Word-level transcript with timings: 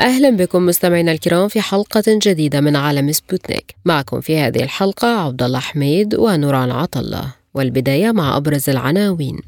أهلا 0.00 0.30
بكم 0.30 0.66
مستمعينا 0.66 1.12
الكرام 1.12 1.48
في 1.48 1.60
حلقة 1.60 2.02
جديدة 2.08 2.60
من 2.60 2.76
عالم 2.76 3.12
سبوتنيك. 3.12 3.74
معكم 3.84 4.20
في 4.20 4.38
هذه 4.38 4.62
الحلقة 4.62 5.08
عبد 5.08 5.42
الله 5.42 5.58
حميد 5.58 6.14
ونوران 6.14 6.70
عطلة 6.70 7.34
والبداية 7.54 8.12
مع 8.12 8.36
أبرز 8.36 8.70
العناوين. 8.70 9.40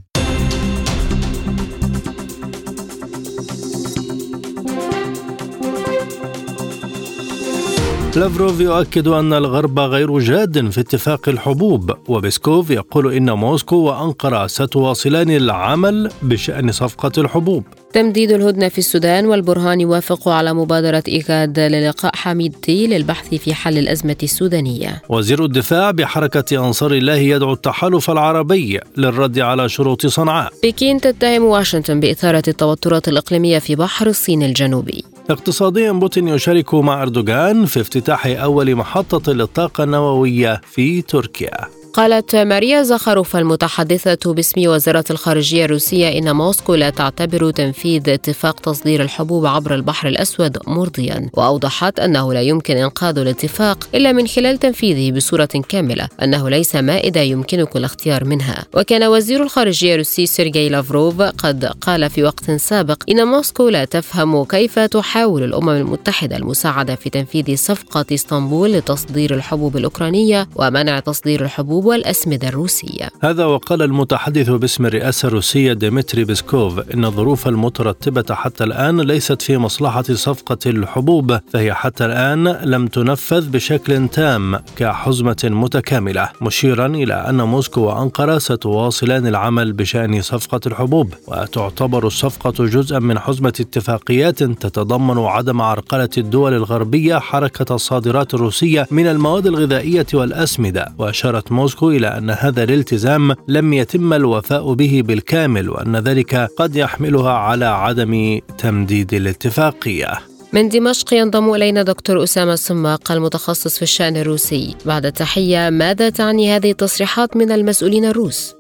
لافروف 8.17 8.61
يؤكد 8.61 9.09
أن 9.09 9.33
الغرب 9.33 9.79
غير 9.79 10.19
جاد 10.19 10.71
في 10.71 10.81
اتفاق 10.81 11.29
الحبوب 11.29 11.95
وبيسكوف 12.09 12.71
يقول 12.71 13.15
إن 13.15 13.31
موسكو 13.31 13.77
وأنقرة 13.77 14.47
ستواصلان 14.47 15.31
العمل 15.31 16.11
بشأن 16.23 16.73
صفقة 16.73 17.13
الحبوب. 17.19 17.65
تمديد 17.93 18.33
الهدنة 18.33 18.69
في 18.69 18.79
السودان 18.79 19.27
والبرهان 19.27 19.81
يوافق 19.81 20.29
على 20.29 20.55
مبادرة 20.55 21.03
إيجاد 21.09 21.59
للقاء 21.59 22.17
حميدتي 22.17 22.87
للبحث 22.87 23.35
في 23.35 23.55
حل 23.55 23.79
الأزمة 23.79 24.17
السودانية. 24.23 25.03
وزير 25.09 25.45
الدفاع 25.45 25.91
بحركة 25.91 26.67
أنصار 26.67 26.93
الله 26.93 27.17
يدعو 27.17 27.53
التحالف 27.53 28.11
العربي 28.11 28.81
للرد 28.97 29.39
على 29.39 29.69
شروط 29.69 30.07
صنعاء. 30.07 30.53
بكين 30.63 31.01
تتهم 31.01 31.45
واشنطن 31.45 32.01
بإثارة 32.01 32.43
التوترات 32.49 33.09
الإقليمية 33.09 33.59
في 33.59 33.77
بحر 33.77 34.07
الصين 34.07 34.43
الجنوبي. 34.43 35.05
اقتصاديا 35.31 35.93
بوتين 35.93 36.29
يشارك 36.29 36.75
مع 36.75 37.03
أردوغان 37.03 37.67
في 37.67 37.81
افتتاح 37.81 38.27
أول 38.27 38.75
محطة 38.75 39.33
للطاقة 39.33 39.85
النووية 39.85 40.61
في 40.73 41.03
تركيا. 41.03 41.80
قالت 41.93 42.37
ماريا 42.37 42.83
زخروف 42.83 43.37
المتحدثة 43.37 44.35
باسم 44.35 44.69
وزارة 44.69 45.05
الخارجية 45.11 45.65
الروسية 45.65 46.19
إن 46.19 46.37
موسكو 46.37 46.75
لا 46.75 46.91
تعتبر 46.91 47.51
تنفيذ 47.51 48.09
اتفاق 48.09 48.61
تصدير 48.61 49.03
الحبوب 49.03 49.47
عبر 49.47 49.75
البحر 49.75 50.09
الأسود 50.09 50.59
مرضيا. 50.67 51.31
وأوضحت 51.33 51.99
أنه 51.99 52.35
لا 52.35 52.43
يمكن 52.43 52.77
إنقاذ 52.77 53.19
الاتفاق 53.19 53.89
إلا 53.95 54.13
من 54.13 54.27
خلال 54.27 54.59
تنفيذه 54.59 55.17
بصورة 55.17 55.49
كاملة 55.69 56.09
أنه 56.23 56.49
ليس 56.51 56.77
مائدة 56.77 57.21
يمكنك 57.21 57.77
الاختيار 57.77 58.25
منها. 58.25 58.65
وكان 58.75 59.05
وزير 59.05 59.43
الخارجية 59.43 59.93
الروسي 59.93 60.27
سيرجي 60.27 60.69
لافروف 60.69 61.23
قد 61.23 61.65
قال 61.65 62.11
في 62.11 62.23
وقت 62.23 62.51
سابق 62.51 63.03
إن 63.11 63.27
موسكو 63.27 63.69
لا 63.69 63.85
تفهم 63.85 64.45
كيف 64.45 64.79
تحاول 64.79 65.45
الأمم 65.45 65.71
المتحدة 65.71 66.37
المساعدة 66.37 66.95
في 66.95 67.11
تنفيذ 67.11 67.57
صفقة 67.57 68.05
إسطنبول 68.13 68.73
لتصدير 68.73 69.35
الحبوب 69.35 69.77
الأوكرانية 69.77 70.49
ومنع 70.57 70.99
تصدير 70.99 71.45
الحبوب 71.45 71.80
الحبوب 71.81 71.85
والأسمدة 71.85 72.49
الروسية. 72.49 73.09
هذا 73.23 73.45
وقال 73.45 73.83
المتحدث 73.83 74.51
باسم 74.51 74.87
الرئاسة 74.87 75.29
الروسية 75.29 75.73
ديمتري 75.73 76.25
بيسكوف 76.25 76.79
إن 76.95 77.05
الظروف 77.05 77.49
المترتبة 77.49 78.35
حتى 78.35 78.65
الآن 78.65 79.01
ليست 79.01 79.43
في 79.43 79.57
مصلحة 79.57 80.03
صفقة 80.03 80.59
الحبوب 80.67 81.39
فهي 81.53 81.75
حتى 81.75 82.05
الآن 82.07 82.49
لم 82.49 82.87
تنفذ 82.87 83.49
بشكل 83.49 84.09
تام 84.09 84.59
كحزمة 84.77 85.37
متكاملة 85.45 86.29
مشيرا 86.41 86.87
إلى 86.87 87.15
أن 87.15 87.43
موسكو 87.43 87.81
وأنقرة 87.81 88.39
ستواصلان 88.39 89.27
العمل 89.27 89.73
بشأن 89.73 90.23
صفقة 90.23 90.61
الحبوب 90.67 91.15
وتعتبر 91.27 92.07
الصفقة 92.07 92.65
جزءا 92.65 92.99
من 92.99 93.19
حزمة 93.19 93.55
اتفاقيات 93.61 94.43
تتضمن 94.43 95.19
عدم 95.19 95.61
عرقلة 95.61 96.11
الدول 96.19 96.55
الغربية 96.55 97.19
حركة 97.19 97.75
الصادرات 97.75 98.35
الروسية 98.35 98.87
من 98.91 99.07
المواد 99.07 99.47
الغذائية 99.47 100.07
والأسمدة 100.15 100.93
وأشارت 100.99 101.53
موسكو 101.53 101.70
موسكو 101.71 101.91
إلى 101.91 102.07
أن 102.07 102.31
هذا 102.31 102.63
الالتزام 102.65 103.35
لم 103.49 103.73
يتم 103.73 104.13
الوفاء 104.13 104.75
به 104.75 105.03
بالكامل 105.07 105.71
وأن 105.71 105.97
ذلك 105.97 106.35
قد 106.35 106.77
يحملها 106.77 107.33
على 107.33 107.65
عدم 107.65 108.41
تمديد 108.59 109.15
الاتفاقية 109.15 110.09
من 110.53 110.69
دمشق 110.69 111.15
ينضم 111.15 111.55
إلينا 111.55 111.83
دكتور 111.83 112.23
أسامة 112.23 112.53
السماق 112.53 113.13
المتخصص 113.13 113.77
في 113.77 113.83
الشأن 113.83 114.17
الروسي 114.17 114.77
بعد 114.87 115.07
التحية 115.07 115.71
ماذا 115.71 116.11
تعني 116.11 116.57
هذه 116.57 116.71
التصريحات 116.71 117.37
من 117.37 117.53
المسؤولين 117.53 118.05
الروس؟ 118.05 118.57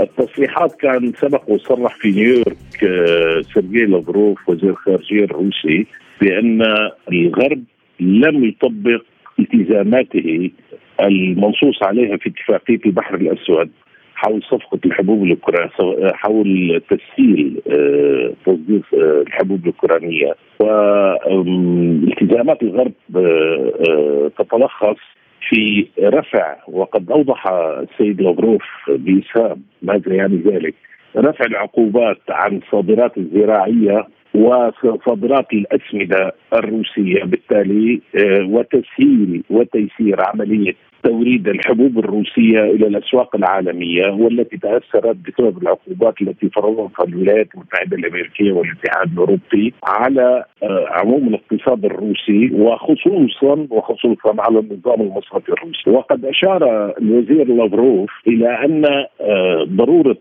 التصريحات 0.00 0.74
كان 0.80 1.12
سبق 1.20 1.42
وصرح 1.50 1.96
في 2.00 2.10
نيويورك 2.10 2.56
سيرجي 3.54 3.86
لافروف 3.86 4.48
وزير 4.48 4.70
الخارجيه 4.70 5.24
الروسي 5.24 5.86
بأن 6.20 6.62
الغرب 7.12 7.62
لم 8.00 8.44
يطبق 8.44 9.02
التزاماته 9.38 10.50
المنصوص 11.02 11.82
عليها 11.82 12.16
في 12.16 12.28
اتفاقيه 12.28 12.80
البحر 12.86 13.14
الأسود 13.14 13.70
حول 14.14 14.42
صفقة 14.42 14.78
الحبوب 14.84 15.24
الأوكرانية 15.24 16.12
حول 16.14 16.82
تسهيل 16.90 17.60
آه، 17.70 18.32
تصدير 18.46 18.82
آه، 18.94 19.22
الحبوب 19.26 19.60
الأوكرانية. 19.60 20.34
والتزامات 20.60 22.62
الغرب 22.62 22.92
آه، 23.16 24.30
تتلخص 24.38 24.96
في 25.48 25.86
رفع 26.02 26.56
وقد 26.68 27.10
أوضح 27.10 27.46
السيد 27.52 28.20
لافروف 28.20 28.62
بإسهام 28.88 29.62
ماذا 29.82 30.14
يعني 30.14 30.36
ذلك 30.36 30.74
رفع 31.16 31.44
العقوبات 31.44 32.18
عن 32.30 32.56
الصادرات 32.56 33.18
الزراعية 33.18 34.06
وصادرات 34.34 35.52
الأسمدة 35.52 36.34
الروسية 36.54 37.24
بالتالي 37.24 38.00
وتسهيل 38.44 39.42
وتيسير 39.50 40.16
عملية 40.20 40.74
توريد 41.02 41.48
الحبوب 41.48 41.98
الروسية 41.98 42.60
إلى 42.60 42.86
الأسواق 42.86 43.36
العالمية 43.36 44.06
والتي 44.06 44.56
تأثرت 44.56 45.16
بسبب 45.16 45.62
العقوبات 45.62 46.22
التي 46.22 46.48
فرضتها 46.48 47.04
الولايات 47.04 47.48
المتحدة 47.54 47.96
الأمريكية 47.96 48.52
والاتحاد 48.52 49.12
الأوروبي 49.12 49.74
على 49.84 50.44
آه، 50.62 50.86
عموم 50.90 51.28
الاقتصاد 51.28 51.84
الروسي 51.84 52.50
وخصوصا 52.52 53.66
وخصوصا 53.70 54.34
على 54.38 54.58
النظام 54.58 55.00
المصرفي 55.00 55.48
الروسي. 55.48 55.90
وقد 55.90 56.24
أشار 56.24 56.92
الوزير 56.98 57.44
لافروف 57.54 58.10
إلى 58.26 58.64
أن 58.64 58.84
آه، 59.20 59.64
ضرورة 59.68 60.16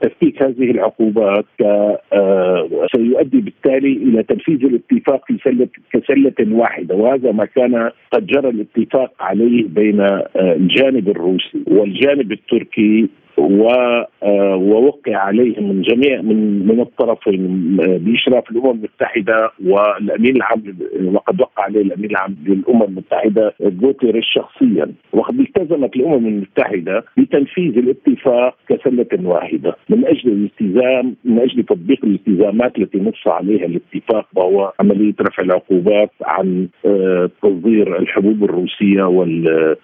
تفكيك 0.00 0.42
هذه 0.42 0.70
العقوبات 0.70 1.46
آه، 1.62 2.86
سيؤدي 2.96 3.40
بالتالي 3.40 3.92
إلى 3.92 4.22
تنفيذ 4.22 4.64
الاتفاق 4.64 5.24
في 5.26 5.38
سلة 5.44 5.68
كسله 5.92 6.56
واحدة 6.56 6.94
وهذا 6.94 7.32
ما 7.32 7.44
كان 7.44 7.90
قد 8.12 8.26
جرى 8.26 8.48
الاتفاق 8.48 9.12
عليه 9.20 9.64
بين 9.68 10.00
آه، 10.00 10.26
الجانب 10.36 11.08
الروسي 11.08 11.62
والجانب 11.66 12.32
التركي 12.32 13.08
ووقع 13.38 15.16
عليه 15.16 15.60
من 15.60 15.82
جميع 15.82 16.22
من 16.22 16.66
من 16.66 16.80
الطرفين 16.80 17.76
بإشراف 17.76 18.50
الأمم 18.50 18.70
المتحدة 18.70 19.50
والأمين 19.66 20.36
العام 20.36 20.62
وقد 21.04 21.40
وقع 21.40 21.62
عليه 21.64 21.80
الأمين 21.82 22.10
العام 22.10 22.36
للأمم 22.46 22.82
المتحدة 22.82 23.54
جوتيريش 23.60 24.24
شخصيا. 24.34 24.92
وقد 25.12 25.40
التزمت 25.40 25.96
الأمم 25.96 26.26
المتحدة 26.26 27.04
بتنفيذ 27.18 27.78
الاتفاق 27.78 28.54
كسله 28.68 29.06
واحدة 29.28 29.76
من 29.88 30.06
أجل 30.06 30.32
الالتزام 30.32 31.16
من 31.24 31.38
أجل 31.38 31.62
تطبيق 31.62 32.04
الالتزامات 32.04 32.78
التي 32.78 32.98
نص 32.98 33.26
عليها 33.28 33.66
الاتفاق 33.66 34.26
وهو 34.34 34.72
عملية 34.80 35.14
رفع 35.20 35.42
العقوبات 35.42 36.10
عن 36.24 36.68
آه، 36.86 37.30
تصدير 37.42 37.98
الحبوب 37.98 38.44
الروسية 38.44 39.02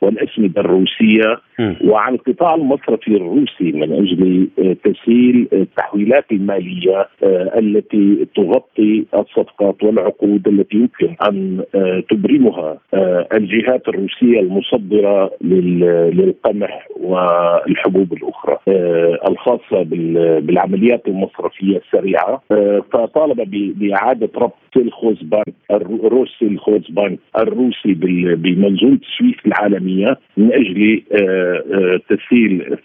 والأسمدة 0.00 0.60
الروسية 0.60 1.40
وعن 1.84 2.14
القطاع 2.14 2.54
المصرفي 2.54 3.08
الروسي 3.16 3.41
الروسي 3.42 3.72
من 3.72 3.92
أجل 3.92 4.48
آه، 4.58 4.76
تسهيل 4.84 5.48
التحويلات 5.52 6.24
المالية 6.32 7.08
آه، 7.22 7.58
التي 7.58 8.26
تغطي 8.36 9.04
الصفقات 9.14 9.82
والعقود 9.82 10.48
التي 10.48 10.76
يمكن 10.76 11.16
أن 11.28 11.64
آه، 11.74 12.02
تبرمها 12.10 12.78
الجهات 13.34 13.88
الروسية 13.88 14.40
المصدرة 14.40 15.30
للقمح 15.40 16.88
والحبوب 17.00 18.12
الأخرى 18.12 18.58
الخاصة 19.28 19.82
بالعمليات 20.40 21.08
المصرفية 21.08 21.76
السريعة. 21.86 22.42
فطالب 22.92 23.40
بإعادة 23.78 24.28
ربط 24.36 24.76
الخوز 24.76 25.22
بانك 25.22 25.54
الروسي 25.70 26.46
الخوز 26.46 26.90
بانك 26.90 27.18
الروسي 27.38 27.94
بمنظومه 28.34 28.98
سويفت 29.18 29.46
العالمية 29.46 30.18
من 30.36 30.52
أجل 30.52 31.02
تسهيل 32.08 32.76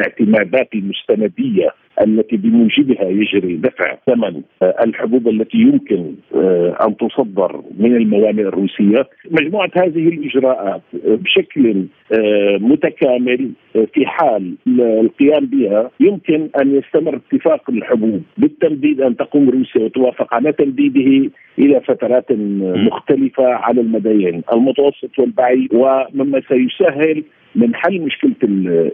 الاعتمادات 0.00 0.68
المستندية 0.74 1.68
التي 2.06 2.36
بموجبها 2.36 3.04
يجري 3.04 3.56
دفع 3.56 3.96
ثمن 4.06 4.42
الحبوب 4.62 5.28
التي 5.28 5.58
يمكن 5.58 6.14
أن 6.86 6.96
تصدر 6.96 7.62
من 7.78 7.96
الموانئ 7.96 8.42
الروسية. 8.42 9.08
مجموعة 9.30 9.70
هذه 9.76 10.08
الإجراءات 10.08 10.82
بشكل 11.04 11.84
متكامل 12.60 13.50
في 13.94 14.06
حال 14.06 14.54
القيام 14.78 15.46
بها 15.46 15.90
يمكن 16.00 16.48
أن 16.60 16.74
يستمر 16.76 17.16
اتفاق 17.16 17.70
الحبوب 17.70 18.22
بالتمديد 18.38 19.00
أن 19.00 19.16
تقوم 19.16 19.50
روسيا 19.50 19.84
وتوافق 19.84 20.34
على 20.34 20.52
تمديده 20.52 21.30
إلى 21.58 21.80
فترات 21.80 22.26
مختلفة 22.60 23.44
على 23.46 23.80
المديين 23.80 24.42
المتوسط 24.52 25.18
والبعيد 25.18 25.74
ومما 25.74 26.40
سيسهل 26.48 27.22
من 27.54 27.74
حل 27.74 28.00
مشكلة 28.00 28.34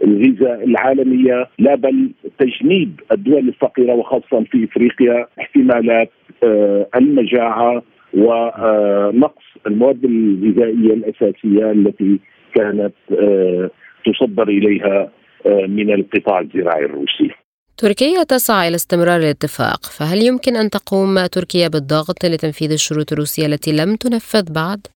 الغذاء 0.03 0.63
العالمية 0.63 1.47
لا 1.59 1.75
بل 1.75 2.11
تجنيب 2.39 2.99
الدول 3.11 3.47
الفقيرة 3.47 3.93
وخاصة 3.93 4.43
في 4.51 4.63
إفريقيا 4.63 5.27
احتمالات 5.39 6.11
آه، 6.43 6.87
المجاعة 6.95 7.83
ونقص 8.13 9.45
المواد 9.67 10.05
الغذائية 10.05 10.93
الأساسية 10.93 11.71
التي 11.71 12.19
كانت 12.55 12.93
آه، 13.11 13.69
تصدر 14.05 14.47
إليها 14.47 15.11
آه، 15.45 15.65
من 15.67 15.93
القطاع 15.93 16.39
الزراعي 16.39 16.85
الروسي. 16.85 17.29
تركيا 17.77 18.23
تسعى 18.23 18.67
إلى 18.67 18.75
استمرار 18.75 19.19
الاتفاق 19.19 19.85
فهل 19.85 20.17
يمكن 20.27 20.55
أن 20.55 20.69
تقوم 20.69 21.25
تركيا 21.25 21.67
بالضغط 21.67 22.25
لتنفيذ 22.25 22.71
الشروط 22.71 23.11
الروسية 23.13 23.45
التي 23.45 23.71
لم 23.71 23.95
تنفذ 23.95 24.53
بعد؟ 24.53 24.87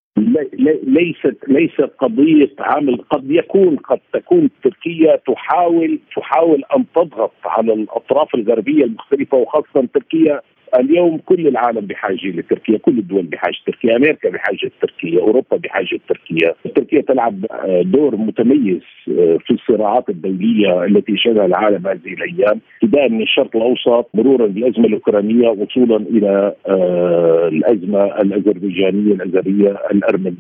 ليست 0.84 1.38
ليست 1.48 1.92
قضية 2.00 2.52
عامل 2.60 2.98
قد 2.98 3.32
يكون 3.32 3.76
قد 3.76 4.00
تكون 4.14 4.50
تركيا 4.64 5.16
تحاول 5.16 6.00
تحاول 6.16 6.64
أن 6.78 6.86
تضغط 6.96 7.34
على 7.46 7.74
الأطراف 7.74 8.36
الغربية 8.36 8.84
المختلفة 8.84 9.38
وخاصة 9.38 9.88
تركيا 9.94 10.42
اليوم 10.80 11.18
كل 11.18 11.48
العالم 11.48 11.80
بحاجة 11.80 12.28
لتركيا، 12.28 12.78
كل 12.78 13.00
الدول 13.00 13.24
بحاجة 13.24 13.56
تركيا، 13.66 13.96
أمريكا 13.96 14.30
بحاجة 14.30 14.66
لتركيا، 14.66 15.20
أوروبا 15.20 15.58
بحاجة 15.58 15.96
لتركيا، 15.96 16.54
تركيا 16.76 17.02
تلعب 17.02 17.46
آه، 17.52 17.82
دور 17.82 18.16
متميز 18.16 18.82
آه، 19.10 19.38
في 19.46 19.54
الصراعات 19.54 20.10
الدولية 20.10 20.84
التي 20.86 21.12
يشهدها 21.12 21.46
العالم 21.46 21.88
هذه 21.88 22.14
الأيام، 22.14 22.60
ابتداء 22.84 23.10
من 23.10 23.22
الشرق 23.22 23.56
الأوسط 23.56 24.10
مرورا 24.14 24.48
بالأزمة 24.48 24.86
الأوكرانية 24.86 25.50
وصولا 25.50 25.96
إلى 25.96 26.54
آه، 26.68 27.48
الأزمة 27.48 28.06
الاذربيجانيه 28.06 29.14
الأزرية 29.14 29.78
الأرمنية. 29.92 30.31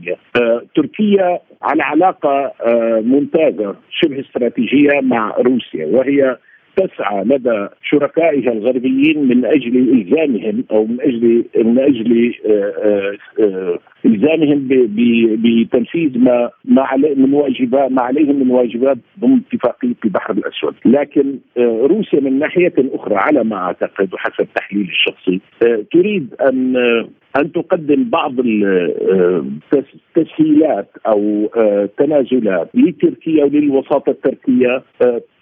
تركيا 0.75 1.39
على 1.61 1.83
علاقة 1.83 2.53
ممتازة 3.01 3.75
شبه 3.89 4.19
استراتيجية 4.19 5.01
مع 5.01 5.35
روسيا 5.39 5.85
وهي 5.85 6.37
تسعى 6.75 7.23
لدى 7.23 7.67
شركائها 7.83 8.51
الغربيين 8.51 9.27
من 9.27 9.45
أجل 9.45 9.77
إلزامهم 9.77 10.63
أو 10.71 10.85
من 10.85 11.01
أجل 11.01 11.45
من 11.55 11.79
أجل 11.79 12.33
آه، 12.45 12.73
آه، 12.83 13.17
آه، 13.43 13.79
إلزامهم 14.05 14.67
بتنفيذ 15.43 16.19
ما 16.19 16.49
ما 16.65 16.95
من 16.95 17.33
واجبات 17.33 17.91
ما 17.91 18.01
عليهم 18.01 18.35
من 18.35 18.51
واجبات 18.51 18.97
ضمن 19.19 19.41
اتفاقية 19.53 19.95
البحر 20.05 20.33
الأسود، 20.33 20.75
لكن 20.85 21.39
روسيا 21.57 22.19
من 22.19 22.39
ناحية 22.39 22.73
أخرى 22.77 23.15
على 23.15 23.43
ما 23.43 23.55
أعتقد 23.55 24.13
وحسب 24.13 24.47
تحليلي 24.55 24.89
الشخصي 24.89 25.41
تريد 25.91 26.33
أن 26.49 26.75
أن 27.35 27.51
تقدم 27.51 28.09
بعض 28.09 28.33
التسهيلات 29.73 30.89
أو 31.07 31.49
تنازلات 31.97 32.69
لتركيا 32.73 33.43
وللوساطه 33.43 34.09
التركية 34.09 34.83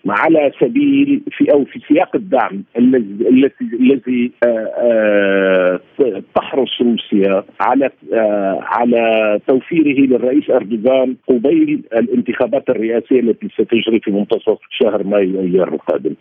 على 0.07 0.51
سبيل 0.59 1.21
في 1.31 1.51
أو 1.53 1.65
في 1.65 1.79
سياق 1.88 2.15
الدعم 2.15 2.63
الذي 2.77 3.51
الذي 3.79 4.31
آه، 4.45 5.79
آه، 6.01 6.21
تحرص 6.35 6.81
روسيا 6.81 7.44
على 7.61 7.89
آه، 8.13 8.48
على 8.61 9.39
توفيره 9.47 9.99
للرئيس 9.99 10.49
أردوغان 10.49 11.15
قبيل 11.27 11.83
الانتخابات 11.93 12.69
الرئاسية 12.69 13.19
التي 13.19 13.47
ستجري 13.49 13.99
في 13.99 14.11
منتصف 14.11 14.57
شهر 14.69 15.03
مايو 15.03 15.39
ايار 15.41 15.73
القادم. 15.73 16.13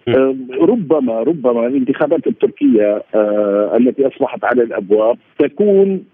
ربما 0.61 1.23
ربما 1.23 1.67
الانتخابات 1.67 2.27
التركية 2.27 3.03
التي 3.77 4.07
أصبحت 4.07 4.45
على 4.45 4.63
الأبواب 4.63 5.17
تكون 5.39 6.05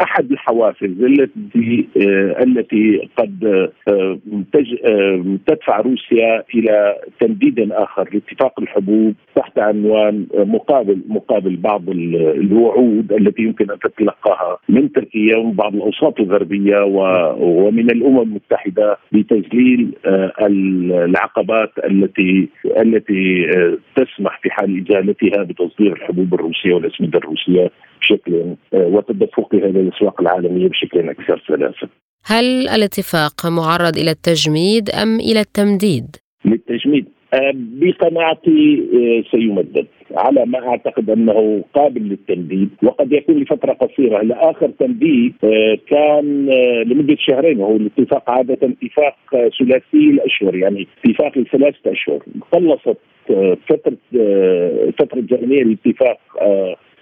أحد 0.00 0.32
الحوافز 0.32 1.02
التي 1.02 1.88
آه، 1.96 2.42
التي 2.42 3.08
قد 3.16 3.44
آه، 3.88 4.18
آه، 4.86 5.36
تدفع 5.46 5.80
روسيا 5.80 6.44
إلى 6.54 6.96
تمديد 7.20 7.72
آخر 7.72 8.08
لاتفاق 8.12 8.60
الحبوب 8.60 9.14
تحت 9.36 9.58
عنوان 9.58 10.26
مقابل 10.34 11.00
مقابل 11.08 11.56
بعض 11.56 11.82
الوعود 11.88 13.12
التي 13.12 13.42
يمكن 13.42 13.70
أن 13.70 13.78
تتلقاها 13.78 14.58
من 14.68 14.92
تركيا 14.92 15.36
ومن 15.36 15.52
بعض 15.52 15.74
الأوساط 15.74 16.20
الغربية 16.20 16.84
ومن 17.38 17.90
الأمم 17.90 18.20
المتحدة 18.20 18.98
لتذليل 19.12 19.92
العقبات 20.90 21.72
التي 21.84 22.48
التي 22.66 23.46
تسمح 23.96 24.40
في 24.42 24.50
حال 24.50 24.84
ازالتها 24.90 25.42
بتصدير 25.42 25.92
الحبوب 25.92 26.34
الروسية 26.34 26.74
والاسمده 26.74 27.18
الروسية. 27.18 27.70
بشكل 28.00 28.54
وتدفقها 28.72 29.64
إلى 29.64 29.80
الأسواق 29.80 30.20
العالمية 30.20 30.68
بشكل 30.68 31.08
أكثر 31.10 31.42
سلاسة. 31.48 31.88
هل 32.24 32.68
الاتفاق 32.68 33.46
معرض 33.46 33.96
إلى 33.96 34.10
التجميد 34.10 34.90
أم 34.90 35.20
إلى 35.20 35.40
التمديد؟ 35.40 36.16
للتجميد 36.44 37.06
آه، 37.34 37.52
بقناعتي 37.54 38.88
آه، 38.94 39.30
سيمدد 39.30 39.86
على 40.16 40.46
ما 40.46 40.68
أعتقد 40.68 41.10
أنه 41.10 41.64
قابل 41.74 42.00
للتمديد 42.00 42.68
وقد 42.82 43.12
يكون 43.12 43.34
لفترة 43.34 43.72
قصيرة 43.72 44.22
لاخر 44.22 44.70
تمديد 44.78 45.34
آه، 45.44 45.78
كان 45.88 46.46
لمدة 46.86 47.16
شهرين 47.18 47.60
وهو 47.60 47.76
الاتفاق 47.76 48.30
عادة 48.30 48.58
اتفاق 48.62 49.16
ثلاثي 49.32 50.10
الأشهر 50.10 50.56
يعني 50.56 50.86
اتفاق 51.04 51.38
لثلاثة 51.38 51.92
أشهر 51.92 52.22
خلصت 52.52 52.98
فترة 53.68 53.96
فترة 54.98 55.24
زمنيه 55.30 55.62
الاتفاق 55.62 56.18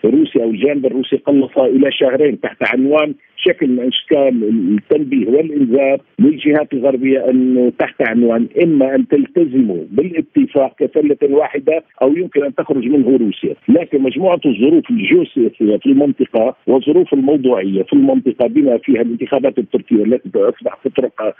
روسيا 0.05 0.43
أو 0.43 0.51
الجانب 0.51 0.87
الروسي 0.87 1.17
قلص 1.17 1.59
إلى 1.59 1.93
شهرين 1.93 2.41
تحت 2.41 2.57
عنوان 2.75 3.15
شكل 3.37 3.69
من 3.69 3.87
اشكال 3.87 4.45
التنبيه 4.79 5.27
والإنذار 5.29 6.01
للجهات 6.19 6.73
الغربية 6.73 7.31
انه 7.31 7.73
تحت 7.79 8.03
عنوان 8.03 8.47
إما 8.63 8.95
أن 8.95 9.09
تلتزموا 9.09 9.85
بالاتفاق 9.91 10.75
كسله 10.79 11.17
واحدة 11.31 11.83
أو 12.03 12.17
يمكن 12.17 12.45
أن 12.45 12.55
تخرج 12.55 12.87
منه 12.89 13.17
روسيا، 13.17 13.55
لكن 13.69 14.03
مجموعة 14.03 14.41
الظروف 14.47 14.91
الجيوسياسية 14.91 15.77
في 15.77 15.87
المنطقة 15.87 16.57
والظروف 16.67 17.15
الموضوعية 17.15 17.83
في 17.83 17.93
المنطقة 17.93 18.47
بما 18.47 18.79
فيها 18.79 19.01
الانتخابات 19.03 19.59
التركية 19.59 20.05
التي 20.05 20.31
اصبحت 20.37 20.89
تطرق 20.89 21.23
آه 21.23 21.35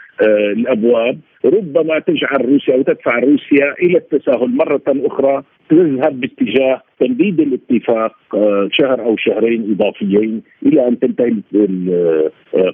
الأبواب 0.51 1.19
ربما 1.47 1.99
تجعل 1.99 2.45
روسيا 2.45 2.75
أو 2.75 2.81
تدفع 2.81 3.19
روسيا 3.19 3.73
إلى 3.81 3.97
التساهل 3.97 4.49
مرة 4.49 4.81
أخرى 4.87 5.43
تذهب 5.69 6.19
باتجاه 6.21 6.81
تمديد 6.99 7.39
الاتفاق 7.39 8.15
آه 8.33 8.69
شهر 8.71 9.01
أو 9.01 9.17
شهرين 9.17 9.71
إضافيين 9.71 10.41
إلى 10.65 10.87
أن 10.87 10.99
تنتهي 10.99 11.33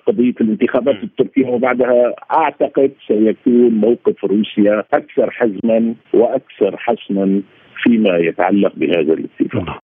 قضية 0.07 0.33
الانتخابات 0.41 1.03
التركية. 1.03 1.47
وبعدها 1.47 2.13
أعتقد 2.37 2.91
سيكون 3.07 3.69
موقف 3.69 4.25
روسيا 4.25 4.83
أكثر 4.93 5.31
حزما 5.31 5.95
وأكثر 6.13 6.77
حسما 6.77 7.41
فيما 7.83 8.17
يتعلق 8.17 8.73
بهذا 8.75 9.13
الاتفاق. 9.13 9.82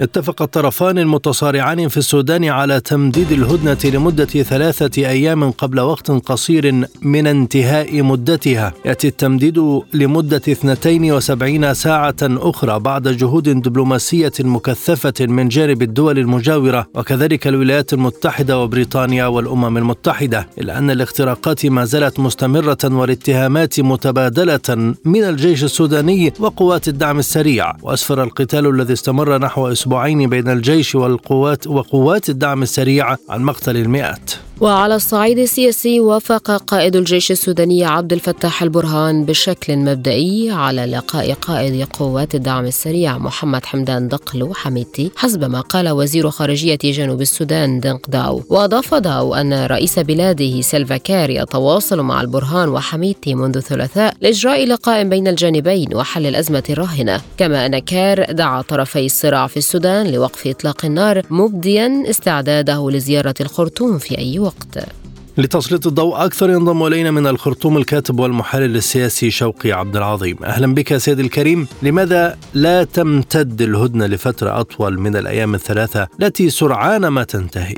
اتفق 0.00 0.42
الطرفان 0.42 0.98
المتصارعان 0.98 1.88
في 1.88 1.96
السودان 1.96 2.44
على 2.44 2.80
تمديد 2.80 3.32
الهدنة 3.32 3.78
لمدة 3.84 4.24
ثلاثة 4.24 5.08
أيام 5.08 5.50
قبل 5.50 5.80
وقت 5.80 6.10
قصير 6.10 6.86
من 7.02 7.26
انتهاء 7.26 8.02
مدتها. 8.02 8.72
يأتي 8.84 9.08
التمديد 9.08 9.58
لمدة 9.94 10.36
72 10.36 11.74
ساعة 11.74 12.14
أخرى 12.22 12.78
بعد 12.78 13.08
جهود 13.08 13.48
دبلوماسية 13.48 14.32
مكثفة 14.40 15.26
من 15.26 15.48
جانب 15.48 15.82
الدول 15.82 16.18
المجاورة 16.18 16.86
وكذلك 16.94 17.46
الولايات 17.46 17.92
المتحدة 17.92 18.58
وبريطانيا 18.60 19.26
والأمم 19.26 19.76
المتحدة 19.76 20.48
إلا 20.58 20.78
أن 20.78 20.90
الاختراقات 20.90 21.66
ما 21.66 21.84
زالت 21.84 22.20
مستمرة 22.20 22.78
والاتهامات 22.84 23.80
متبادلة 23.80 24.94
من 25.04 25.24
الجيش 25.24 25.64
السوداني 25.64 26.32
وقوات 26.38 26.88
الدعم 26.88 27.18
السريع. 27.18 27.72
وأسفر 27.82 28.22
القتال 28.22 28.66
الذي 28.66 28.92
استمر 28.92 29.38
نحو 29.38 29.68
أسبوعين 29.82 30.30
بين 30.30 30.48
الجيش 30.48 30.94
والقوات 30.94 31.66
وقوات 31.66 32.28
الدعم 32.28 32.62
السريع 32.62 33.16
عن 33.28 33.42
مقتل 33.42 33.76
المئات. 33.76 34.30
وعلى 34.62 34.94
الصعيد 34.94 35.38
السياسي 35.38 36.00
وافق 36.00 36.50
قائد 36.50 36.96
الجيش 36.96 37.30
السوداني 37.30 37.84
عبد 37.84 38.12
الفتاح 38.12 38.62
البرهان 38.62 39.24
بشكل 39.24 39.76
مبدئي 39.76 40.50
على 40.50 40.86
لقاء 40.86 41.32
قائد 41.32 41.86
قوات 41.92 42.34
الدعم 42.34 42.64
السريع 42.64 43.18
محمد 43.18 43.64
حمدان 43.64 44.08
دقلو 44.08 44.54
حميدتي 44.54 45.10
حسب 45.16 45.44
ما 45.44 45.60
قال 45.60 45.88
وزير 45.88 46.30
خارجية 46.30 46.78
جنوب 46.84 47.20
السودان 47.20 47.80
دنق 47.80 48.10
داو. 48.10 48.42
وأضاف 48.50 48.94
داو 48.94 49.34
أن 49.34 49.66
رئيس 49.66 49.98
بلاده 49.98 50.60
سلفاكار 50.60 51.30
يتواصل 51.30 52.00
مع 52.00 52.20
البرهان 52.20 52.68
وحميدتي 52.68 53.34
منذ 53.34 53.56
الثلاثاء 53.56 54.14
لإجراء 54.20 54.66
لقاء 54.66 55.04
بين 55.04 55.28
الجانبين 55.28 55.94
وحل 55.94 56.26
الأزمة 56.26 56.64
الراهنة. 56.70 57.20
كما 57.36 57.66
أن 57.66 57.78
كار 57.78 58.32
دعا 58.32 58.62
طرفي 58.62 59.06
الصراع 59.06 59.46
في 59.46 59.56
السودان 59.56 60.12
لوقف 60.12 60.46
إطلاق 60.46 60.84
النار 60.84 61.22
مبديا 61.30 62.04
استعداده 62.10 62.90
لزيارة 62.90 63.34
الخرطوم 63.40 63.98
في 63.98 64.18
أي 64.18 64.38
وقت. 64.38 64.51
الوقت 64.52 64.92
لتسليط 65.38 65.86
الضوء 65.86 66.24
أكثر 66.24 66.50
ينضم 66.50 66.86
إلينا 66.86 67.10
من 67.10 67.26
الخرطوم 67.26 67.76
الكاتب 67.76 68.20
والمحلل 68.20 68.76
السياسي 68.76 69.30
شوقي 69.30 69.72
عبد 69.72 69.96
العظيم. 69.96 70.36
أهلا 70.44 70.74
بك 70.74 70.96
سيدي 70.96 71.22
الكريم. 71.22 71.66
لماذا 71.82 72.36
لا 72.54 72.84
تمتد 72.84 73.62
الهدنة 73.62 74.06
لفترة 74.06 74.60
أطول 74.60 75.00
من 75.00 75.16
الأيام 75.16 75.54
الثلاثة؟ 75.54 76.08
التي 76.22 76.50
سرعان 76.50 77.06
ما 77.06 77.24
تنتهي. 77.24 77.74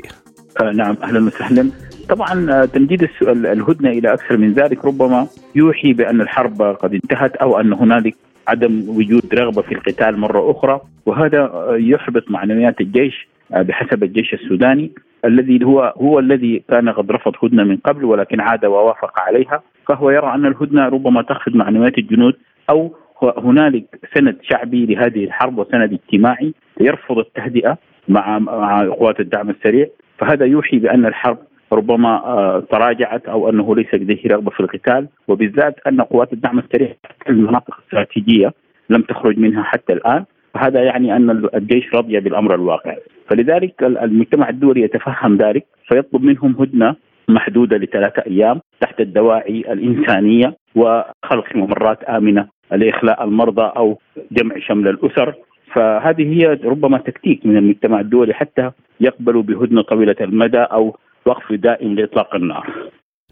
آه 0.61 0.71
نعم 0.71 0.97
أهلا 1.03 1.25
وسهلا. 1.25 1.69
طبعا 2.09 2.51
آه، 2.51 2.65
تمديد 2.65 3.07
الهدنة 3.21 3.89
إلى 3.89 4.13
أكثر 4.13 4.37
من 4.37 4.53
ذلك 4.53 4.85
ربما 4.85 5.27
يوحي 5.55 5.93
بأن 5.93 6.21
الحرب 6.21 6.61
قد 6.61 6.93
انتهت 6.93 7.35
أو 7.35 7.59
أن 7.59 7.73
هنالك 7.73 8.15
عدم 8.47 8.83
وجود 8.87 9.33
رغبة 9.33 9.61
في 9.61 9.71
القتال 9.71 10.19
مرة 10.19 10.51
أخرى 10.51 10.81
وهذا 11.05 11.39
آه، 11.39 11.77
يحبط 11.79 12.23
معنويات 12.29 12.81
الجيش 12.81 13.27
بحسب 13.51 14.03
الجيش 14.03 14.33
السوداني 14.33 14.91
الذي 15.25 15.65
هو 15.65 15.93
هو 15.97 16.19
الذي 16.19 16.63
كان 16.69 16.89
قد 16.89 17.11
رفض 17.11 17.33
هدنة 17.43 17.63
من 17.63 17.77
قبل 17.77 18.05
ولكن 18.05 18.41
عاد 18.41 18.65
ووافق 18.65 19.19
عليها. 19.19 19.61
فهو 19.87 20.09
يرى 20.09 20.33
أن 20.33 20.45
الهدنة 20.45 20.85
ربما 20.89 21.21
تخفض 21.21 21.55
معنويات 21.55 21.97
الجنود 21.97 22.33
أو 22.69 22.95
هنالك 23.37 23.85
سند 24.15 24.37
شعبي 24.41 24.85
لهذه 24.85 25.23
الحرب 25.23 25.57
وسند 25.57 25.93
اجتماعي 25.93 26.53
يرفض 26.81 27.17
التهدئة 27.17 27.77
مع 28.07 28.39
مع 28.39 28.87
قوات 28.87 29.19
الدعم 29.19 29.49
السريع. 29.49 29.87
فهذا 30.17 30.45
يوحي 30.45 30.79
بأن 30.79 31.05
الحرب 31.05 31.37
ربما 31.73 32.09
آه، 32.09 32.59
تراجعت 32.59 33.25
أو 33.25 33.49
أنه 33.49 33.75
ليس 33.75 33.93
لديه 33.93 34.21
رغبة 34.27 34.51
في 34.51 34.59
القتال. 34.59 35.07
وبالذات 35.27 35.75
أن 35.87 36.01
قوات 36.01 36.33
الدعم 36.33 36.59
السريع 36.59 36.93
المناطق 37.29 37.77
الاستراتيجية 37.79 38.53
لم 38.89 39.01
تخرج 39.01 39.39
منها 39.39 39.63
حتى 39.63 39.93
الآن. 39.93 40.25
فهذا 40.53 40.83
يعني 40.83 41.15
أن 41.15 41.29
الجيش 41.55 41.93
رضي 41.93 42.19
بالأمر 42.19 42.55
الواقع. 42.55 42.95
فلذلك 43.29 43.83
المجتمع 43.83 44.49
الدولي 44.49 44.81
يتفهم 44.81 45.37
ذلك 45.37 45.65
فيطلب 45.87 46.23
منهم 46.23 46.55
هدنة 46.59 46.95
محدودة 47.29 47.77
لثلاثة 47.77 48.23
أيام 48.27 48.61
تحت 48.79 49.01
الدواعي 49.01 49.73
الإنسانية 49.73 50.57
وخلق 50.75 51.55
ممرات 51.55 52.03
آمنة 52.03 52.47
لإخلاء 52.71 53.23
المرضى 53.23 53.71
أو 53.77 53.99
جمع 54.31 54.59
شمل 54.59 54.87
الأسر 54.87 55.33
فهذه 55.73 56.33
هي 56.33 56.59
ربما 56.63 56.97
تكتيك 56.97 57.45
من 57.45 57.57
المجتمع 57.57 57.99
الدولي 57.99 58.33
حتى 58.33 58.71
يقبلوا 58.99 59.43
بهدنة 59.43 59.81
طويلة 59.81 60.15
المدى 60.21 60.57
أو 60.59 60.97
وقف 61.25 61.53
دائم 61.53 61.95
لإطلاق 61.95 62.35
النار. 62.35 62.73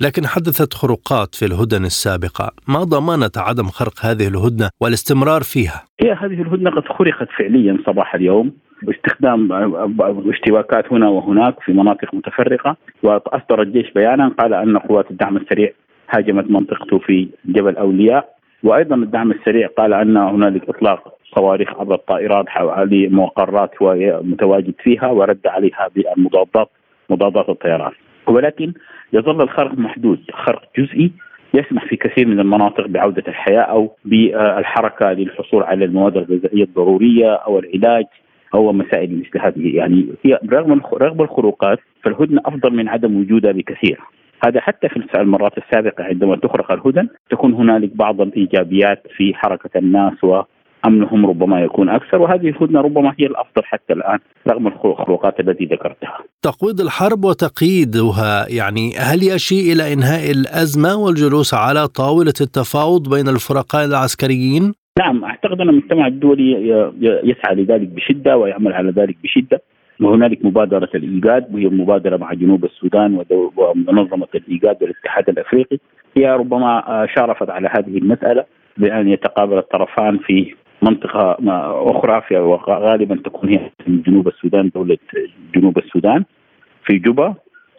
لكن 0.02 0.26
حدثت 0.28 0.74
خروقات 0.74 1.36
في 1.36 1.46
الهدن 1.46 1.86
السابقة. 1.86 2.52
ما 2.68 2.84
ضمانة 2.84 3.32
عدم 3.38 3.64
خرق 3.64 4.06
هذه 4.06 4.28
الهدنة 4.28 4.70
والاستمرار 4.82 5.42
فيها؟ 5.42 5.84
هي 6.04 6.12
هذه 6.12 6.42
الهدنة 6.42 6.72
قد 6.72 6.84
خرقت 6.88 7.28
فعليا 7.38 7.78
صباح 7.86 8.16
اليوم 8.16 8.52
باستخدام 8.84 9.52
اشتباكات 10.30 10.94
هنا 10.94 11.10
وهناك 11.10 11.56
في 11.60 11.74
مناطق 11.74 12.14
متفرقة 12.14 12.78
وأصدر 13.04 13.62
الجيش 13.62 13.92
بيانا 13.92 14.28
قال 14.40 14.54
أن 14.54 14.78
قوات 14.78 15.12
الدعم 15.12 15.38
السريع 15.38 15.72
هاجمت 16.10 16.52
منطقته 16.52 17.00
في 17.00 17.28
جبل 17.46 17.78
أولياء. 17.78 18.34
وأيضا 18.64 18.96
الدعم 18.96 19.32
السريع 19.32 19.68
قال 19.78 19.94
أن 19.94 20.18
هنالك 20.18 20.70
إطلاق 20.70 21.14
صواريخ 21.36 21.70
عبر 21.80 21.96
الطائرات 21.96 22.50
حوالي 22.50 23.08
مقرات 23.08 23.72
متواجد 24.02 24.74
فيها 24.84 25.08
ورد 25.08 25.40
عليها 25.46 25.90
بالمضادات 25.96 26.70
مضادات 27.10 27.50
الطيران. 27.50 27.92
ولكن 28.28 28.74
يظل 29.14 29.42
الخرق 29.42 29.78
محدود 29.78 30.20
خرق 30.32 30.62
جزئي 30.78 31.12
يسمح 31.54 31.86
في 31.86 31.96
كثير 31.96 32.28
من 32.28 32.40
المناطق 32.40 32.88
بعودة 32.88 33.24
الحياة 33.28 33.62
أو 33.62 33.92
بالحركة 34.06 35.12
للحصول 35.12 35.64
على 35.64 35.86
المواد 35.86 36.18
الغذائية 36.18 36.64
الضرورية 36.64 37.34
أو 37.34 37.60
العلاج 37.60 38.06
أو 38.54 38.74
مسائل 38.74 39.20
مثل 39.20 39.46
هذه. 39.46 39.76
يعني 39.76 40.06
هي 40.24 40.40
رغم 40.52 40.82
رغم 40.94 41.22
الخروقات 41.22 41.80
فالهدنة 42.04 42.42
أفضل 42.46 42.74
من 42.74 42.90
عدم 42.90 43.20
وجودها 43.20 43.52
بكثير. 43.52 44.00
هذا 44.46 44.62
حتى 44.62 44.90
في 44.90 45.04
المرات 45.16 45.58
السابقة 45.58 46.04
عندما 46.04 46.36
تخرق 46.36 46.72
الهدن 46.72 47.08
تكون 47.30 47.54
هنالك 47.54 47.96
بعض 47.96 48.22
الإيجابيات 48.22 49.04
في 49.16 49.34
حركة 49.34 49.78
الناس 49.78 50.24
و 50.24 50.42
امنهم 50.86 51.26
ربما 51.26 51.62
يكون 51.62 51.90
أكثر 51.90 52.22
وهذه 52.22 52.50
الهدنة 52.50 52.82
ربما 52.82 53.14
هي 53.20 53.26
الأفضل 53.26 53.64
حتى 53.64 53.94
الآن 53.94 54.20
رغم 54.48 54.68
الخروقات 54.68 55.40
التي 55.40 55.66
ذكرتها. 55.66 56.18
تقويض 56.42 56.82
الحرب 56.82 57.26
وتقييدها 57.26 58.46
يعني 58.50 58.92
هل 58.98 59.24
يشيء 59.24 59.74
إلى 59.74 59.94
إنهاء 59.94 60.32
الأزمة 60.32 60.96
والجلوس 60.96 61.54
على 61.54 61.88
طاولة 61.88 62.34
التفاوض 62.42 63.10
بين 63.10 63.28
الفرقاء 63.28 63.86
العسكريين؟ 63.86 64.74
نعم 65.00 65.24
أعتقد 65.24 65.62
أن 65.62 65.70
المجتمع 65.70 66.08
الدولي 66.08 66.52
يسعى 67.02 67.56
لذلك 67.56 67.88
بشدة 67.88 68.38
ويعمل 68.38 68.74
على 68.74 68.92
ذلك 68.92 69.18
بشدة 69.24 69.62
وهنالك 70.02 70.46
مبادرة 70.46 70.90
الإيجاد 70.96 71.56
وهي 71.56 71.68
مبادرة 71.68 72.18
مع 72.18 72.34
جنوب 72.34 72.66
السودان 72.66 73.26
ومنظمة 73.58 74.28
الإيجاد 74.36 74.78
والاتحاد 74.82 75.30
الأفريقي 75.30 75.78
هي 76.18 76.32
ربما 76.32 77.08
شارفت 77.16 77.50
على 77.50 77.70
هذه 77.78 77.98
المسألة 77.98 78.46
بأن 78.78 79.08
يتقابل 79.08 79.58
الطرفان 79.58 80.18
في 80.18 80.56
منطقة 80.84 81.38
أخرى 81.92 82.22
في 82.28 82.38
وغالبا 82.38 83.16
تكون 83.16 83.50
هي 83.50 83.72
من 83.88 84.02
جنوب 84.02 84.28
السودان 84.28 84.70
دولة 84.76 84.98
جنوب 85.56 85.78
السودان 85.78 86.24
في 86.86 86.98
جوبا. 86.98 87.36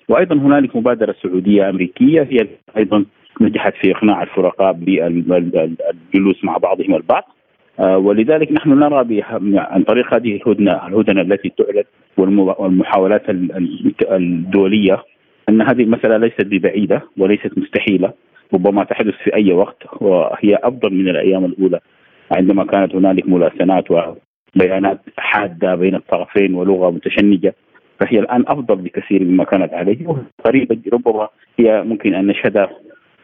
وأيضا 0.09 0.37
هنالك 0.37 0.77
مبادرة 0.77 1.15
سعودية 1.23 1.71
أمريكية 1.71 2.23
هي 2.23 2.47
أيضا 2.77 3.05
نجحت 3.41 3.75
في 3.75 3.93
إقناع 3.93 4.23
الفرقاء 4.23 4.73
بالجلوس 4.73 6.45
مع 6.45 6.57
بعضهم 6.57 6.95
البعض. 6.95 7.25
آه، 7.81 7.99
ولذلك 7.99 8.53
نحن 8.53 8.71
نرى 8.71 9.23
عن 9.57 9.83
طريق 9.83 10.15
هذه 10.15 10.37
الهدنه 10.37 10.87
الهدنة 10.87 11.21
التي 11.21 11.53
تعلن 11.59 11.85
والمحاولات 12.17 13.23
الدولية 14.11 15.03
أن 15.49 15.63
هذه 15.63 15.83
المسألة 15.83 16.17
ليست 16.17 16.47
ببعيدة 16.47 17.03
وليست 17.19 17.59
مستحيلة 17.59 18.13
ربما 18.55 18.85
تحدث 18.85 19.15
في 19.25 19.35
أي 19.35 19.53
وقت 19.53 19.83
وهي 20.01 20.59
أفضل 20.63 20.95
من 20.95 21.09
الأيام 21.09 21.45
الأولى. 21.45 21.81
عندما 22.33 22.65
كانت 22.65 22.95
هنالك 22.95 23.29
ملاسنات 23.29 23.85
وبيانات 23.91 25.01
حادة 25.19 25.75
بين 25.75 25.95
الطرفين 25.95 26.55
ولغة 26.55 26.91
متشنجة 26.91 27.55
فهي 28.01 28.19
الآن 28.19 28.45
أفضل 28.49 28.77
بكثير 28.77 29.25
مما 29.25 29.45
كانت 29.45 29.73
عليه 29.73 30.07
قريبا 30.45 30.81
ربما 30.93 31.29
هي 31.59 31.83
ممكن 31.83 32.15
أن 32.15 32.27
نشهدها 32.27 32.71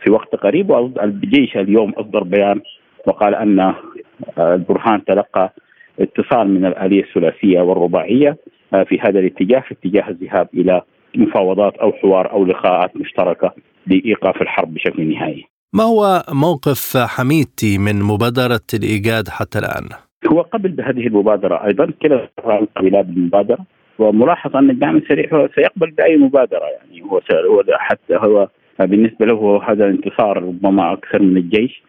في 0.03 0.11
وقت 0.11 0.37
قريب 0.37 0.71
والجيش 0.71 1.57
اليوم 1.57 1.91
أصدر 1.91 2.23
بيان 2.23 2.61
وقال 3.07 3.35
أن 3.35 3.75
البرهان 4.39 5.05
تلقى 5.05 5.53
اتصال 6.01 6.49
من 6.49 6.67
الآلية 6.67 7.03
الثلاثية 7.03 7.61
والرباعية 7.61 8.37
في 8.71 9.01
هذا 9.01 9.19
الاتجاه 9.19 9.61
في 9.61 9.75
اتجاه 9.75 10.09
الذهاب 10.09 10.49
إلى 10.55 10.83
مفاوضات 11.17 11.77
أو 11.77 11.93
حوار 11.93 12.33
أو 12.33 12.45
لقاءات 12.45 12.97
مشتركة 12.97 13.53
لإيقاف 13.87 14.43
الحرب 14.43 14.75
بشكل 14.75 15.09
نهائي. 15.15 15.47
ما 15.73 15.83
هو 15.83 16.23
موقف 16.33 16.97
حميدتي 16.97 17.79
من 17.79 18.03
مبادرة 18.03 18.67
الإيجاد 18.75 19.29
حتى 19.29 19.59
الآن؟ 19.59 19.89
هو 20.33 20.41
قبل 20.41 20.69
بهذه 20.69 21.07
المبادرة 21.07 21.67
أيضا 21.67 21.93
كلا 22.03 22.29
القبيلات 22.47 23.07
بالمبادرة 23.07 23.59
وملاحظ 23.99 24.57
أن 24.57 24.71
الدعم 24.71 24.97
السريع 24.97 25.35
هو 25.35 25.49
سيقبل 25.55 25.91
بأي 25.91 26.17
مبادرة 26.17 26.65
يعني 26.65 27.03
هو 27.03 27.21
هو 27.51 27.63
حتى 27.71 28.17
هو 28.17 28.49
بالنسبة 28.81 29.27
له 29.27 29.63
هذا 29.69 29.87
انتصار 29.87 30.43
ربما 30.43 30.93
أكثر 30.93 31.23
من 31.23 31.37
الجيش 31.37 31.83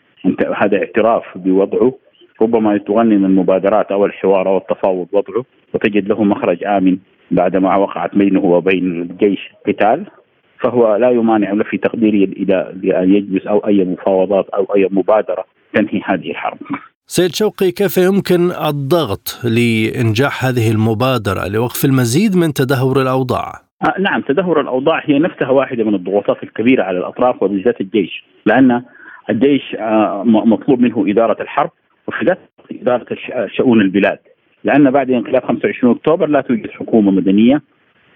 هذا 0.55 0.77
اعتراف 0.77 1.23
بوضعه 1.35 1.93
ربما 2.41 2.77
تغنم 2.77 3.25
المبادرات 3.25 3.91
أو 3.91 4.05
الحوار 4.05 4.49
أو 4.49 4.57
التفاوض 4.57 5.07
وضعه 5.11 5.45
وتجد 5.73 6.07
له 6.07 6.23
مخرج 6.23 6.63
آمن 6.63 6.97
بعدما 7.31 7.75
وقعت 7.75 8.15
بينه 8.15 8.45
وبين 8.45 9.01
الجيش 9.01 9.51
قتال 9.67 10.05
فهو 10.61 10.95
لا 10.95 11.09
يمانع 11.09 11.63
في 11.63 11.77
تقديري 11.77 12.23
إلى 12.23 12.73
أن 13.03 13.13
يجلس 13.15 13.47
أو 13.47 13.57
أي 13.67 13.85
مفاوضات 13.85 14.49
أو 14.49 14.63
أي 14.75 14.87
مبادرة 14.91 15.45
تنهي 15.73 16.01
هذه 16.05 16.31
الحرب. 16.31 16.57
سيد 17.05 17.35
شوقي 17.35 17.71
كيف 17.71 17.97
يمكن 17.97 18.51
الضغط 18.51 19.41
لإنجاح 19.43 20.45
هذه 20.45 20.71
المبادرة 20.71 21.47
لوقف 21.47 21.85
المزيد 21.85 22.35
من 22.37 22.53
تدهور 22.53 23.01
الأوضاع؟ 23.01 23.51
آه 23.83 24.01
نعم 24.01 24.21
تدهور 24.21 24.61
الأوضاع 24.61 25.01
هي 25.05 25.19
نفسها 25.19 25.49
واحدة 25.49 25.83
من 25.83 25.95
الضغوطات 25.95 26.43
الكبيرة 26.43 26.83
على 26.83 26.97
الأطراف 26.97 27.43
وبالذات 27.43 27.81
الجيش 27.81 28.23
لأن 28.45 28.83
الجيش 29.29 29.75
آه 29.79 30.23
مطلوب 30.25 30.79
منه 30.79 31.05
إدارة 31.07 31.41
الحرب 31.41 31.71
وفي 32.07 32.25
ذات 32.25 32.39
إدارة 32.71 33.05
شؤون 33.57 33.81
البلاد 33.81 34.19
لأن 34.63 34.91
بعد 34.91 35.11
انقلاب 35.11 35.43
25 35.43 35.95
أكتوبر 35.95 36.27
لا 36.27 36.41
توجد 36.41 36.69
حكومة 36.69 37.11
مدنية 37.11 37.61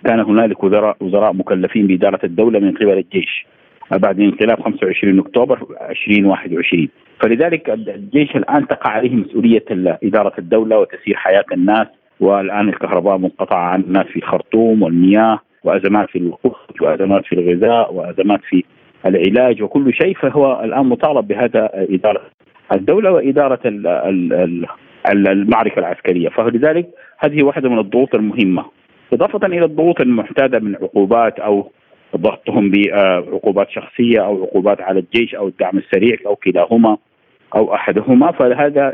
كان 0.05 0.19
هنالك 0.19 0.63
وزراء 0.63 0.97
وزراء 1.01 1.33
مكلفين 1.33 1.87
بإدارة 1.87 2.19
الدولة 2.23 2.59
من 2.59 2.71
قبل 2.71 2.97
الجيش. 2.97 3.45
بعد 3.91 4.19
انقلاب 4.19 4.61
25 4.61 5.19
أكتوبر 5.19 5.65
2021 5.89 6.89
فلذلك 7.21 7.69
الجيش 7.69 8.35
الآن 8.35 8.67
تقع 8.67 8.89
عليه 8.89 9.15
مسؤولية 9.15 9.65
إدارة 10.03 10.33
الدولة 10.39 10.79
وتسيير 10.79 11.15
حياة 11.17 11.45
الناس. 11.53 11.87
والآن 12.19 12.69
الكهرباء 12.69 13.17
منقطعة 13.17 13.57
عن 13.59 13.81
الناس 13.81 14.05
في 14.05 14.15
الخرطوم 14.15 14.81
والمياه 14.81 15.39
وأزمات 15.63 16.09
في 16.09 16.17
الوقود 16.17 16.81
وأزمات 16.81 17.25
في 17.25 17.33
الغذاء 17.35 17.93
وأزمات 17.93 18.39
في 18.49 18.63
العلاج 19.05 19.61
وكل 19.63 19.93
شيء. 19.93 20.15
فهو 20.15 20.61
الآن 20.63 20.85
مطالب 20.85 21.27
بهذا 21.27 21.69
إدارة 21.73 22.21
الدولة 22.73 23.11
وإدارة 23.11 23.59
المعركة 25.09 25.79
العسكرية. 25.79 26.29
فلذلك 26.29 26.89
هذه 27.19 27.43
واحدة 27.43 27.69
من 27.69 27.79
الضغوط 27.79 28.15
المهمة. 28.15 28.65
إضافة 29.15 29.47
إلى 29.47 29.65
الضغوط 29.65 30.01
المعتاده 30.01 30.59
من 30.59 30.75
عقوبات 30.75 31.39
أو 31.39 31.71
ضغطهم 32.15 32.71
بعقوبات 32.71 33.69
شخصية 33.69 34.25
أو 34.25 34.43
عقوبات 34.43 34.81
على 34.81 34.99
الجيش 34.99 35.35
أو 35.35 35.47
الدعم 35.47 35.77
السريع 35.77 36.17
أو 36.25 36.35
كلاهما 36.35 36.97
أو 37.55 37.73
أحدهما 37.73 38.31
فهذا 38.31 38.93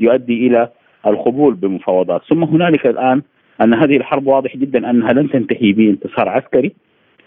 يؤدي 0.00 0.46
إلى 0.46 0.68
القبول 1.06 1.54
بمفاوضات. 1.54 2.22
ثم 2.28 2.44
هنالك 2.44 2.86
الآن 2.86 3.22
أن 3.60 3.74
هذه 3.74 3.96
الحرب 3.96 4.26
واضح 4.26 4.56
جدا 4.56 4.90
أنها 4.90 5.12
لن 5.12 5.30
تنتهي 5.30 5.72
بانتصار 5.72 6.28
عسكري 6.28 6.72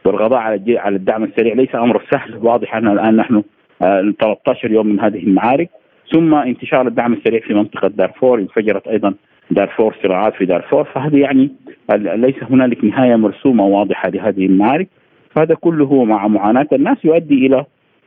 والقضاء 0.06 0.40
على 0.40 0.80
على 0.80 0.96
الدعم 0.96 1.24
السريع 1.24 1.54
ليس 1.54 1.76
أمر 1.76 2.02
سهل. 2.12 2.38
واضح 2.38 2.76
أن 2.76 2.88
الآن 2.88 3.16
نحن 3.16 3.44
13 3.80 4.70
آه، 4.70 4.74
يوم 4.74 4.88
من 4.88 5.00
هذه 5.00 5.24
المعارك. 5.24 5.70
ثم 6.12 6.34
انتشار 6.34 6.88
الدعم 6.88 7.14
السريع 7.14 7.40
في 7.40 7.54
منطقة 7.54 7.88
دارفور 7.88 8.40
انفجرت 8.40 8.88
أيضا 8.88 9.14
دارفور 9.52 9.96
صراعات 10.04 10.34
في 10.34 10.46
دارفور 10.46 10.84
فهذا 10.84 11.18
يعني 11.18 11.52
ليس 11.98 12.36
هنالك 12.50 12.84
نهاية 12.84 13.16
مرسومة 13.16 13.66
واضحة 13.66 14.10
لهذه 14.10 14.46
المعارك 14.46 14.88
فهذا 15.36 15.56
كله 15.56 16.04
مع 16.04 16.28
معاناة 16.28 16.68
الناس 16.74 16.98
يؤدي 17.04 17.46
إلى 17.46 17.66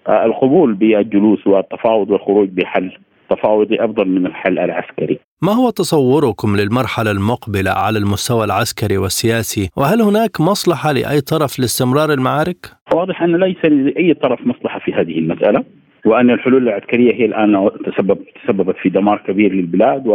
آه، 0.08 0.24
القبول 0.24 0.74
بالجلوس 0.74 1.46
والتفاوض 1.46 2.10
والخروج 2.10 2.48
بحل 2.48 2.92
تفاوضي 3.30 3.84
أفضل 3.84 4.08
من 4.08 4.26
الحل 4.26 4.58
العسكري. 4.58 5.18
ما 5.42 5.52
هو 5.52 5.70
تصوركم 5.70 6.56
للمرحلة 6.56 7.10
المقبلة 7.10 7.70
على 7.70 7.98
المستوى 7.98 8.44
العسكري 8.44 8.98
والسياسي؟ 8.98 9.70
وهل 9.76 10.02
هناك 10.02 10.40
مصلحة 10.40 10.92
لأي 10.92 11.20
طرف 11.20 11.58
لاستمرار 11.58 12.12
المعارك؟ 12.12 12.66
واضح 12.94 13.22
أن 13.22 13.36
ليس 13.36 13.64
لأي 13.64 14.14
طرف 14.14 14.40
مصلحة 14.46 14.78
في 14.78 14.92
هذه 14.92 15.18
المسألة 15.18 15.64
وأن 16.06 16.30
الحلول 16.30 16.68
العسكرية 16.68 17.14
هي 17.14 17.24
الآن 17.24 17.70
تسبب 17.86 18.18
تسببت 18.44 18.76
في 18.82 18.88
دمار 18.88 19.22
كبير 19.26 19.52
للبلاد 19.52 20.06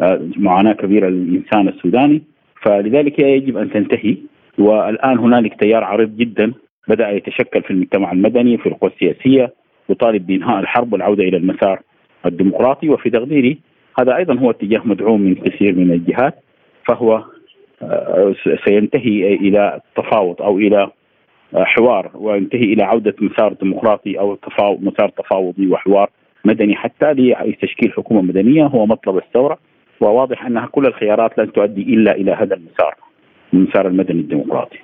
ومعاناه 0.00 0.72
كبيرة 0.72 1.08
للإنسان 1.08 1.68
السوداني. 1.68 2.22
فلذلك 2.62 3.18
يجب 3.18 3.56
أن 3.56 3.70
تنتهي. 3.70 4.16
والآن 4.58 5.18
هنالك 5.18 5.60
تيار 5.60 5.84
عريض 5.84 6.16
جدا 6.16 6.52
بدأ 6.88 7.10
يتشكل 7.10 7.62
في 7.62 7.70
المجتمع 7.70 8.12
المدني 8.12 8.58
في 8.58 8.66
القوى 8.68 8.90
السياسية 8.90 9.52
يطالب 9.88 10.26
بإنهاء 10.26 10.60
الحرب 10.60 10.92
والعودة 10.92 11.24
إلى 11.24 11.36
المسار 11.36 11.80
الديمقراطي. 12.26 12.88
وفي 12.88 13.10
تقديري 13.10 13.58
هذا 14.00 14.16
أيضا 14.16 14.34
هو 14.34 14.50
اتجاه 14.50 14.82
مدعوم 14.84 15.20
من 15.20 15.34
كثير 15.34 15.74
من 15.74 15.92
الجهات. 15.92 16.34
فهو 16.88 17.24
آه، 17.82 18.34
سينتهي 18.64 19.34
إلى 19.34 19.80
تفاوض 19.96 20.42
أو 20.42 20.58
إلى 20.58 20.90
آه، 21.54 21.64
حوار 21.64 22.10
وينتهي 22.14 22.72
إلى 22.72 22.82
عودة 22.82 23.14
مسار 23.20 23.52
ديمقراطي 23.52 24.18
أو 24.18 24.34
تفاوض 24.34 24.82
مسار 24.82 25.08
تفاوضي 25.08 25.66
وحوار 25.68 26.10
مدني. 26.44 26.76
حتى 26.76 27.12
لتشكيل 27.12 27.92
حكومة 27.92 28.22
مدنية 28.22 28.66
هو 28.66 28.86
مطلب 28.86 29.16
الثورة. 29.16 29.58
وواضح 30.00 30.46
أنها 30.46 30.66
كل 30.66 30.86
الخيارات 30.86 31.38
لن 31.38 31.52
تؤدي 31.52 31.82
إلا 31.82 32.12
إلى 32.12 32.32
هذا 32.32 32.56
المسار 32.56 32.94
المسار 33.54 33.86
المدني 33.86 34.20
الديمقراطي. 34.20 34.78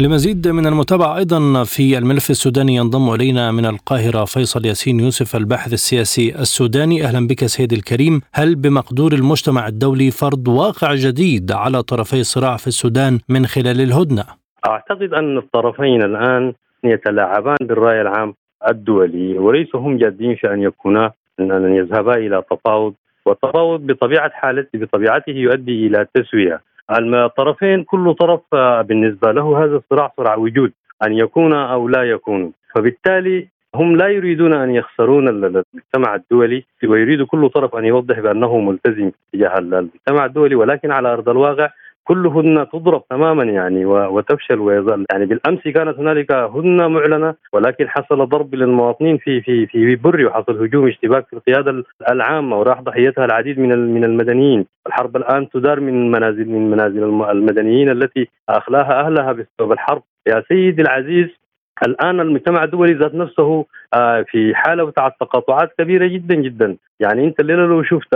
لمزيد 0.00 0.48
من 0.48 0.66
المتابعة 0.66 1.16
أيضا 1.16 1.64
في 1.64 1.98
الملف 1.98 2.30
السوداني 2.30 2.74
ينضم 2.74 3.14
إلينا 3.14 3.52
من 3.52 3.66
القاهرة 3.66 4.24
فيصل 4.24 4.66
ياسين 4.66 5.00
يوسف 5.00 5.36
الباحث 5.36 5.72
السياسي 5.72 6.34
السوداني 6.34 7.04
أهلا 7.04 7.26
بك 7.26 7.46
سيدي 7.46 7.74
الكريم 7.74 8.20
هل 8.34 8.54
بمقدور 8.56 9.12
المجتمع 9.12 9.68
الدولي 9.68 10.10
فرض 10.10 10.48
واقع 10.48 10.94
جديد 10.94 11.52
على 11.52 11.82
طرفي 11.82 12.20
الصراع 12.20 12.56
في 12.56 12.66
السودان 12.66 13.18
من 13.28 13.46
خلال 13.46 13.80
الهدنة؟ 13.80 14.24
أعتقد 14.68 15.14
أن 15.14 15.38
الطرفين 15.38 16.02
الآن 16.02 16.52
يتلاعبان 16.84 17.56
بالرأي 17.60 18.00
العام 18.00 18.34
الدولي 18.68 19.38
وليس 19.38 19.76
هم 19.76 19.98
جادين 19.98 20.34
في 20.34 20.52
أن 20.52 20.62
يكونا 20.62 21.12
أن 21.40 21.74
يذهبا 21.74 22.14
إلى 22.14 22.42
تفاوض. 22.50 22.94
والتفاوض 23.26 23.86
بطبيعة 23.86 24.30
حالته 24.30 24.78
بطبيعته 24.78 25.30
يؤدي 25.30 25.86
إلى 25.86 26.06
تسوية. 26.14 26.60
الطرفين 26.90 27.84
كل 27.84 28.14
طرف 28.14 28.40
آه، 28.52 28.82
بالنسبة 28.82 29.32
له 29.32 29.64
هذا 29.64 29.76
الصراع 29.76 30.12
صراع 30.16 30.36
وجود 30.36 30.72
أن 31.06 31.12
يكون 31.12 31.54
أو 31.54 31.88
لا 31.88 32.02
يكون. 32.02 32.52
فبالتالي 32.74 33.48
هم 33.74 33.96
لا 33.96 34.08
يريدون 34.08 34.54
أن 34.54 34.74
يخسرون 34.74 35.28
المجتمع 35.28 36.14
الدولي 36.14 36.64
ويريد 36.84 37.22
كل 37.22 37.48
طرف 37.48 37.76
أن 37.76 37.84
يوضح 37.84 38.20
بأنه 38.20 38.58
ملتزم 38.58 39.10
تجاه 39.32 39.58
المجتمع 39.58 40.24
الدولي 40.24 40.54
ولكن 40.54 40.90
على 40.90 41.12
أرض 41.12 41.28
الواقع 41.28 41.70
كل 42.08 42.26
هدنه 42.26 42.64
تضرب 42.64 43.02
تماما 43.10 43.44
يعني 43.44 43.84
وتفشل 43.86 44.58
ويظل. 44.58 45.04
يعني 45.12 45.26
بالأمس 45.26 45.60
كانت 45.62 45.98
هنالك 45.98 46.32
هدنه 46.32 46.88
معلنة 46.88 47.34
ولكن 47.52 47.88
حصل 47.88 48.28
ضرب 48.28 48.54
للمواطنين 48.54 49.18
في 49.18 49.40
في 49.40 49.66
في 49.66 49.96
بري 49.96 50.24
وحصل 50.24 50.62
هجوم 50.62 50.88
اشتباك 50.88 51.26
في 51.26 51.32
القيادة 51.32 51.84
العامة 52.10 52.58
وراح 52.58 52.80
ضحيتها 52.80 53.24
العديد 53.24 53.58
من 53.58 53.94
من 53.94 54.04
المدنيين، 54.04 54.66
الحرب 54.86 55.16
الآن 55.16 55.48
تدار 55.48 55.80
من 55.80 56.10
منازل 56.10 56.48
من 56.48 56.70
منازل 56.70 57.02
المدنيين 57.30 57.90
التي 57.90 58.28
أخلاها 58.48 59.06
أهلها 59.06 59.32
بسبب 59.32 59.72
الحرب، 59.72 60.02
يا 60.28 60.44
سيدي 60.48 60.82
العزيز 60.82 61.28
الآن 61.86 62.20
المجتمع 62.20 62.64
الدولي 62.64 62.94
ذات 62.94 63.14
نفسه 63.14 63.64
آه، 63.94 64.24
في 64.28 64.54
حالة 64.54 64.84
بتاعت 64.84 65.12
تقاطعات 65.20 65.72
كبيرة 65.78 66.06
جدا 66.06 66.34
جدا. 66.34 66.76
يعني 67.00 67.24
أنت 67.24 67.40
الليلة 67.40 67.66
لو 67.66 67.82
شفت 67.82 68.14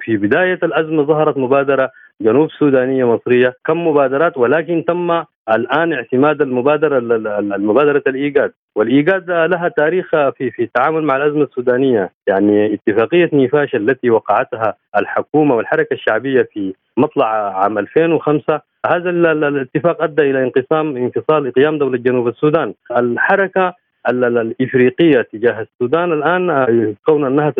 في 0.00 0.16
بداية 0.16 0.58
الأزمة 0.62 1.02
ظهرت 1.02 1.36
مبادرة 1.36 1.90
جنوب 2.20 2.50
سودانية 2.50 3.04
مصرية. 3.04 3.54
كم 3.64 3.86
مبادرات؟ 3.86 4.36
ولكن 4.36 4.84
تم 4.84 5.24
الآن 5.54 5.92
اعتماد 5.92 6.42
المبادرة 6.42 6.98
المبادرة 7.38 8.02
الإيجاد. 8.06 8.52
والإيجاد 8.76 9.30
لها 9.30 9.68
تاريخ 9.68 10.10
في 10.10 10.50
في 10.50 10.62
التعامل 10.62 11.02
مع 11.02 11.16
الأزمة 11.16 11.42
السودانية. 11.42 12.12
يعني 12.26 12.74
اتفاقية 12.74 13.30
نيفاش 13.32 13.74
التي 13.74 14.10
وقعتها 14.10 14.74
الحكومة 14.96 15.54
والحركة 15.54 15.94
الشعبية 15.94 16.48
في 16.52 16.74
مطلع 16.96 17.26
عام 17.62 17.78
2005 17.78 18.60
هذا 18.86 19.10
الاتفاق 19.10 20.02
أدى 20.02 20.22
إلى 20.22 20.42
انقسام 20.42 20.96
انفصال 20.96 21.52
قيام 21.52 21.78
دولة 21.78 21.98
جنوب 21.98 22.28
السودان. 22.28 22.74
الحركة 22.96 23.74
الإفريقية 24.08 25.22
تجاه 25.32 25.60
السودان 25.60 26.12
الآن 26.12 26.94
كون 27.06 27.24
أنها 27.24 27.54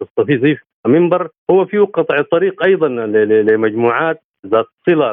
تستضيف 0.00 0.62
منبر 0.86 1.28
هو 1.50 1.64
فيه 1.64 1.80
قطع 1.80 2.16
الطريق 2.18 2.66
أيضا 2.66 2.88
لمجموعات 2.88 4.20
ذات 4.46 4.66
صلة 4.86 5.12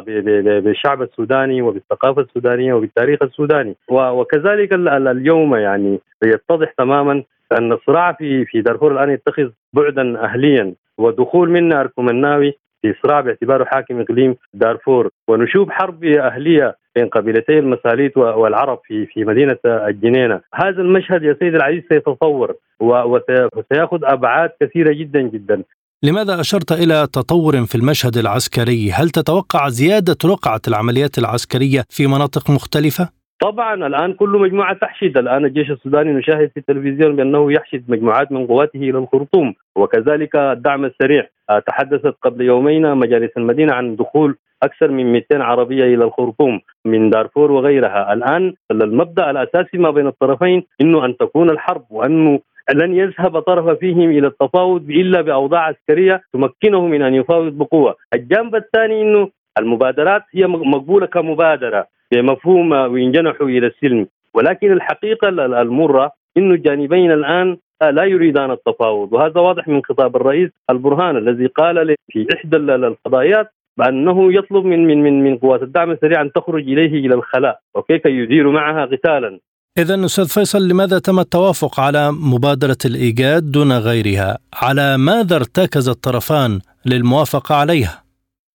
بالشعب 0.60 1.02
السوداني 1.02 1.62
وبالثقافة 1.62 2.22
السودانية 2.22 2.74
وبالتاريخ 2.74 3.24
السوداني. 3.24 3.76
وكذلك 3.90 4.74
اليوم 4.74 5.56
يعني 5.56 6.00
يتضح 6.24 6.72
تماما 6.78 7.24
أن 7.52 7.72
الصراع 7.72 8.12
في 8.12 8.46
في 8.46 8.62
دارفور 8.62 8.92
الآن 8.92 9.10
يتخذ 9.10 9.50
بعدا 9.74 10.24
اهليا 10.24 10.74
ودخول 10.98 11.50
منا 11.50 11.82
اركومناوي 11.82 12.54
في 12.82 12.94
صراع 13.04 13.22
باعتباره 13.22 13.64
حاكم 13.64 14.02
إقليم 14.02 14.36
دارفور. 14.54 15.10
ونشوب 15.28 15.72
حرب 15.72 16.04
أهلية 16.04 16.76
بين 16.96 17.08
قبيلتي 17.08 17.60
المساليت 17.60 18.18
والعرب 18.18 18.80
في 18.88 19.06
في 19.06 19.26
مدينة 19.26 19.58
الجنينة، 19.66 20.42
هذا 20.54 20.82
المشهد 20.82 21.24
يا 21.24 21.36
سيدي 21.40 21.58
العزيز 21.58 21.84
سيتطور 21.90 22.56
وسيأخذ 22.80 24.00
أبعاد 24.04 24.50
كثيرة 24.62 24.94
جدا 24.94 25.22
جدا. 25.22 25.64
لماذا 26.04 26.40
أشرت 26.40 26.72
إلى 26.72 27.08
تطور 27.14 27.66
في 27.66 27.76
المشهد 27.76 28.18
العسكري؟ 28.18 28.92
هل 28.92 29.10
تتوقع 29.10 29.70
زيادة 29.70 30.18
رقعة 30.26 30.62
العمليات 30.68 31.18
العسكرية 31.18 31.82
في 31.90 32.08
مناطق 32.08 32.50
مختلفة؟ 32.50 33.10
طبعا 33.42 33.88
الآن 33.88 34.14
كل 34.14 34.30
مجموعة 34.30 34.78
تحشد 34.78 35.18
الآن 35.18 35.46
الجيش 35.46 35.72
السوداني 35.72 36.14
نشاهد 36.14 36.52
في 36.54 36.58
التلفزيون 36.58 37.16
بأنه 37.16 37.54
يحشد 37.54 37.84
مجموعات 37.88 38.32
من 38.32 38.48
قواته 38.48 38.78
إلى 38.78 38.98
الخرطوم 38.98 39.54
وكذلك 39.76 40.36
الدعم 40.36 40.86
السريع 40.86 41.28
تحدثت 41.68 42.16
قبل 42.24 42.42
يومين 42.42 42.96
مجالس 42.96 43.32
المدينة 43.38 43.74
عن 43.74 43.96
دخول 43.96 44.38
أكثر 44.64 44.92
من 44.92 45.12
200 45.12 45.42
عربية 45.44 45.84
إلى 45.84 46.04
الخرطوم 46.04 46.62
من 46.86 47.10
دارفور 47.10 47.52
وغيرها. 47.52 48.14
الآن 48.14 48.54
المبدأ 48.72 49.30
الأساسي 49.32 49.78
ما 49.78 49.92
بين 49.92 50.08
الطرفين 50.08 50.64
إنه 50.82 51.06
أن 51.06 51.18
تكون 51.18 51.50
الحرب 51.50 51.86
وأنه 51.90 52.40
لن 52.74 52.96
يذهب 52.96 53.40
طرف 53.40 53.80
فيهم 53.80 54.10
إلى 54.10 54.28
التفاوض 54.28 54.90
إلا 54.90 55.22
بأوضاع 55.22 55.62
عسكرية 55.62 56.22
تمكنه 56.34 56.88
من 56.88 57.02
أن 57.02 57.14
يفاوض 57.14 57.58
بقوة، 57.58 57.96
الجانب 58.14 58.56
الثاني 58.56 59.02
إنه 59.02 59.30
المبادرات 59.60 60.24
هي 60.34 60.48
مقبولة 60.48 61.06
كمبادرة 61.06 61.88
بمفهوم 62.12 62.72
وينجنحوا 62.72 63.48
إلى 63.48 63.68
السلم، 63.68 64.08
ولكن 64.34 64.72
الحقيقة 64.72 65.30
المرة 65.30 66.12
إنه 66.38 66.54
الجانبين 66.54 67.12
الآن 67.12 67.58
لا 67.82 68.04
يريدان 68.04 68.52
التفاوض. 68.52 69.14
وهذا 69.14 69.42
واضح 69.42 69.68
من 69.68 69.82
خطاب 69.84 70.16
الرئيس 70.16 70.50
البرهان 70.70 71.18
الذي 71.18 71.46
قال 71.46 71.96
في 72.12 72.28
إحدى 72.34 72.58
القضايات 72.58 73.52
بأنه 73.78 74.34
يطلب 74.34 74.66
من 74.66 74.88
من 74.88 75.04
من 75.04 75.24
من 75.24 75.38
قوات 75.38 75.62
الدعم 75.64 75.92
السريع 75.92 76.22
أن 76.22 76.32
تخرج 76.32 76.64
إليه 76.64 77.06
إلى 77.06 77.16
الخلاء 77.16 77.60
وكيف 77.76 78.06
يدير 78.06 78.50
معها 78.50 78.86
قتالا 78.86 79.40
إذا 79.78 80.06
أستاذ 80.06 80.28
فيصل 80.28 80.68
لماذا 80.68 81.00
تم 81.00 81.20
التوافق 81.20 81.80
على 81.80 82.12
مبادرة 82.12 82.78
الإيجاد 82.86 83.52
دون 83.52 83.72
غيرها؟ 83.72 84.38
على 84.54 84.98
ماذا 84.98 85.36
ارتكز 85.36 85.90
الطرفان 85.90 86.60
للموافقة 86.86 87.56
عليها؟ 87.56 88.04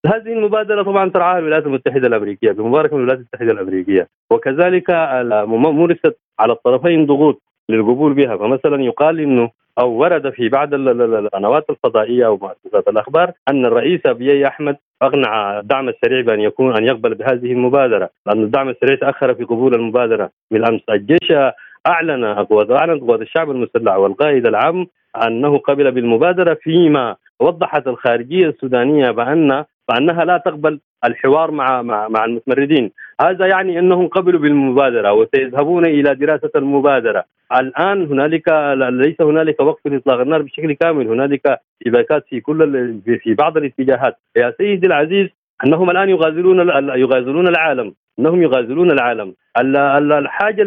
هذه 0.06 0.32
المبادرة 0.32 0.82
طبعا 0.82 1.10
ترعاها 1.10 1.38
الولايات 1.38 1.66
المتحدة 1.66 2.06
الأمريكية 2.06 2.52
بمباركة 2.52 2.96
من 2.96 3.02
الولايات 3.02 3.18
المتحدة 3.18 3.52
الأمريكية 3.52 4.08
وكذلك 4.30 4.90
مورست 5.46 6.18
على 6.38 6.52
الطرفين 6.52 7.06
ضغوط 7.06 7.42
للقبول 7.68 8.14
بها 8.14 8.36
فمثلا 8.36 8.82
يقال 8.82 9.20
إنه 9.20 9.50
أو 9.78 9.90
ورد 9.90 10.30
في 10.30 10.48
بعض 10.48 10.74
القنوات 10.74 11.70
الفضائية 11.70 12.26
أو 12.26 12.36
مؤسسات 12.36 12.88
الأخبار 12.88 13.32
أن 13.48 13.66
الرئيس 13.66 14.00
أبي 14.06 14.46
أحمد 14.46 14.76
أقنع 15.02 15.58
الدعم 15.58 15.88
السريع 15.88 16.20
بأن 16.20 16.40
يكون 16.40 16.76
أن 16.76 16.84
يقبل 16.84 17.14
بهذه 17.14 17.52
المبادرة 17.52 18.10
لأن 18.26 18.42
الدعم 18.42 18.68
السريع 18.68 18.96
تأخر 18.96 19.34
في 19.34 19.44
قبول 19.44 19.74
المبادرة 19.74 20.30
بالأمس. 20.50 20.80
الجيش 20.90 21.32
أعلن 21.86 22.24
قوات 22.24 22.70
أعلن 22.70 23.00
قوات 23.00 23.20
الشعب 23.20 23.50
المسلح 23.50 23.96
والقائد 23.96 24.46
العام 24.46 24.86
أنه 25.26 25.58
قبل 25.58 25.90
بالمبادرة 25.90 26.54
فيما 26.54 27.16
وضحت 27.40 27.86
الخارجية 27.86 28.48
السودانية 28.48 29.10
بان 29.10 29.64
بأنها 29.88 30.24
لا 30.24 30.38
تقبل 30.38 30.80
الحوار 31.04 31.50
مع 31.50 31.82
مع 31.82 32.08
مع 32.08 32.24
المتمردين، 32.24 32.90
هذا 33.20 33.46
يعني 33.46 33.78
أنهم 33.78 34.08
قبلوا 34.08 34.40
بالمبادرة 34.40 35.12
وسيذهبون 35.12 35.86
إلى 35.86 36.14
دراسة 36.14 36.50
المبادرة، 36.56 37.24
الآن 37.52 38.06
هنالك 38.06 38.48
ليس 38.90 39.20
هنالك 39.20 39.60
وقف 39.60 39.86
لإطلاق 39.86 40.20
النار 40.20 40.42
بشكل 40.42 40.72
كامل، 40.72 41.08
هنالك 41.08 41.60
اشتباكات 41.80 42.24
في 42.30 42.40
كل 42.40 42.94
في 43.22 43.34
بعض 43.34 43.56
الاتجاهات، 43.56 44.16
يا 44.36 44.54
سيدي 44.58 44.86
العزيز 44.86 45.28
أنهم 45.66 45.90
الآن 45.90 46.08
يغازلون 46.08 46.58
يغازلون 46.98 47.48
العالم، 47.48 47.94
أنهم 48.18 48.42
يغازلون 48.42 48.90
العالم، 48.90 49.34
الحاجة 49.58 50.62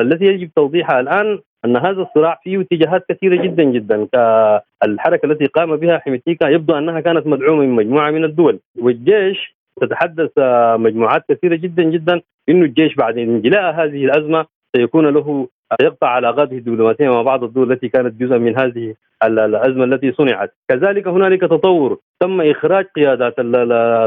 التي 0.00 0.24
يجب 0.24 0.50
توضيحها 0.56 1.00
الآن 1.00 1.38
أن 1.64 1.76
هذا 1.76 2.02
الصراع 2.02 2.40
فيه 2.44 2.60
اتجاهات 2.60 3.04
كثيرة 3.08 3.42
جدا 3.42 3.62
جدا. 3.62 4.06
كالحركة 4.12 5.26
التي 5.26 5.46
قام 5.46 5.76
بها 5.76 5.98
حميتيكا 5.98 6.48
يبدو 6.48 6.78
أنها 6.78 7.00
كانت 7.00 7.26
مدعومة 7.26 7.62
من 7.62 7.76
مجموعة 7.76 8.10
من 8.10 8.24
الدول. 8.24 8.58
والجيش 8.78 9.54
تتحدث 9.80 10.30
مجموعات 10.76 11.24
كثيرة 11.28 11.56
جدا 11.56 11.82
جدا. 11.82 12.20
إنه 12.48 12.64
الجيش 12.64 12.94
بعد 12.94 13.18
انجلاء 13.18 13.74
هذه 13.74 14.04
الأزمة 14.04 14.46
سيكون 14.76 15.06
له 15.06 15.48
يقطع 15.80 16.08
علاقاته 16.08 16.56
الدبلوماسية 16.56 17.08
مع 17.08 17.22
بعض 17.22 17.44
الدول 17.44 17.72
التي 17.72 17.88
كانت 17.88 18.22
جزءا 18.22 18.38
من 18.38 18.58
هذه 18.58 18.94
الأزمة 19.24 19.84
التي 19.84 20.12
صنعت، 20.12 20.54
كذلك 20.68 21.08
هنالك 21.08 21.40
تطور. 21.40 21.98
تم 22.20 22.40
إخراج 22.40 22.86
قيادات 22.96 23.36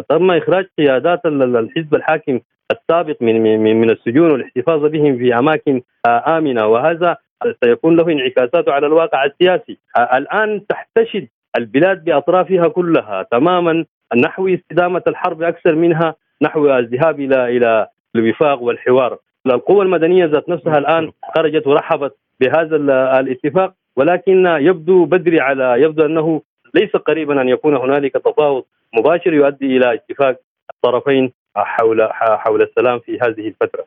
تم 0.09 0.31
إخراج 0.31 0.67
قيادات 0.77 1.25
الحزب 1.25 1.95
الحاكم 1.95 2.39
السابق 2.71 3.15
من 3.21 3.41
من 3.41 3.81
من 3.81 3.89
السجون 3.89 4.31
والاحتفاظ 4.31 4.85
بهم 4.85 5.17
في 5.17 5.39
أماكن 5.39 5.81
آمنة. 6.07 6.67
وهذا 6.67 7.17
سيكون 7.63 7.95
له 7.95 8.11
انعكاسات 8.11 8.69
على 8.69 8.87
الواقع 8.87 9.25
السياسي. 9.25 9.77
الآن 10.13 10.67
تحتشد 10.67 11.27
البلاد 11.57 12.03
بأطرافها 12.03 12.67
كلها 12.67 13.25
تماما 13.31 13.85
نحو 14.15 14.47
استدامة 14.47 15.03
الحرب 15.07 15.43
أكثر 15.43 15.75
منها 15.75 16.15
نحو 16.41 16.69
الذهاب 16.69 17.19
إلى 17.19 17.57
إلى 17.57 17.87
الوفاق 18.15 18.61
والحوار. 18.61 19.17
القوى 19.53 19.85
المدنية 19.85 20.25
ذات 20.25 20.49
نفسها 20.49 20.77
الآن 20.77 21.11
خرجت 21.35 21.67
ورحبت 21.67 22.15
بهذا 22.39 22.75
الاتفاق 23.19 23.73
ولكن 23.95 24.45
يبدو 24.45 25.05
بدري 25.05 25.39
على 25.39 25.75
يبدو 25.81 26.05
أنه 26.05 26.41
ليس 26.73 26.91
قريبا 26.91 27.41
أن 27.41 27.49
يكون 27.49 27.75
هنالك 27.75 28.13
تفاوض 28.13 28.63
مباشر 28.93 29.33
يؤدي 29.33 29.77
إلى 29.77 29.93
اتفاق 29.93 30.39
الطرفين 30.75 31.31
حول 31.55 32.09
حول 32.11 32.61
السلام 32.61 32.99
في 32.99 33.19
هذه 33.21 33.47
الفترة. 33.47 33.85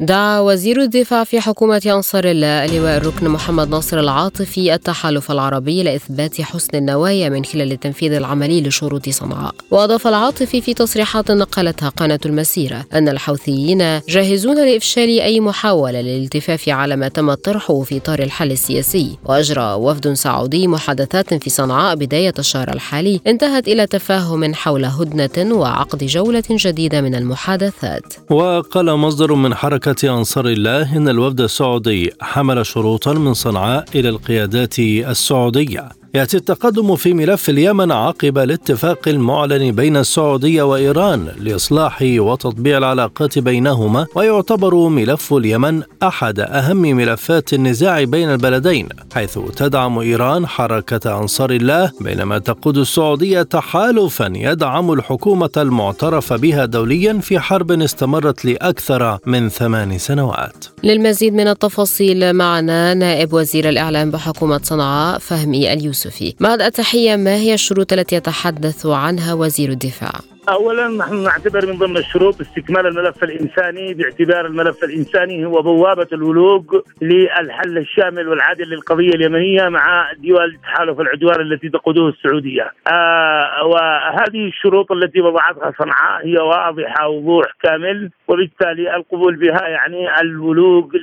دعا 0.00 0.40
وزير 0.40 0.82
الدفاع 0.82 1.24
في 1.24 1.40
حكومة 1.40 1.82
أنصار 1.86 2.24
الله 2.24 2.64
اللواء 2.64 2.96
الركن 2.96 3.28
محمد 3.28 3.68
ناصر 3.68 4.00
العاطفي 4.00 4.74
التحالف 4.74 5.30
العربي 5.30 5.82
لإثبات 5.82 6.40
حسن 6.40 6.78
النوايا 6.78 7.28
من 7.28 7.44
خلال 7.44 7.72
التنفيذ 7.72 8.12
العملي 8.12 8.60
لشروط 8.60 9.08
صنعاء 9.08 9.54
وأضاف 9.70 10.06
العاطفي 10.06 10.60
في 10.60 10.74
تصريحات 10.74 11.30
نقلتها 11.30 11.88
قناة 11.88 12.18
المسيرة 12.26 12.84
أن 12.92 13.08
الحوثيين 13.08 14.00
جاهزون 14.08 14.56
لإفشال 14.56 15.20
أي 15.20 15.40
محاولة 15.40 16.00
للالتفاف 16.00 16.68
على 16.68 16.96
ما 16.96 17.08
تم 17.08 17.34
طرحه 17.34 17.82
في 17.82 17.96
إطار 17.96 18.18
الحل 18.18 18.52
السياسي. 18.52 19.18
وأجرى 19.24 19.72
وفد 19.72 20.12
سعودي 20.12 20.66
محادثات 20.66 21.34
في 21.34 21.50
صنعاء 21.50 21.96
بداية 21.96 22.34
الشهر 22.38 22.68
الحالي 22.72 23.20
انتهت 23.26 23.68
إلى 23.68 23.86
تفاهم 23.86 24.54
حول 24.54 24.84
هدنة 24.84 25.54
وعقد 25.54 26.04
جولة 26.04 26.44
جديدة 26.50 27.00
من 27.00 27.14
المحادثات. 27.14 28.14
وقال 28.30 28.96
مصدر 28.96 29.34
من 29.34 29.54
حركة 29.54 29.87
أنصار 30.04 30.46
الله 30.46 30.96
إن 30.96 31.08
الوفد 31.08 31.40
السعودي 31.40 32.10
حمل 32.20 32.66
شروطا 32.66 33.12
من 33.12 33.34
صنعاء 33.34 33.84
إلى 33.94 34.08
القيادات 34.08 34.78
السعودية. 34.78 35.88
يأتي 36.14 36.36
التقدم 36.36 36.96
في 36.96 37.14
ملف 37.14 37.48
اليمن 37.48 37.92
عقب 37.92 38.38
الاتفاق 38.38 39.08
المعلن 39.08 39.72
بين 39.72 39.96
السعودية 39.96 40.62
وإيران 40.62 41.28
لإصلاح 41.40 41.98
وتطبيع 42.02 42.78
العلاقات 42.78 43.38
بينهما 43.38 44.06
ويعتبر 44.14 44.88
ملف 44.88 45.32
اليمن 45.32 45.82
أحد 46.02 46.40
أهم 46.40 46.76
ملفات 46.76 47.54
النزاع 47.54 48.04
بين 48.04 48.30
البلدين 48.32 48.88
حيث 49.14 49.38
تدعم 49.56 49.98
إيران 49.98 50.46
حركة 50.46 51.18
أنصار 51.18 51.50
الله 51.50 51.90
بينما 52.00 52.38
تقود 52.38 52.78
السعودية 52.78 53.42
تحالفا 53.42 54.32
يدعم 54.34 54.92
الحكومة 54.92 55.50
المعترف 55.56 56.32
بها 56.32 56.64
دوليا 56.64 57.18
في 57.22 57.38
حرب 57.38 57.72
استمرت 57.72 58.44
لأكثر 58.44 59.18
من 59.26 59.48
ثمان 59.48 59.98
سنوات. 59.98 60.64
للمزيد 60.84 61.34
من 61.34 61.48
التفاصيل 61.48 62.32
معنا 62.32 62.94
نائب 62.94 63.32
وزير 63.32 63.68
الإعلام 63.68 64.10
بحكومة 64.10 64.60
صنعاء 64.62 65.18
فهمي 65.18 65.72
اليوسف. 65.72 65.97
اليوسفي 66.06 66.34
بعد 66.40 66.62
التحية 66.62 67.16
ما 67.16 67.34
هي 67.34 67.54
الشروط 67.54 67.92
التي 67.92 68.16
يتحدث 68.16 68.86
عنها 68.86 69.34
وزير 69.34 69.70
الدفاع؟ 69.70 70.20
اولا 70.48 70.88
نحن 70.88 71.22
نعتبر 71.24 71.66
من 71.66 71.78
ضمن 71.78 71.96
الشروط 71.96 72.40
استكمال 72.40 72.86
الملف 72.86 73.24
الإنساني 73.24 73.94
باعتبار 73.94 74.46
الملف 74.46 74.84
الإنساني 74.84 75.46
هو 75.46 75.62
بوابة 75.62 76.06
الولوج 76.12 76.64
للحل 77.02 77.78
الشامل 77.78 78.28
والعادل 78.28 78.64
للقضية 78.64 79.10
اليمنية 79.10 79.68
مع 79.68 80.12
دول 80.18 80.58
تحالف 80.62 81.00
العدوان 81.00 81.40
التي 81.40 81.68
تقوده 81.68 82.08
السعودية. 82.08 82.72
آه 82.92 83.64
وهذه 83.64 84.48
الشروط 84.48 84.92
التي 84.92 85.20
وضعتها 85.20 85.72
صنعاء 85.78 86.26
هي 86.26 86.38
واضحة 86.38 87.08
وضوح 87.08 87.46
كامل 87.62 88.10
وبالتالي 88.28 88.96
القبول 88.96 89.36
بها 89.36 89.68
يعني 89.68 90.20
الولوج 90.20 90.96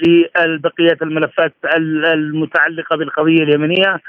لبقية 0.46 0.98
الملفات 1.02 1.54
المتعلقة 2.14 2.96
بالقضية 2.96 3.44
اليمنية 3.44 4.02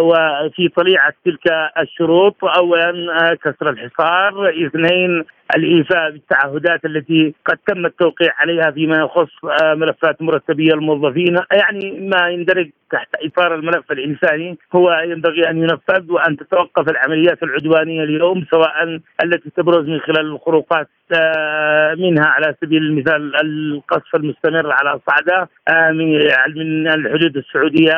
وفي 0.00 0.68
طليعة 0.76 1.12
تلك 1.24 1.52
الشروط 1.78 2.44
أولا 2.44 2.90
آه 3.30 3.34
كسر 3.34 3.70
الحصار 3.70 4.50
اثنين 4.66 5.24
الإيفاء 5.56 6.10
بالتعهدات 6.10 6.84
التي 6.84 7.34
قد 7.46 7.58
تم 7.66 7.86
التوقيع 7.86 8.32
عليها 8.38 8.70
فيما 8.70 8.96
يخص 8.96 9.44
آه 9.62 9.74
ملفات 9.74 10.22
مرتبية 10.22 10.72
الموظفين. 10.74 11.38
يعني 11.52 12.08
ما 12.08 12.28
يندرج 12.28 12.70
تحت 12.90 13.08
إطار 13.24 13.54
الملف 13.54 13.92
الإنساني 13.92 14.58
هو 14.74 14.90
ينبغي 15.04 15.50
أن 15.50 15.58
ينفذ 15.58 16.12
وأن 16.12 16.36
تتوقف 16.36 16.90
العمليات 16.90 17.42
العدوانية 17.42 18.02
اليوم 18.02 18.44
سواء 18.50 19.00
التي 19.24 19.50
تبرز 19.56 19.88
من 19.88 20.00
خلال 20.00 20.26
الخروقات 20.26 20.88
آه 21.12 21.94
منها 21.94 22.26
على 22.26 22.54
سبيل 22.60 22.82
المثال 22.82 23.36
القصف 23.40 24.14
المستمر 24.14 24.72
على 24.72 25.00
صعدة 25.10 25.48
آه 25.68 25.90
من 25.90 26.88
الحدود 26.88 27.36
السعودية 27.36 27.94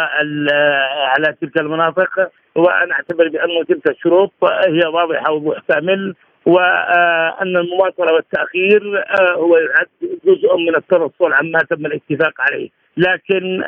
على 1.08 1.34
تلك 1.40 1.60
المناطق. 1.60 2.30
وأنا 2.54 2.92
أعتبر 2.94 3.28
بأن 3.28 3.66
تلك 3.68 3.90
الشروط 3.90 4.32
هي 4.66 4.86
واضحة 4.86 5.32
وضوح 5.32 5.58
كامل 5.68 6.14
وأن 6.46 7.56
المماطله 7.56 8.12
والتاخير 8.12 9.04
هو 9.36 9.56
يعد 9.56 9.88
جزء 10.24 10.56
من 10.56 10.76
الترصل 10.76 11.32
عما 11.32 11.58
تم 11.58 11.86
الاتفاق 11.86 12.32
عليه 12.38 12.68
لكن 12.96 13.64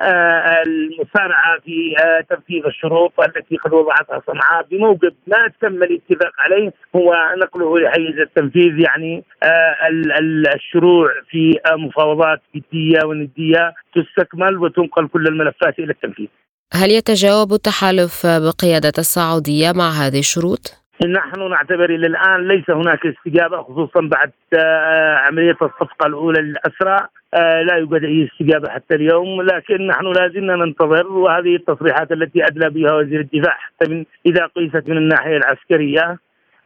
المسارعه 0.66 1.58
في 1.64 1.94
تنفيذ 2.30 2.66
الشروط 2.66 3.12
التي 3.20 3.56
قد 3.56 3.72
وضعتها 3.72 4.22
صنعاء 4.26 4.66
بموجب 4.70 5.14
ما 5.26 5.50
تم 5.60 5.82
الاتفاق 5.82 6.32
عليه 6.38 6.72
هو 6.96 7.14
نقله 7.38 7.78
لحيز 7.78 8.18
التنفيذ 8.18 8.78
يعني 8.78 9.24
الشروع 10.54 11.08
في 11.30 11.58
مفاوضات 11.72 12.40
جدية 12.56 13.04
وندية 13.04 13.74
تستكمل 13.94 14.58
وتنقل 14.58 15.08
كل 15.08 15.26
الملفات 15.26 15.78
إلى 15.78 15.92
التنفيذ. 15.92 16.26
هل 16.74 16.90
يتجاوب 16.90 17.52
التحالف 17.52 18.26
بقيادة 18.26 18.92
السعودية 18.98 19.72
مع 19.72 19.90
هذه 19.90 20.18
الشروط؟ 20.18 20.81
نحن 21.06 21.50
نعتبر 21.50 21.84
إلى 21.84 22.06
الآن 22.06 22.48
ليس 22.48 22.70
هناك 22.70 23.06
استجابة 23.06 23.62
خصوصا 23.62 24.00
بعد 24.00 24.32
آه، 24.58 25.14
عملية 25.16 25.56
الصفقة 25.62 26.06
الأولى 26.06 26.42
للأسرى. 26.42 26.96
آه، 27.34 27.62
لا 27.62 27.76
يوجد 27.76 28.04
أي 28.04 28.28
استجابة 28.32 28.68
حتى 28.68 28.94
اليوم 28.94 29.42
لكن 29.42 29.86
نحن 29.86 30.04
لا 30.06 30.28
زلنا 30.28 30.56
ننتظر 30.56 31.06
وهذه 31.06 31.56
التصريحات 31.56 32.12
التي 32.12 32.46
أدلى 32.46 32.70
بها 32.70 32.92
وزير 32.94 33.20
الدفاع 33.20 33.58
حتى 33.58 33.90
من 33.90 34.04
إذا 34.26 34.46
قيست 34.46 34.88
من 34.88 34.96
الناحية 34.96 35.36
العسكرية. 35.36 36.18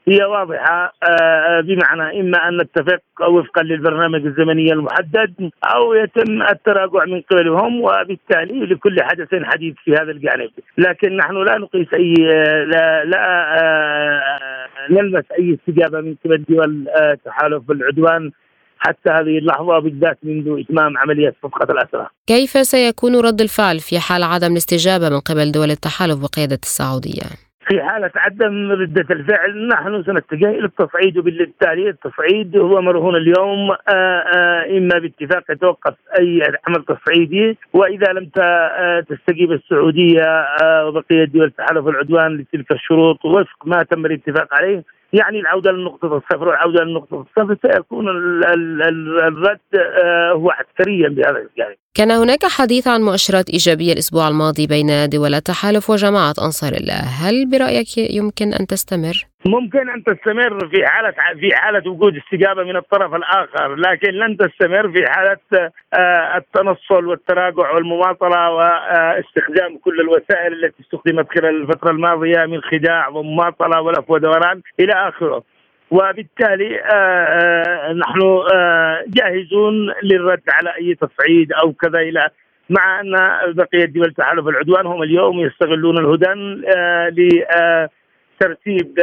هي 0.09 0.25
واضحة 0.25 0.93
آه، 1.11 1.61
بمعنى 1.61 2.21
إما 2.21 2.49
أن 2.49 2.57
نتفق 2.57 3.01
وفقا 3.29 3.63
للبرنامج 3.63 4.27
الزمني 4.27 4.73
المحدد 4.73 5.51
أو 5.65 5.95
يتم 5.95 6.43
التراجع 6.43 7.05
من 7.05 7.21
قبلهم 7.21 7.81
وبالتالي 7.81 8.67
لكل 8.67 9.03
حدث 9.03 9.29
حديث 9.43 9.75
في 9.85 9.93
هذا 9.93 10.11
الجانب 10.11 10.51
لكن 10.79 11.17
نحن 11.17 11.45
لا 11.45 11.59
نقيس 11.59 11.95
أي 11.95 12.15
لا, 12.65 13.05
لا 13.05 13.55
آه، 13.63 14.39
نلمس 14.91 15.25
أي 15.39 15.59
استجابة 15.61 16.01
من 16.01 16.15
قبل 16.25 16.45
دول 16.49 16.87
تحالف 17.25 17.71
العدوان 17.71 18.31
حتى 18.79 19.11
هذه 19.11 19.39
اللحظة 19.39 19.79
بالذات 19.79 20.19
منذ 20.23 20.61
إتمام 20.61 20.99
عملية 20.99 21.35
صفقة 21.43 21.73
الأسرى 21.73 22.07
كيف 22.27 22.51
سيكون 22.51 23.17
رد 23.17 23.41
الفعل 23.41 23.79
في 23.81 23.99
حال 23.99 24.23
عدم 24.23 24.53
الاستجابة 24.53 25.09
من 25.09 25.21
قبل 25.21 25.53
دول 25.53 25.71
التحالف 25.71 26.19
بقيادة 26.19 26.59
السعودية؟ 26.63 27.46
في 27.69 27.83
حالة 27.83 28.11
عدم 28.17 28.73
ردة 28.73 29.07
الفعل 29.11 29.69
نحن 29.69 30.03
سنتجه 30.03 30.51
إلى 30.51 30.65
التصعيد 30.65 31.19
وبالتالي 31.19 31.89
التصعيد 31.89 32.57
هو 32.57 32.81
مرهون 32.81 33.17
اليوم 33.17 33.71
آه، 33.71 33.93
آه، 33.95 34.79
إما 34.79 34.99
باتفاق 34.99 35.51
يتوقف 35.51 35.95
أي 36.19 36.43
عمل 36.67 36.85
تصعيدي 36.85 37.59
وإذا 37.73 38.13
لم 38.13 38.31
آه، 38.41 39.01
تستجيب 39.01 39.53
السعودية 39.53 40.47
وبقية 40.87 41.25
دول 41.25 41.45
التحالف 41.45 41.89
العدوان 41.89 42.37
لتلك 42.37 42.73
الشروط 42.73 43.25
وفق 43.25 43.67
ما 43.67 43.83
تم 43.83 44.07
الاتفاق 44.07 44.55
عليه 44.55 44.85
يعني 45.13 45.41
العودة 45.41 45.71
لنقطه 45.73 46.17
الصفر 46.17 46.49
والعودة 46.49 46.85
لنقطه 46.85 47.21
الصفر 47.21 47.57
سيكون 47.63 48.09
الرد 49.29 49.59
هو 50.33 50.51
عسكريا 50.51 51.09
بهذا 51.09 51.39
الجانب. 51.39 51.77
كان 51.95 52.11
هناك 52.11 52.45
حديث 52.45 52.89
عن 52.89 53.03
مؤشرات 53.03 53.51
إيجابية 53.51 53.93
الأسبوع 53.93 54.29
الماضي 54.29 54.67
بين 54.67 55.09
دول 55.09 55.35
التحالف 55.35 55.91
وجماعة 55.91 56.35
أنصار 56.43 56.73
الله 56.73 57.01
هل 57.01 57.51
برأيك 57.51 57.99
يمكن 57.99 58.53
أن 58.53 58.67
تستمر؟ 58.67 59.27
ممكن 59.47 59.91
أن 59.91 60.05
تستمر 60.05 60.69
في 60.69 60.87
حالة 60.87 61.15
في 61.41 61.57
حالة 61.57 61.91
وجود 61.91 62.17
استجابة 62.17 62.63
من 62.65 62.77
الطرف 62.77 63.15
الآخر 63.15 63.75
لكن 63.75 64.11
لن 64.11 64.37
تستمر 64.37 64.93
في 64.93 65.07
حالة 65.07 65.71
آه، 65.95 66.37
التنصل 66.37 67.07
والتراجع 67.07 67.71
والمماطلة 67.71 68.51
واستخدام 68.51 69.79
كل 69.79 70.01
الوسائل 70.01 70.53
التي 70.65 70.83
استخدمت 70.83 71.39
خلال 71.39 71.63
الفترة 71.63 71.91
الماضية 71.91 72.47
من 72.47 72.61
خداع 72.61 73.09
ومماطلة 73.09 73.81
ولف 73.81 74.11
ودوران 74.11 74.63
إلى 74.81 74.93
آخره. 74.93 75.43
وبالتالي 75.91 76.81
آه، 76.81 76.95
آه، 76.95 77.93
نحن 77.93 78.21
جاهزون 79.09 79.93
للرد 80.03 80.43
على 80.49 80.75
أي 80.77 80.95
تصعيد 80.95 81.53
أو 81.53 81.73
كذا 81.73 81.99
إلى 81.99 82.29
مع 82.71 83.01
أن 83.01 83.13
بقية 83.53 83.85
دول 83.85 84.13
تحالف 84.13 84.49
العدوان 84.49 84.87
هم 84.87 85.03
اليوم 85.03 85.41
يستغلون 85.41 85.99
الهدن 85.99 86.63
لترتيب 88.37 88.99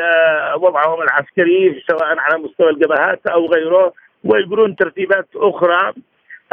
وضعهم 0.57 1.01
العسكري 1.01 1.83
سواء 1.89 2.19
على 2.19 2.43
مستوى 2.43 2.69
الجبهات 2.69 3.27
أو 3.27 3.45
غيره 3.45 3.93
ويجرون 4.23 4.75
ترتيبات 4.75 5.27
أخرى 5.35 5.93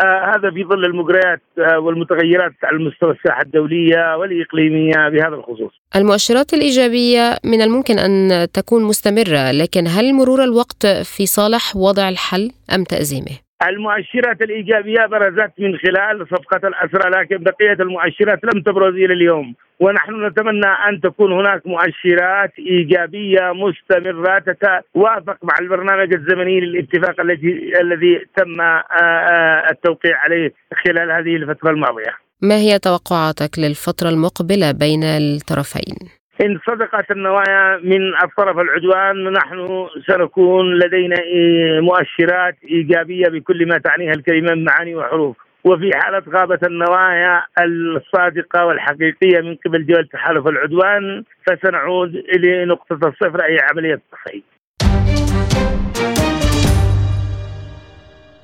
آه 0.01 0.33
هذا 0.37 0.51
في 0.51 0.65
ظل 0.65 0.85
المجريات 0.85 1.43
آه 1.59 1.79
والمتغيرات 1.79 2.53
على 2.65 2.79
مستوى 2.79 3.11
الساحة 3.11 3.43
الدولية 3.43 4.17
والإقليمية 4.17 5.09
بهذا 5.09 5.35
الخصوص. 5.35 5.73
المؤشرات 5.97 6.55
الإيجابية 6.55 7.37
من 7.45 7.63
الممكن 7.63 7.99
أن 7.99 8.47
تكون 8.53 8.85
مستمرة، 8.85 9.53
لكن 9.53 9.87
هل 9.87 10.15
مرور 10.15 10.45
الوقت 10.45 10.87
في 10.87 11.27
صالح 11.27 11.77
وضع 11.77 12.09
الحل 12.09 12.51
أم 12.75 12.85
تأزيمه؟ 12.85 13.50
المؤشرات 13.69 14.43
الإيجابية 14.43 15.07
برزت 15.07 15.53
من 15.59 15.79
خلال 15.79 16.27
صفقة 16.31 16.69
الأسرى 16.69 17.11
لكن 17.11 17.37
بقية 17.37 17.73
المؤشرات 17.73 18.41
لم 18.45 18.63
تبرز 18.63 18.95
إلى 18.95 19.15
اليوم 19.15 19.55
ونحن 19.81 20.27
نتمنى 20.27 20.67
أن 20.89 21.01
تكون 21.01 21.33
هناك 21.33 21.67
مؤشرات 21.67 22.53
إيجابية 22.59 23.53
مستمرة 23.53 24.39
تتوافق 24.39 25.39
مع 25.43 25.55
البرنامج 25.61 26.15
الزمني 26.15 26.61
للاتفاق 26.61 27.21
الذي 27.21 27.81
الذي 27.81 28.27
تم 28.37 28.61
آه، 28.61 28.85
آه، 29.03 29.71
التوقيع 29.71 30.17
عليه 30.17 30.53
خلال 30.85 31.11
هذه 31.11 31.37
الفترة 31.37 31.71
الماضية. 31.71 32.17
ما 32.43 32.55
هي 32.55 32.79
توقعاتك 32.79 33.59
للفترة 33.59 34.09
المقبلة 34.09 34.73
بين 34.73 35.05
الطرفين؟ 35.05 36.20
إن 36.45 36.59
صدقت 36.67 37.11
النوايا 37.11 37.77
من 37.83 38.15
الطرف 38.25 38.59
العدوان 38.59 39.33
نحن 39.33 39.89
سنكون 40.07 40.75
لدينا 40.79 41.17
مؤشرات 41.81 42.57
إيجابية 42.71 43.29
بكل 43.29 43.69
ما 43.69 43.79
تعنيها 43.79 44.13
الكلمة 44.13 44.55
من 44.55 44.65
معاني 44.65 44.95
وحروف. 44.95 45.37
وفي 45.65 45.91
حالة 45.95 46.23
غابت 46.29 46.67
النوايا 46.67 47.43
الصادقة 47.61 48.67
والحقيقية 48.67 49.41
من 49.41 49.57
قبل 49.67 49.87
دول 49.87 50.09
تحالف 50.09 50.47
العدوان 50.47 51.25
فسنعود 51.47 52.15
إلى 52.15 52.65
نقطة 52.65 53.09
الصفر 53.09 53.45
أي 53.45 53.59
عملية 53.71 54.01
تصعيد 54.13 54.43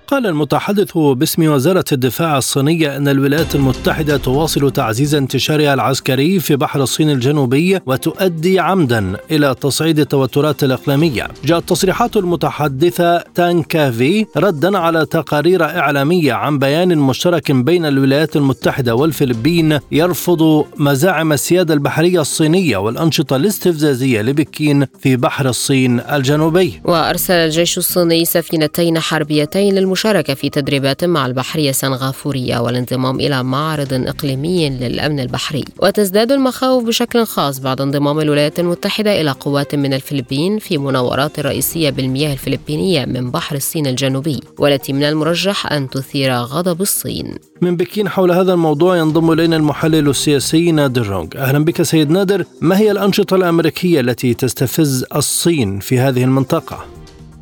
قال 0.09 0.27
المتحدث 0.27 0.99
باسم 0.99 1.49
وزارة 1.49 1.85
الدفاع 1.93 2.39
الصينية 2.39 2.97
أن 2.97 3.09
الولايات 3.09 3.55
المتحدة 3.55 4.17
تواصل 4.17 4.71
تعزيز 4.71 5.15
انتشارها 5.15 5.75
العسكري 5.75 6.41
في 6.41 6.57
بحر 6.57 6.83
الصين 6.83 7.11
الجنوبي 7.11 7.81
وتؤدي 7.87 8.61
عمدا 8.61 9.17
إلى 9.31 9.55
تصعيد 9.61 9.99
التوترات 9.99 10.65
الإقليمية. 10.65 11.29
جاءت 11.45 11.69
تصريحات 11.69 12.17
المتحدثة 12.17 13.19
تان 13.19 13.63
كافي 13.63 14.27
ردا 14.37 14.79
على 14.79 15.07
تقارير 15.07 15.65
إعلامية 15.65 16.33
عن 16.33 16.59
بيان 16.59 16.99
مشترك 16.99 17.53
بين 17.53 17.87
الولايات 17.87 18.37
المتحدة 18.37 18.95
والفلبين 18.95 19.79
يرفض 19.93 20.67
مزاعم 20.77 21.33
السيادة 21.33 21.75
البحرية 21.75 22.21
الصينية 22.21 22.77
والأنشطة 22.77 23.37
الاستفزازية 23.37 24.23
لبكين 24.23 24.87
في 25.01 25.17
بحر 25.17 25.49
الصين 25.49 26.01
الجنوبي. 26.01 26.81
وأرسل 26.85 27.35
الجيش 27.35 27.79
الصيني 27.79 28.25
سفينتين 28.25 28.99
حربيتين 28.99 29.75
للمشاركة 29.75 29.96
المشاركة 29.97 30.35
في 30.35 30.51
تدريبات 30.51 31.05
مع 31.05 31.27
البحرية 31.27 31.71
السنغافورية 31.71 32.59
والانضمام 32.59 33.21
إلى 33.21 33.43
معرض 33.43 33.93
إقليمي 33.93 34.71
للأمن 34.71 35.21
البحري. 35.21 35.65
وتزداد 35.83 36.33
المخاوف 36.33 36.85
بشكل 36.85 37.25
خاص 37.25 37.59
بعد 37.61 37.81
انضمام 37.81 38.21
الولايات 38.21 38.61
المتحدة 38.61 39.21
إلى 39.21 39.31
قوات 39.31 39.75
من 39.75 39.95
الفلبين 39.95 40.59
في 40.59 40.79
مناورات 40.79 41.41
رئيسية 41.41 41.91
بالمياه 41.91 42.33
الفلبينية 42.33 43.05
من 43.05 43.31
بحر 43.31 43.57
الصين 43.57 43.87
الجنوبي 43.87 44.41
والتي 44.59 44.93
من 44.93 45.03
المرجح 45.03 45.73
أن 45.73 45.91
تثير 45.91 46.33
غضب 46.35 46.81
الصين. 46.81 47.35
من 47.61 47.77
بكين 47.77 48.09
حول 48.09 48.31
هذا 48.33 48.53
الموضوع 48.53 48.97
ينضم 48.97 49.33
إلينا 49.33 49.57
المحلل 49.57 50.09
السياسي 50.09 50.73
نادر 50.73 51.07
رونغ. 51.07 51.29
أهلا 51.37 51.65
بك 51.65 51.83
سيد 51.83 52.11
نادر. 52.11 52.45
ما 52.61 52.79
هي 52.79 52.91
الأنشطة 52.91 53.37
الأمريكية 53.37 54.01
التي 54.01 54.35
تستفز 54.35 55.05
الصين 55.15 55.79
في 55.79 55.99
هذه 55.99 56.25
المنطقة؟ 56.25 56.85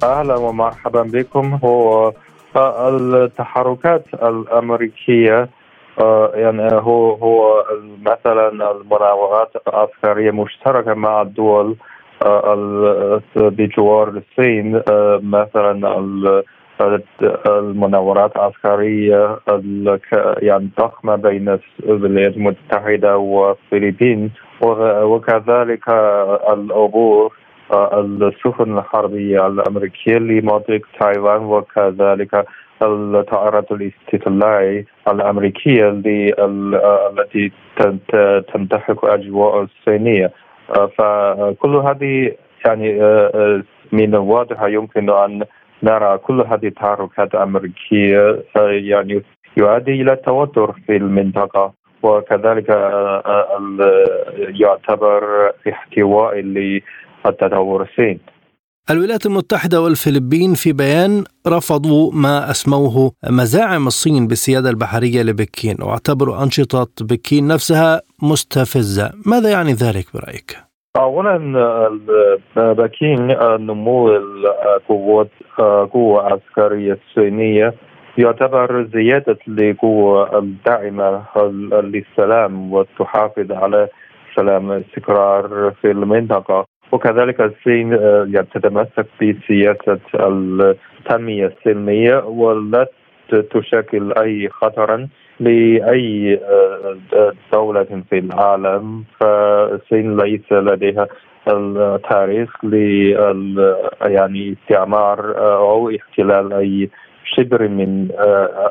أهلا 0.02 0.36
ومرحبا 0.36 1.02
بكم. 1.02 1.58
هو 1.64 2.12
التحركات 2.56 4.04
الأمريكية 4.14 5.48
آه، 6.00 6.32
يعني 6.34 6.68
هو 6.72 7.12
هو 7.14 7.64
مثلا 8.02 8.48
المناورات 8.48 9.52
العسكرية 9.68 10.30
مشتركة 10.30 10.94
مع 10.94 11.22
الدول 11.22 11.76
آه، 12.26 13.20
بجوار 13.36 14.08
الصين 14.08 14.82
آه، 14.90 15.20
مثلا 15.22 16.04
المناورات 17.46 18.36
العسكرية 18.36 19.38
يعني 20.42 20.68
ضخمة 20.78 21.16
بين 21.16 21.58
الولايات 21.82 22.36
المتحدة 22.36 23.16
والفلبين 23.16 24.30
وكذلك 25.02 25.88
العبور 26.48 27.32
السفن 27.72 28.78
الحربية 28.78 29.46
الأمريكية 29.46 30.18
لمنطقة 30.18 30.80
تايوان 31.00 31.42
وكذلك 31.42 32.46
الطائرات 32.82 33.72
الاستطلاعية 33.72 34.86
الأمريكية 35.08 35.90
التي 37.08 37.52
تنتحك 38.52 39.04
أجواء 39.04 39.62
الصينية. 39.62 40.32
فكل 40.98 41.76
هذه 41.76 42.32
يعني 42.66 42.92
من 43.92 44.14
الواضح 44.14 44.62
يمكن 44.62 45.10
أن 45.10 45.42
نرى 45.82 46.18
كل 46.18 46.40
هذه 46.40 46.66
التحركات 46.66 47.34
الأمريكية 47.34 48.42
يعني 48.56 49.22
يؤدي 49.56 50.02
إلى 50.02 50.12
التوتر 50.12 50.72
في 50.86 50.96
المنطقة. 50.96 51.72
وكذلك 52.02 52.68
يعتبر 54.60 55.52
احتواء 55.68 56.38
التطور 57.26 57.82
الصين. 57.82 58.20
الولايات 58.90 59.26
المتحدة 59.26 59.80
والفلبين 59.80 60.54
في 60.54 60.72
بيان 60.72 61.24
رفضوا 61.48 62.12
ما 62.12 62.50
أسموه 62.50 63.12
مزاعم 63.30 63.86
الصين 63.86 64.26
بالسيادة 64.26 64.70
البحرية 64.70 65.22
لبكين 65.22 65.76
واعتبروا 65.82 66.42
أنشطة 66.42 66.88
بكين 67.00 67.46
نفسها 67.46 68.00
مستفزة. 68.22 69.12
ماذا 69.26 69.50
يعني 69.50 69.72
ذلك 69.72 70.04
برأيك؟ 70.14 70.56
اولا 70.96 71.38
بكين 72.56 73.26
نمو 73.66 74.08
القوات 74.16 75.30
قوة 75.92 76.22
عسكرية 76.32 76.98
الصينية 77.08 77.74
يعتبر 78.18 78.88
زيادة 78.94 79.38
لقوة 79.48 80.38
الداعمة 80.38 81.24
للسلام 81.72 82.72
وتحافظ 82.72 83.52
على 83.52 83.88
سلام 84.36 84.72
الاستقرار 84.72 85.74
في 85.80 85.90
المنطقة. 85.90 86.64
وكذلك 86.92 87.40
الصين 87.40 87.92
يعني 88.34 88.46
تتمسك 88.54 89.06
بسياسة 89.22 89.98
التنمية 90.14 91.46
السلمية 91.46 92.16
ولا 92.24 92.86
تشكل 93.50 94.12
أي 94.12 94.48
خطرا 94.48 95.08
لأي 95.40 96.40
دولة 97.52 98.02
في 98.10 98.18
العالم. 98.18 99.04
فالصين 99.20 100.16
ليس 100.16 100.52
لديها 100.52 101.06
التاريخ 101.48 102.64
ل 102.64 102.74
يعني 104.02 104.52
استعمار 104.52 105.38
أو 105.56 105.90
احتلال 105.90 106.52
أي 106.52 106.90
شبر 107.24 107.68
من 107.68 108.08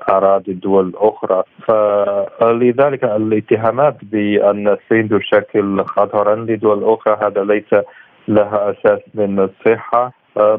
أراضي 0.09 0.51
الدول 0.51 0.87
الأخرى 0.87 1.43
فلذلك 1.67 3.03
الاتهامات 3.03 3.95
بأن 4.03 4.67
الصين 4.67 5.09
تشكل 5.09 5.83
خطرا 5.83 6.35
لدول 6.35 6.83
أخرى 6.83 7.17
هذا 7.23 7.43
ليس 7.43 7.83
لها 8.27 8.71
أساس 8.71 8.99
من 9.13 9.39
الصحة 9.39 10.13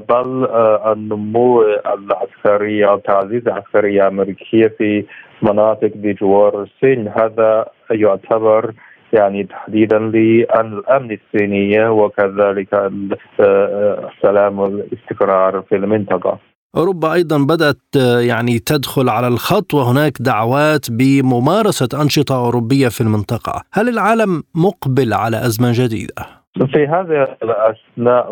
بل 0.08 0.46
النمو 0.92 1.62
العسكري 1.62 2.86
أو 2.88 2.98
تعزيز 2.98 3.42
العسكرية 3.46 4.02
الأمريكية 4.02 4.74
في 4.78 5.04
مناطق 5.42 5.90
بجوار 5.94 6.62
الصين 6.62 7.08
هذا 7.08 7.66
يعتبر 7.90 8.72
يعني 9.12 9.44
تحديدا 9.44 9.98
للأمن 9.98 11.18
الصينيه 11.18 11.88
وكذلك 11.88 12.92
السلام 13.40 14.58
والاستقرار 14.58 15.62
في 15.68 15.76
المنطقة. 15.76 16.38
أوروبا 16.76 17.12
أيضا 17.12 17.38
بدأت 17.38 17.96
يعني 18.28 18.58
تدخل 18.58 19.08
على 19.08 19.28
الخط 19.28 19.74
وهناك 19.74 20.12
دعوات 20.20 20.90
بممارسة 20.90 21.88
أنشطة 22.02 22.36
أوروبية 22.46 22.88
في 22.88 23.00
المنطقة، 23.00 23.62
هل 23.72 23.88
العالم 23.88 24.42
مقبل 24.54 25.12
على 25.12 25.36
أزمة 25.46 25.72
جديدة؟ 25.74 26.43
في 26.62 26.86
هذه 26.86 27.36
الأثناء 27.42 28.30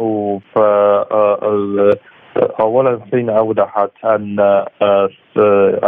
ف 0.54 0.58
اولا 2.60 2.90
الصين 2.90 3.30
أوضحت 3.30 3.90
أن 4.04 4.40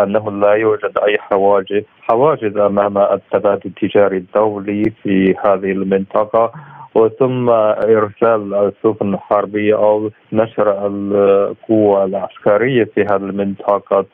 أنه 0.02 0.30
لا 0.30 0.52
يوجد 0.52 0.98
أي 1.06 1.18
حواجز 1.18 1.82
حواجز 2.00 2.56
أمام 2.56 2.98
التبادل 2.98 3.60
التجاري 3.66 4.16
الدولي 4.16 4.92
في 5.02 5.34
هذه 5.44 5.72
المنطقة 5.72 6.52
وثم 6.94 7.50
إرسال 7.50 8.54
السفن 8.54 9.14
الحربية 9.14 9.74
أو 9.74 10.10
نشر 10.32 10.86
القوة 10.86 12.04
العسكرية 12.04 12.84
في 12.84 13.02
هذه 13.02 13.16
المنطقة 13.16 14.06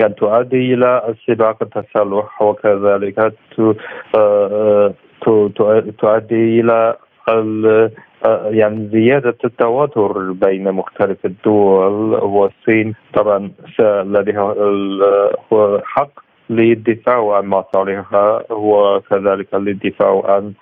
يعني 0.00 0.14
تؤدي 0.14 0.74
إلى 0.74 1.14
سباق 1.26 1.62
التسلح 1.62 2.42
وكذلك 2.42 3.32
تؤدي 5.98 6.60
إلى 6.60 6.96
يعني 8.50 8.88
زيادة 8.92 9.36
التواتر 9.44 10.32
بين 10.32 10.72
مختلف 10.72 11.26
الدول 11.26 12.14
والصين 12.24 12.94
طبعا 13.14 13.50
لديها 13.80 14.54
حق 15.84 16.10
للدفاع 16.50 17.36
عن 17.36 17.46
مصالحها 17.46 18.52
وكذلك 18.52 19.54
للدفاع 19.54 20.22
عن 20.24 20.52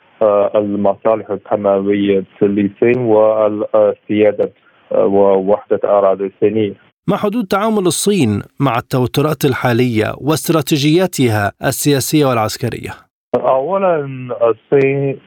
المصالح 0.54 1.30
التنموية 1.30 2.24
للصين 2.42 2.98
والسيادة 2.98 4.52
ووحدة 4.92 5.80
أراضي 5.84 6.26
الصينية 6.26 6.74
ما 7.08 7.16
حدود 7.16 7.46
تعامل 7.46 7.86
الصين 7.86 8.42
مع 8.60 8.78
التوترات 8.78 9.44
الحالية 9.44 10.14
واستراتيجياتها 10.20 11.52
السياسية 11.64 12.26
والعسكرية؟ 12.26 13.03
اولا 13.40 13.96
الصين 14.42 15.18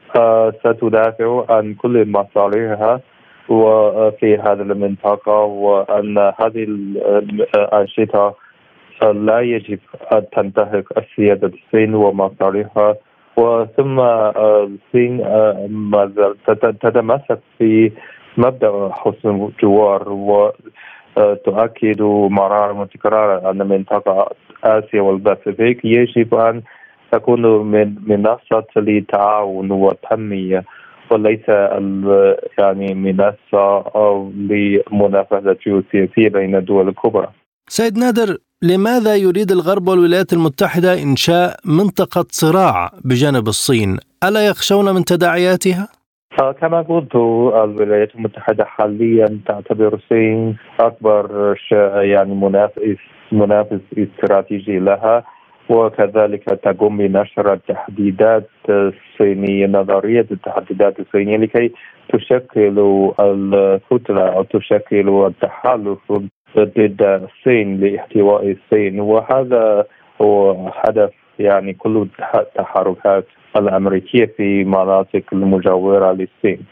ستدافع 0.60 1.44
عن 1.50 1.74
كل 1.74 2.10
مصالحها 2.10 3.00
وفي 3.48 4.36
هذه 4.36 4.62
المنطقة 4.62 5.38
وأن 5.44 6.18
هذه 6.18 6.62
الأنشطة 7.54 8.34
لا 9.02 9.40
يجب 9.40 9.78
أن 10.12 10.24
تنتهك 10.36 10.84
السيادة 10.98 11.52
الصين 11.54 11.94
ومصالحها 11.94 12.94
وثم 13.36 14.00
الصين 14.00 15.16
ما 15.68 16.34
تتمسك 16.82 17.38
في 17.58 17.92
مبدأ 18.36 18.90
حسن 18.92 19.48
الجوار 19.48 20.08
وتؤكد 21.16 22.02
مرارا 22.30 22.72
وتكرارا 22.72 23.50
أن 23.50 23.68
منطقة 23.68 24.28
آسيا 24.64 25.00
والباسيفيك 25.00 25.84
يجب 25.84 26.34
أن 26.34 26.62
تكون 27.12 27.42
من 27.70 27.94
منصة 28.06 28.66
للتعاون 28.76 29.70
والتنمية 29.70 30.64
وليس 31.10 31.48
يعني 32.58 32.94
منصة 32.94 33.78
أو 33.94 34.30
لمنافسة 34.30 35.56
جيوسياسية 35.66 36.28
بين 36.28 36.56
الدول 36.56 36.88
الكبرى 36.88 37.28
سيد 37.68 37.98
نادر 37.98 38.36
لماذا 38.62 39.16
يريد 39.16 39.50
الغرب 39.50 39.88
والولايات 39.88 40.32
المتحدة 40.32 41.02
إنشاء 41.02 41.56
منطقة 41.64 42.24
صراع 42.30 42.90
بجانب 43.04 43.48
الصين؟ 43.48 43.96
ألا 44.24 44.46
يخشون 44.46 44.94
من 44.94 45.04
تداعياتها؟ 45.04 45.88
كما 46.60 46.82
قلت 46.82 47.14
الولايات 47.64 48.14
المتحدة 48.14 48.64
حاليا 48.64 49.40
تعتبر 49.46 49.94
الصين 49.94 50.56
أكبر 50.80 51.56
يعني 52.02 52.34
منافس 52.34 52.98
منافس 53.32 53.80
استراتيجي 53.98 54.78
لها 54.78 55.24
وكذلك 55.68 56.44
تقوم 56.44 56.96
بنشر 56.96 57.52
التحديدات 57.52 58.48
الصينية 58.68 59.66
نظرية 59.66 60.26
التحديدات 60.30 61.00
الصينية 61.00 61.36
لكي 61.36 61.72
تشكل 62.12 62.78
الكتلة 63.20 64.28
أو 64.28 64.42
تشكل 64.42 65.26
التحالف 65.26 66.12
ضد 66.56 67.02
الصين 67.02 67.80
لاحتواء 67.80 68.50
الصين. 68.50 69.00
وهذا 69.00 69.84
هو 70.22 70.68
هدف 70.68 71.10
يعني 71.38 71.74
كل 71.74 72.06
التحركات 72.34 73.26
الأمريكية 73.56 74.26
في 74.36 74.64
مناطق 74.64 75.22
المجاورة 75.32 76.12
للصين. 76.12 76.66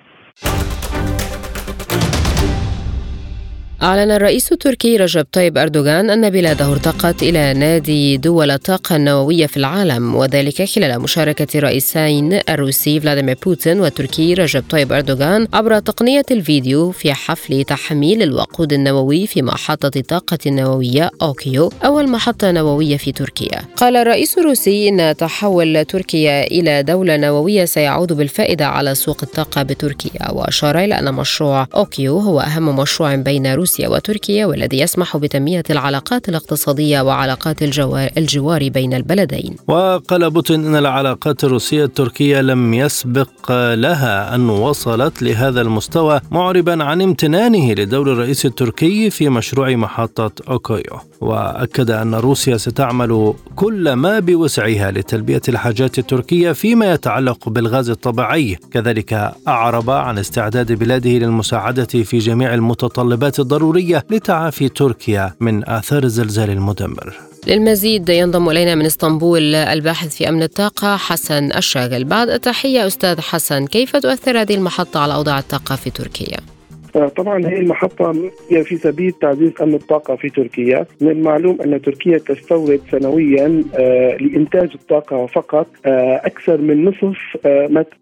أعلن 3.83 4.11
الرئيس 4.11 4.53
التركي 4.53 4.97
رجب 4.97 5.27
طيب 5.33 5.59
أردوغان 5.59 6.11
أن 6.11 6.31
بلاده 6.31 6.73
ارتقت 6.73 7.23
إلى 7.23 7.55
نادي 7.55 8.17
دول 8.17 8.51
الطاقة 8.51 8.97
النووية 8.97 9.47
في 9.47 9.57
العالم 9.57 10.15
وذلك 10.15 10.63
خلال 10.65 11.01
مشاركة 11.01 11.59
الرئيسين 11.59 12.41
الروسي 12.49 13.01
فلاديمير 13.01 13.39
بوتين 13.45 13.81
والتركي 13.81 14.35
رجب 14.35 14.65
طيب 14.71 14.93
أردوغان 14.93 15.49
عبر 15.55 15.79
تقنية 15.79 16.23
الفيديو 16.31 16.91
في 16.91 17.15
حفل 17.15 17.65
تحميل 17.65 18.23
الوقود 18.23 18.73
النووي 18.73 19.27
في 19.27 19.43
محطة 19.43 19.91
الطاقة 19.97 20.39
النووية 20.47 21.11
أكويو 21.23 21.73
أول 21.85 22.09
محطة 22.09 22.51
نووية 22.51 22.97
في 22.97 23.13
تركيا. 23.13 23.61
قال 23.77 23.97
الرئيس 23.97 24.39
الروسي 24.39 24.89
إن 24.89 25.17
تحول 25.17 25.85
تركيا 25.85 26.47
إلى 26.47 26.83
دولة 26.83 27.17
نووية 27.17 27.65
سيعود 27.65 28.13
بالفائدة 28.13 28.67
على 28.67 28.95
سوق 28.95 29.19
الطاقة 29.23 29.63
بتركيا 29.63 30.31
وأشار 30.33 30.79
إلى 30.79 30.99
أن 30.99 31.15
مشروع 31.15 31.67
أكويو 31.75 32.19
هو 32.19 32.41
أهم 32.41 32.77
مشروع 32.77 33.15
بين 33.15 33.47
روسيا 33.47 33.66
روسيا 33.67 33.89
وتركيا 33.89 34.47
والذي 34.47 34.81
يسمح 34.81 35.17
بتنمية 35.17 35.63
العلاقات 35.71 36.29
الاقتصادية 36.29 37.01
وعلاقات 37.01 37.63
الجوار, 37.63 38.69
بين 38.69 38.95
البلدين. 38.95 39.57
وقال 39.69 40.31
بوتين 40.31 40.67
أن 40.67 40.77
العلاقات 40.77 41.45
الروسية 41.45 41.85
التركية 41.85 42.41
لم 42.41 42.75
يسبق 42.75 43.53
لها 43.75 44.35
أن 44.35 44.49
وصلت 44.49 45.23
لهذا 45.23 45.61
المستوى 45.61 46.21
معربا 46.31 46.85
عن 46.85 47.03
امتنانه 47.03 47.73
لدور 47.73 48.13
الرئيس 48.13 48.47
التركي 48.47 49.11
في 49.11 49.29
مشروع 49.29 49.71
محطة 49.71 50.31
أكويو 50.49 51.01
وأكد 51.21 51.91
أن 51.91 52.15
روسيا 52.15 52.57
ستعمل 52.57 53.35
كل 53.57 53.93
ما 53.93 54.19
بوسعها 54.19 54.91
لتلبية 54.91 55.43
الحاجات 55.49 55.99
التركية 55.99 56.53
فيما 56.53 56.93
يتعلق 56.93 57.49
بالغاز 57.49 57.91
الطبيعي. 57.91 58.59
كذلك 58.71 59.33
أعرب 59.49 59.91
عن 59.91 60.19
استعداد 60.19 60.73
بلاده 60.73 61.11
للمساعدة 61.11 61.85
في 61.85 62.19
جميع 62.19 62.55
المتطلبات 62.55 63.41
الضرورية 63.41 64.05
لتعافي 64.11 64.69
تركيا 64.69 65.33
من 65.41 65.69
آثار 65.69 66.05
الزلزال 66.05 66.51
المدمر. 66.51 67.15
للمزيد 67.47 68.09
ينضم 68.09 68.49
إلينا 68.49 68.75
من 68.75 68.87
إسطنبول 68.87 69.55
الباحث 69.55 70.17
في 70.17 70.29
أمن 70.29 70.43
الطاقة 70.43 70.97
حسن 70.97 71.53
الشاغل. 71.53 72.05
بعد 72.05 72.29
التحية 72.29 72.87
أستاذ 72.87 73.21
حسن 73.21 73.67
كيف 73.67 73.97
تؤثر 73.97 74.41
هذه 74.41 74.55
المحطة 74.55 75.01
على 75.01 75.15
أوضاع 75.15 75.39
الطاقة 75.39 75.77
في 75.77 75.91
تركيا؟ 75.91 76.56
آه، 76.97 77.09
طبعا 77.09 77.47
هي 77.47 77.59
المحطة 77.59 78.31
هي 78.51 78.65
في 78.65 78.77
سبيل 78.77 79.13
تعزيز 79.13 79.53
أمن 79.63 79.75
الطاقة 79.75 80.17
في 80.17 80.29
تركيا. 80.29 80.87
من 81.01 81.11
المعلوم 81.11 81.61
أن 81.61 81.83
تركيا 81.83 82.19
تستورد 82.19 82.81
سنويا 82.91 83.65
آه، 83.79 84.17
لإنتاج 84.17 84.71
الطاقة 84.75 85.27
فقط 85.27 85.67
آه، 85.87 86.17
أكثر 86.25 86.61
من 86.61 86.85
نصف 86.85 87.39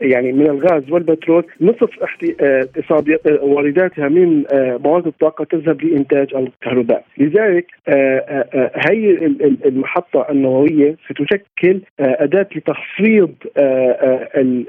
يعني 0.01 0.33
من 0.33 0.47
الغاز 0.47 0.91
والبترول. 0.91 1.45
نصف 1.61 1.91
وارداتها 3.43 4.09
من 4.09 4.45
مواد 4.85 5.07
الطاقة 5.07 5.45
تذهب 5.45 5.83
لإنتاج 5.83 6.35
الكهرباء. 6.35 7.05
لذلك 7.19 7.67
هي 8.89 9.11
المحطة 9.67 10.27
النووية 10.31 10.97
ستشكل 11.05 11.81
أداة 12.01 12.47
لتخفيض 12.57 13.33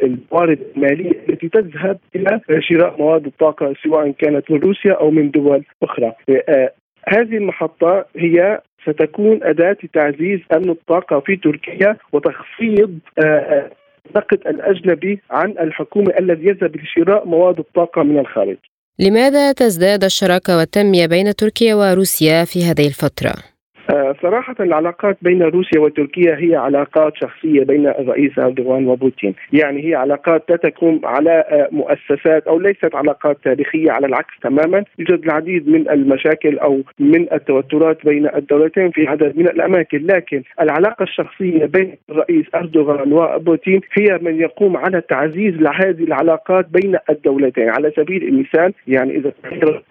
الموارد 0.04 0.60
المالية 0.76 1.12
التي 1.30 1.49
تذهب 1.49 1.97
إلى 2.16 2.41
شراء 2.60 2.95
مواد 2.99 3.26
الطاقة 3.26 3.74
سواء 3.84 4.14
كانت 4.20 4.51
من 4.51 4.59
روسيا 4.59 4.93
أو 4.93 5.11
من 5.11 5.32
دول 5.32 5.63
أخرى 5.84 6.13
آه، 6.30 6.72
هذه 7.07 7.38
المحطة 7.38 8.05
هي 8.16 8.61
ستكون 8.84 9.43
أداة 9.43 9.78
لتعزيز 9.84 10.39
أمن 10.55 10.70
الطاقة 10.70 11.20
في 11.20 11.36
تركيا 11.36 11.97
وتخفيض 12.13 12.99
النقد 13.20 14.39
آه، 14.45 14.49
الأجنبي 14.49 15.22
عن 15.32 15.51
الحكومة 15.51 16.13
الذي 16.20 16.47
يذهب 16.47 16.76
لشراء 16.76 17.28
مواد 17.28 17.59
الطاقة 17.59 18.03
من 18.03 18.20
الخارج. 18.20 18.57
لماذا 18.99 19.51
تزداد 19.51 20.03
الشراكة 20.03 20.57
والتنمية 20.57 21.05
بين 21.05 21.36
تركيا 21.36 21.76
وروسيا 21.76 22.45
في 22.45 22.59
هذه 22.63 22.88
الفترة؟ 22.88 23.55
آه، 23.90 24.16
صراحة 24.22 24.56
العلاقات 24.60 25.18
بين 25.22 25.44
روسيا 25.44 25.80
وتركيا 25.80 26.36
هي 26.40 26.56
علاقات 26.56 27.14
شخصية 27.18 27.64
بين 27.64 27.88
الرئيس 27.88 28.40
أردوغان 28.40 28.88
وبوتين. 28.88 29.36
يعني 29.54 29.90
هي 29.90 29.96
علاقات 29.96 30.44
لا 30.50 30.56
تقوم 30.56 31.02
على 31.04 31.44
آه، 31.50 31.70
مؤسسات 31.72 32.48
أو 32.48 32.60
ليست 32.60 32.96
علاقات 32.96 33.38
تاريخية 33.44 33.92
على 33.92 34.08
العكس 34.08 34.34
تماما. 34.42 34.84
يوجد 35.00 35.26
العديد 35.26 35.70
من 35.70 35.90
المشاكل 35.90 36.60
أو 36.60 36.82
من 37.00 37.34
التوترات 37.34 38.06
بين 38.06 38.30
الدولتين 38.36 38.92
في 38.92 39.08
عدد 39.08 39.38
من 39.38 39.48
الأماكن. 39.48 40.06
لكن 40.06 40.44
العلاقة 40.62 41.04
الشخصية 41.04 41.66
بين 41.66 41.96
الرئيس 42.10 42.46
أردوغان 42.56 43.14
وبوتين 43.14 43.82
هي 44.00 44.20
من 44.22 44.40
يقوم 44.40 44.78
على 44.78 45.02
تعزيز 45.02 45.54
هذه 45.56 46.04
العلاقات 46.04 46.66
بين 46.70 46.98
الدولتين. 47.10 47.70
على 47.70 47.92
سبيل 47.96 48.24
المثال 48.24 48.74
يعني 48.88 49.18
إذا 49.18 49.32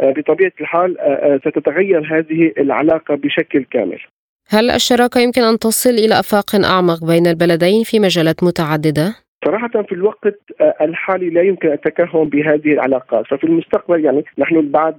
آه، 0.01 0.11
بطبيعة 0.11 0.53
الحال 0.61 0.97
ستتغير 1.41 2.19
هذه 2.19 2.53
العلاقة 2.59 3.15
بشكل 3.15 3.65
كامل. 3.65 3.84
كامل. 3.85 4.01
هل 4.49 4.70
الشراكة 4.70 5.20
يمكن 5.20 5.43
أن 5.43 5.59
تصل 5.59 5.91
إلى 5.91 6.18
أفاق 6.18 6.55
أعمق 6.64 7.05
بين 7.05 7.26
البلدين 7.26 7.82
في 7.85 8.01
مجالات 8.01 8.45
متعددة؟ 8.45 9.14
صراحة 9.45 9.68
في 9.68 9.93
الوقت 9.93 10.39
آه، 10.61 10.74
الحالي 10.80 11.30
لا 11.30 11.43
يمكن 11.43 11.72
التكهن 11.72 12.28
بهذه 12.28 12.72
العلاقات 12.72 13.26
ففي 13.26 13.45
المستقبل 13.45 14.05
يعني 14.05 14.24
نحن 14.39 14.70
بعد 14.70 14.95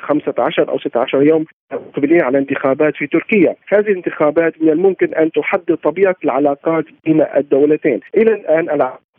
15 0.00 0.68
آه، 0.68 0.72
أو 0.72 0.78
16 0.78 1.22
يوم 1.22 1.44
مقبلين 1.72 2.22
على 2.22 2.38
انتخابات 2.38 2.94
في 2.96 3.06
تركيا. 3.06 3.54
هذه 3.68 3.88
الانتخابات 3.88 4.62
من 4.62 4.70
الممكن 4.70 5.14
أن 5.14 5.30
تحدد 5.30 5.76
طبيعة 5.76 6.16
العلاقات 6.24 6.84
بين 7.04 7.22
الدولتين. 7.36 8.00
إلى 8.16 8.32
الآن 8.34 8.70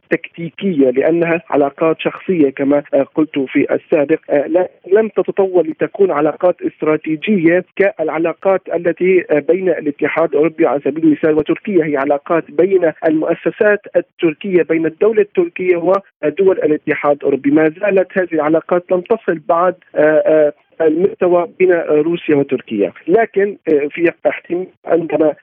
تكتيكية 0.09 0.89
لأنها 0.89 1.41
علاقات 1.49 2.01
شخصية 2.01 2.49
كما 2.49 2.83
آه، 2.93 3.03
قلت 3.15 3.39
في 3.39 3.73
السابق. 3.73 4.19
آه، 4.29 4.67
لم 4.93 5.07
تتطور 5.07 5.67
لتكون 5.67 6.11
علاقات 6.11 6.55
استراتيجية 6.61 7.65
كالعلاقات 7.75 8.61
التي 8.75 9.25
آه، 9.29 9.39
بين 9.39 9.69
الاتحاد 9.69 10.29
الأوروبي 10.29 10.67
على 10.67 10.81
سبيل 10.85 11.03
المثال 11.03 11.33
وتركيا. 11.33 11.85
هي 11.85 11.97
علاقات 11.97 12.51
بين 12.51 12.91
المؤسسات 13.07 13.79
التركية 13.95 14.63
بين 14.63 14.85
الدولة 14.85 15.21
التركية 15.21 15.77
ودول 15.77 16.57
الاتحاد 16.57 17.15
الأوروبي. 17.15 17.51
ما 17.51 17.63
زالت 17.63 18.17
هذه 18.17 18.33
العلاقات 18.33 18.83
لم 18.91 19.01
تصل 19.01 19.39
بعد 19.49 19.75
المستوى 20.81 21.49
بين 21.59 21.71
روسيا 21.89 22.35
وتركيا 22.35 22.93
لكن 23.07 23.57
في 23.65 24.11
احتمال 24.27 24.67
عندما 24.85 25.35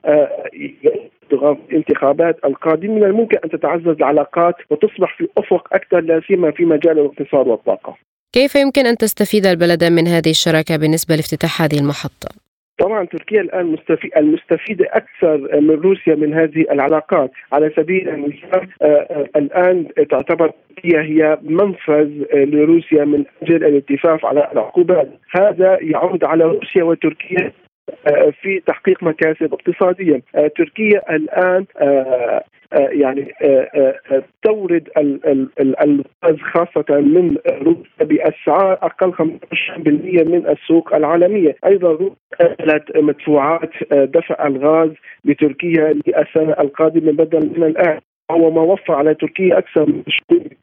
الانتخابات 1.31 2.45
القادمة 2.45 2.93
من 2.93 3.03
الممكن 3.03 3.37
أن 3.43 3.49
تتعزز 3.49 3.87
العلاقات 3.87 4.55
وتصبح 4.69 5.17
في 5.17 5.27
أفق 5.37 5.67
أكثر 5.73 5.99
لا 5.99 6.21
سيما 6.27 6.51
في 6.51 6.65
مجال 6.65 6.99
الاقتصاد 6.99 7.47
والطاقة 7.47 7.97
كيف 8.33 8.55
يمكن 8.55 8.85
أن 8.85 8.97
تستفيد 8.97 9.45
البلدان 9.45 9.93
من 9.93 10.07
هذه 10.07 10.29
الشراكة 10.29 10.77
بالنسبة 10.77 11.15
لافتتاح 11.15 11.61
هذه 11.61 11.79
المحطة؟ 11.79 12.46
طبعا 12.77 13.05
تركيا 13.05 13.41
الآن 13.41 13.77
المستفيدة 14.17 14.85
أكثر 14.89 15.61
من 15.61 15.69
روسيا 15.69 16.15
من 16.15 16.33
هذه 16.33 16.65
العلاقات. 16.71 17.31
على 17.53 17.71
سبيل 17.75 18.09
المثال 18.09 18.67
آه، 18.81 18.85
آه، 18.85 19.27
الآن 19.35 19.87
تعتبر 20.09 20.51
تركيا 20.75 21.01
هي 21.01 21.37
منفذ 21.41 22.23
لروسيا 22.33 23.05
من 23.05 23.23
أجل 23.41 23.65
الاتفاق 23.65 24.25
على 24.25 24.49
العقوبات. 24.51 25.09
هذا 25.31 25.77
يعود 25.81 26.23
على 26.23 26.43
روسيا 26.43 26.83
وتركيا 26.83 27.51
آه، 28.07 28.33
في 28.41 28.59
تحقيق 28.59 29.03
مكاسب 29.03 29.53
اقتصاديه 29.53 30.21
تركيا 30.57 31.15
الآن 31.15 31.65
يعني 32.73 33.33
تورد 34.43 34.89
الغاز 35.57 36.37
خاصة 36.41 36.85
من 36.89 37.37
روسيا 37.47 38.05
بأسعار 38.05 38.73
أقل 38.73 39.13
15% 39.13 39.23
من 40.23 40.47
السوق 40.47 40.95
العالمية. 40.95 41.55
أيضا 41.65 41.91
روسيا 41.91 42.15
مدفوعات 42.95 43.71
دفع 43.91 44.47
الغاز 44.47 44.91
لتركيا 45.25 45.93
للسنة 46.07 46.55
القادمة 46.59 47.11
بدلا 47.11 47.39
من 47.39 47.63
الآن. 47.63 47.99
هو 48.31 48.51
ما 48.51 48.61
وفر 48.61 48.93
على 48.93 49.15
تركيا 49.15 49.57
أكثر 49.57 49.85
من 49.85 50.03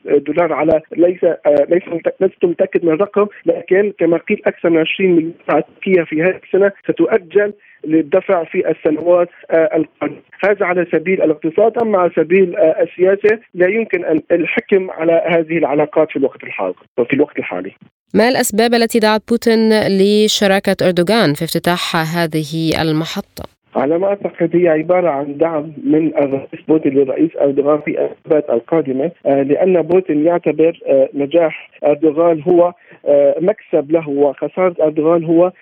دولار 0.04 0.52
على 0.52 0.82
ليس 0.96 1.24
ليس 1.68 1.82
لست 2.20 2.44
متأكد 2.44 2.84
من 2.84 2.92
الرقم 2.92 3.26
لكن 3.46 3.92
كما 3.98 4.16
قيل 4.16 4.42
أكثر 4.46 4.70
من 4.70 4.78
20 4.78 5.10
مليون 5.10 5.34
تركيا 5.48 6.04
في 6.04 6.22
هذه 6.22 6.40
السنة 6.44 6.72
ستؤجل 6.84 7.52
للدفع 7.86 8.44
في 8.44 8.70
السنوات 8.70 9.28
آه، 9.50 9.70
القادمة، 9.76 10.18
هذا 10.44 10.66
على 10.66 10.86
سبيل 10.92 11.22
الاقتصاد، 11.22 11.78
أما 11.78 11.98
على 11.98 12.10
سبيل 12.16 12.56
آه، 12.56 12.82
السياسة 12.82 13.38
لا 13.54 13.68
يمكن 13.68 14.04
أن 14.04 14.20
الحكم 14.32 14.90
على 14.90 15.22
هذه 15.26 15.58
العلاقات 15.58 16.10
في 16.10 16.16
الوقت 16.16 16.44
الحالي 16.44 16.74
في 17.08 17.12
الوقت 17.12 17.38
الحالي. 17.38 17.72
ما 18.14 18.28
الأسباب 18.28 18.74
التي 18.74 18.98
دعت 18.98 19.22
بوتين 19.28 19.70
لشراكة 19.88 20.76
أردوغان 20.86 21.34
في 21.34 21.44
افتتاح 21.44 21.96
هذه 22.16 22.82
المحطة؟ 22.82 23.44
على 23.76 23.98
ما 23.98 24.06
أعتقد 24.06 24.56
هي 24.56 24.68
عبارة 24.68 25.10
عن 25.10 25.36
دعم 25.36 25.72
من 25.84 26.16
الرئيس 26.18 26.60
بوتين 26.68 26.94
للرئيس 26.94 27.30
أردوغان 27.36 27.80
في 27.80 27.90
الانتخابات 27.90 28.50
القادمة 28.50 29.10
آه، 29.26 29.42
لأن 29.42 29.82
بوتين 29.82 30.26
يعتبر 30.26 30.80
آه، 30.86 31.08
نجاح 31.14 31.70
أردوغان 31.84 32.42
هو 32.42 32.72
آه، 33.06 33.36
مكسب 33.40 33.90
له 33.90 34.08
وخسارة 34.08 34.74
أردوغان 34.82 35.24
هو 35.24 35.52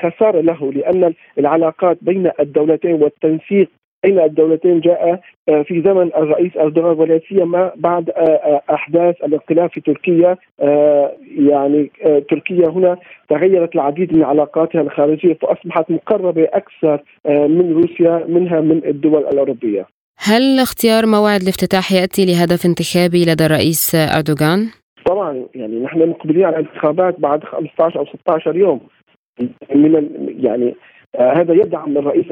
خسارة 0.00 0.40
له 0.40 0.72
لأن 0.72 1.14
العلاقات 1.38 1.98
بين 2.02 2.30
الدولتين 2.40 3.02
والتنسيق 3.02 3.68
بين 4.04 4.20
الدولتين 4.20 4.80
جاء 4.80 5.20
آه، 5.48 5.62
في 5.62 5.82
زمن 5.82 6.10
الرئيس 6.16 6.56
أردوغان 6.56 6.98
ولا 6.98 7.20
سيما 7.28 7.72
بعد 7.76 8.10
آه، 8.10 8.20
آه، 8.20 8.62
أحداث 8.74 9.14
الانقلاب 9.24 9.70
في 9.70 9.80
تركيا 9.80 10.36
يعني 11.38 11.90
تركيا 12.30 12.68
هنا 12.68 12.96
تغيرت 13.28 13.74
العديد 13.74 14.16
من 14.16 14.22
علاقاتها 14.22 14.80
الخارجية 14.80 15.34
فأصبحت 15.34 15.90
مقربة 15.90 16.44
أكثر 16.44 17.02
من 17.28 17.72
روسيا 17.72 18.24
منها 18.28 18.60
من 18.60 18.84
الدول 18.84 19.26
الأوروبية. 19.26 19.86
هل 20.18 20.58
اختيار 20.60 21.06
موعد 21.06 21.40
الافتتاح 21.40 21.92
يأتي 21.92 22.26
لهدف 22.26 22.66
انتخابي 22.66 23.24
لدى 23.24 23.46
الرئيس 23.46 23.94
أردوغان؟ 23.94 24.68
طبعا 25.06 25.44
يعني 25.54 25.80
نحن 25.80 26.08
مقبلين 26.08 26.44
على 26.44 26.56
انتخابات 26.56 27.20
بعد 27.20 27.44
15 27.44 27.98
أو 27.98 28.06
16 28.06 28.56
يوم 28.56 28.80
من 29.74 30.08
يعني 30.40 30.74
هذا 31.16 31.54
يدعم 31.54 31.98
الرئيس 31.98 32.26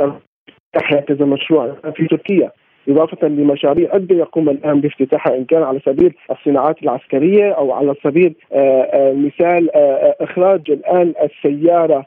تحيا 0.78 1.00
كذا 1.00 1.24
مشروع 1.24 1.76
في 1.94 2.06
تركيا. 2.06 2.50
إضافة 2.88 3.28
لمشاريع 3.28 3.92
قد 3.92 4.10
يقوم 4.10 4.48
الآن 4.48 4.80
بافتتاحها 4.80 5.36
إن 5.36 5.44
كان 5.44 5.62
على 5.62 5.80
سبيل 5.86 6.14
الصناعات 6.30 6.82
العسكرية 6.82 7.52
أو 7.52 7.72
على 7.72 7.94
سبيل 8.04 8.34
آه، 8.52 8.56
آه، 8.56 9.12
مثال 9.12 9.76
آه، 9.76 10.16
إخراج 10.20 10.60
الآن 10.70 11.14
السيارة 11.22 12.06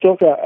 توقع 0.00 0.36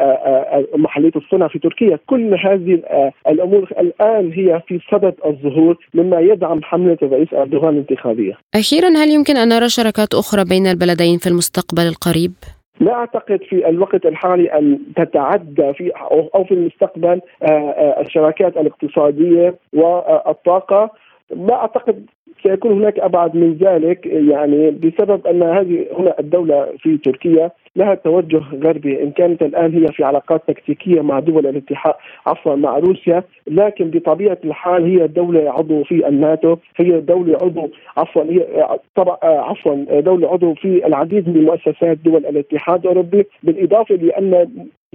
محلية 0.77 1.13
الصنع 1.17 1.49
في 1.49 1.59
تركيا. 1.59 1.99
كل 2.07 2.35
هذه 2.45 2.83
الأمور 3.29 3.71
الآن 3.81 4.33
هي 4.33 4.63
في 4.69 4.81
صدد 4.93 5.15
الظهور 5.27 5.79
مما 5.95 6.21
يدعم 6.21 6.63
حملة 6.63 6.99
الرئيس 7.03 7.29
أردوغان 7.35 7.75
الانتخابية 7.75 8.39
أخيرا 8.55 8.89
هل 8.89 9.11
يمكن 9.11 9.37
أن 9.37 9.49
نرى 9.49 9.69
شراكات 9.69 10.15
أخرى 10.15 10.45
بين 10.45 10.67
البلدين 10.67 11.19
في 11.19 11.27
المستقبل 11.27 11.83
القريب؟ 11.83 12.33
لا 12.81 12.93
أعتقد 12.95 13.43
في 13.43 13.69
الوقت 13.69 14.07
الحالي 14.07 14.53
أن 14.53 14.79
تتعدى 14.97 15.73
في 15.73 15.91
أو 16.35 16.45
في 16.45 16.55
المستقبل 16.55 17.21
آه، 17.43 17.47
آه، 17.47 18.01
الشراكات 18.01 18.57
الاقتصادية 18.57 19.55
والطاقة. 19.73 20.91
ما 21.37 21.55
أعتقد 21.55 22.07
سيكون 22.43 22.73
هناك 22.73 22.99
أبعد 22.99 23.37
من 23.37 23.55
ذلك 23.55 24.07
يعني 24.07 24.71
بسبب 24.71 25.27
أن 25.27 25.43
هذه 25.43 25.87
هنا 25.99 26.15
الدولة 26.21 26.67
في 26.79 26.99
تركيا 26.99 27.51
لها 27.77 27.95
توجه 27.95 28.43
غربي 28.65 29.03
إن 29.03 29.11
كانت 29.11 29.43
الآن 29.43 29.75
هي 29.75 29.93
في 29.93 30.05
علاقات 30.05 30.43
تكتيكية 30.49 31.01
مع 31.01 31.21
دول 31.21 31.47
الاتحاد 31.47 31.95
عفوا 32.27 32.55
مع 32.55 32.79
روسيا 32.79 33.23
لكن 33.47 33.91
بطبيعة 33.91 34.39
الحال 34.45 34.85
هي 34.85 35.07
دولة 35.07 35.51
عضو 35.51 35.85
في 35.85 36.09
الناتو 36.09 36.57
هي 36.77 37.01
دولة 37.01 37.39
عضو 37.43 37.69
عفوا 37.97 38.23
هي 38.23 38.69
طبعا 38.95 39.19
عفوا 39.23 40.01
دولة 40.01 40.33
عضو 40.33 40.55
في 40.55 40.87
العديد 40.87 41.29
من 41.29 41.45
مؤسسات 41.45 41.99
دول 41.99 42.27
الاتحاد 42.27 42.81
الأوروبي 42.81 43.27
بالإضافة 43.43 43.95
لأن 43.95 44.49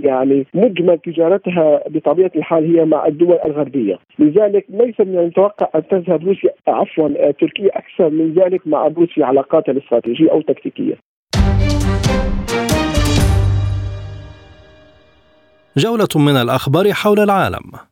يعني 0.05 0.45
مجمل 0.53 0.97
تجارتها 0.97 1.83
بطبيعة 1.89 2.31
الحال 2.35 2.77
هي 2.77 2.85
مع 2.85 3.05
الدول 3.07 3.39
الغربية، 3.45 3.99
لذلك 4.19 4.65
ليس 4.69 4.99
من 4.99 5.19
المتوقع 5.19 5.69
أن 5.75 5.87
تذهب 5.87 6.27
روسيا 6.27 6.49
عفوا 6.67 7.31
تركيا 7.31 7.77
أكثر 7.77 8.09
من 8.09 8.33
ذلك 8.33 8.67
مع 8.67 8.89
في 8.89 9.23
علاقاتها 9.23 9.71
الاستراتيجيه 9.71 10.31
أو 10.31 10.37
التكتيكيه. 10.37 10.97
جولة 15.77 16.07
من 16.15 16.35
الأخبار 16.35 16.93
حول 16.93 17.19
العالم 17.19 17.90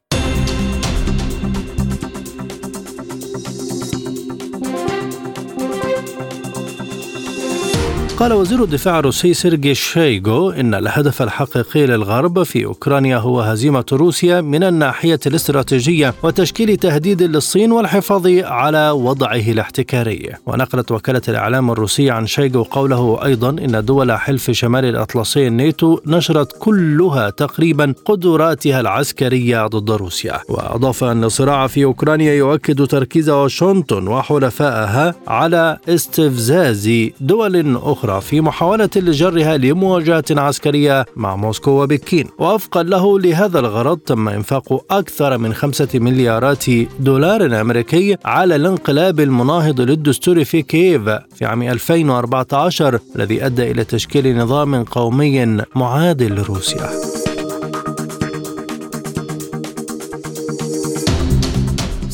قال 8.19 8.33
وزير 8.33 8.63
الدفاع 8.63 8.99
الروسي 8.99 9.33
سيرجي 9.33 9.75
شيغو 9.75 10.49
إن 10.49 10.73
الهدف 10.73 11.21
الحقيقي 11.21 11.85
للغرب 11.85 12.43
في 12.43 12.65
أوكرانيا 12.65 13.17
هو 13.17 13.41
هزيمة 13.41 13.85
روسيا 13.91 14.41
من 14.41 14.63
الناحية 14.63 15.19
الاستراتيجية 15.25 16.13
وتشكيل 16.23 16.77
تهديد 16.77 17.23
للصين 17.23 17.71
والحفاظ 17.71 18.27
على 18.43 18.89
وضعه 18.89 19.51
الاحتكاري. 19.51 20.29
ونقلت 20.45 20.91
وكالة 20.91 21.21
الإعلام 21.27 21.71
الروسية 21.71 22.11
عن 22.11 22.27
شيغو 22.27 22.63
قوله 22.63 23.25
أيضا 23.25 23.49
إن 23.49 23.85
دول 23.85 24.11
حلف 24.11 24.51
شمال 24.51 24.85
الأطلسي 24.85 25.47
الناتو 25.47 25.99
نشرت 26.05 26.55
كلها 26.59 27.29
تقريبا 27.29 27.93
قدراتها 28.05 28.79
العسكرية 28.79 29.67
ضد 29.67 29.91
روسيا. 29.91 30.39
وأضاف 30.49 31.03
أن 31.03 31.23
الصراع 31.23 31.67
في 31.67 31.83
أوكرانيا 31.83 32.33
يؤكد 32.33 32.87
تركيز 32.87 33.29
واشنطن 33.29 34.07
وحلفائها 34.07 35.15
على 35.27 35.77
استفزاز 35.89 36.89
دول 37.21 37.75
أخرى. 37.75 38.08
أخرى 38.09 38.21
في 38.21 38.41
محاولة 38.41 38.89
لجرها 38.95 39.57
لمواجهة 39.57 40.23
عسكرية 40.31 41.05
مع 41.15 41.35
موسكو 41.35 41.71
وبكين. 41.71 42.27
ووفقا 42.39 42.83
له 42.83 43.19
لهذا 43.19 43.59
الغرض 43.59 43.97
تم 43.97 44.29
إنفاق 44.29 44.85
أكثر 44.91 45.37
من 45.37 45.53
خمسة 45.53 45.87
مليارات 45.93 46.65
دولار 46.99 47.61
أمريكي 47.61 48.17
على 48.25 48.55
الانقلاب 48.55 49.19
المناهض 49.19 49.81
للدستور 49.81 50.43
في 50.43 50.61
كييف 50.61 51.01
في 51.35 51.45
عام 51.45 51.63
2014 51.63 52.99
الذي 53.15 53.45
أدى 53.45 53.71
إلى 53.71 53.83
تشكيل 53.83 54.37
نظام 54.37 54.83
قومي 54.83 55.45
معاد 55.75 56.35
لروسيا. 56.35 57.18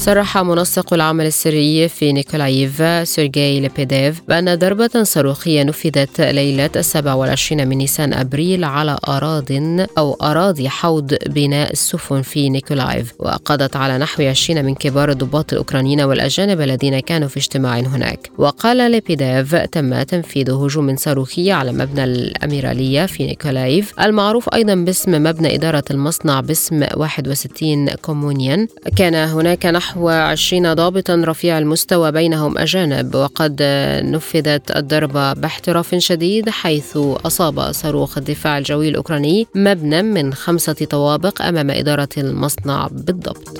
صرح 0.05 0.37
منسق 0.37 0.93
العمل 0.93 1.25
السري 1.25 1.89
في 1.89 2.13
نيكولايف 2.13 3.07
سيرجي 3.07 3.59
ليبيديف 3.59 4.21
بأن 4.27 4.55
ضربة 4.55 5.03
صاروخية 5.03 5.63
نفذت 5.63 6.21
ليلة 6.21 6.69
السابع 6.75 7.13
والعشرين 7.13 7.67
من 7.67 7.77
نيسان 7.77 8.13
أبريل 8.13 8.63
على 8.63 8.97
أراض 9.07 9.51
أو 9.97 10.13
أراضي 10.13 10.69
حوض 10.69 11.15
بناء 11.25 11.71
السفن 11.71 12.21
في 12.21 12.49
نيكولايف 12.49 13.13
وقضت 13.19 13.75
على 13.75 13.97
نحو 13.97 14.23
20 14.23 14.65
من 14.65 14.75
كبار 14.75 15.11
الضباط 15.11 15.53
الأوكرانيين 15.53 16.01
والأجانب 16.01 16.61
الذين 16.61 16.99
كانوا 16.99 17.27
في 17.27 17.37
اجتماع 17.37 17.79
هناك. 17.79 18.29
وقال 18.37 18.91
ليبيديف 18.91 19.55
تم 19.55 20.01
تنفيذ 20.01 20.51
هجوم 20.51 20.95
صاروخي 20.95 21.51
على 21.51 21.71
مبنى 21.71 22.03
الأميرالية 22.03 23.05
في 23.05 23.27
نيكولايف 23.27 23.99
المعروف 23.99 24.53
أيضا 24.53 24.75
باسم 24.75 25.23
مبنى 25.23 25.55
إدارة 25.55 25.83
المصنع 25.91 26.39
باسم 26.41 26.85
61 26.95 27.89
كومونار 27.89 28.67
كان 28.95 29.15
هناك 29.15 29.65
نحو 29.65 29.94
نحو 29.95 30.09
عشرين 30.09 30.73
ضابطا 30.73 31.23
رفيع 31.25 31.57
المستوى 31.57 32.11
بينهم 32.11 32.57
أجانب 32.57 33.15
وقد 33.15 33.63
نفذت 34.03 34.71
الضربة 34.71 35.33
باحتراف 35.33 35.95
شديد 35.95 36.49
حيث 36.49 36.97
أصاب 36.97 37.71
صاروخ 37.71 38.17
الدفاع 38.17 38.57
الجوي 38.57 38.89
الأوكراني 38.89 39.47
مبنى 39.55 40.01
من 40.01 40.33
خمسة 40.33 40.73
طوابق 40.73 41.41
أمام 41.41 41.69
إدارة 41.69 42.09
المصنع 42.17 42.87
بالضبط. 42.91 43.59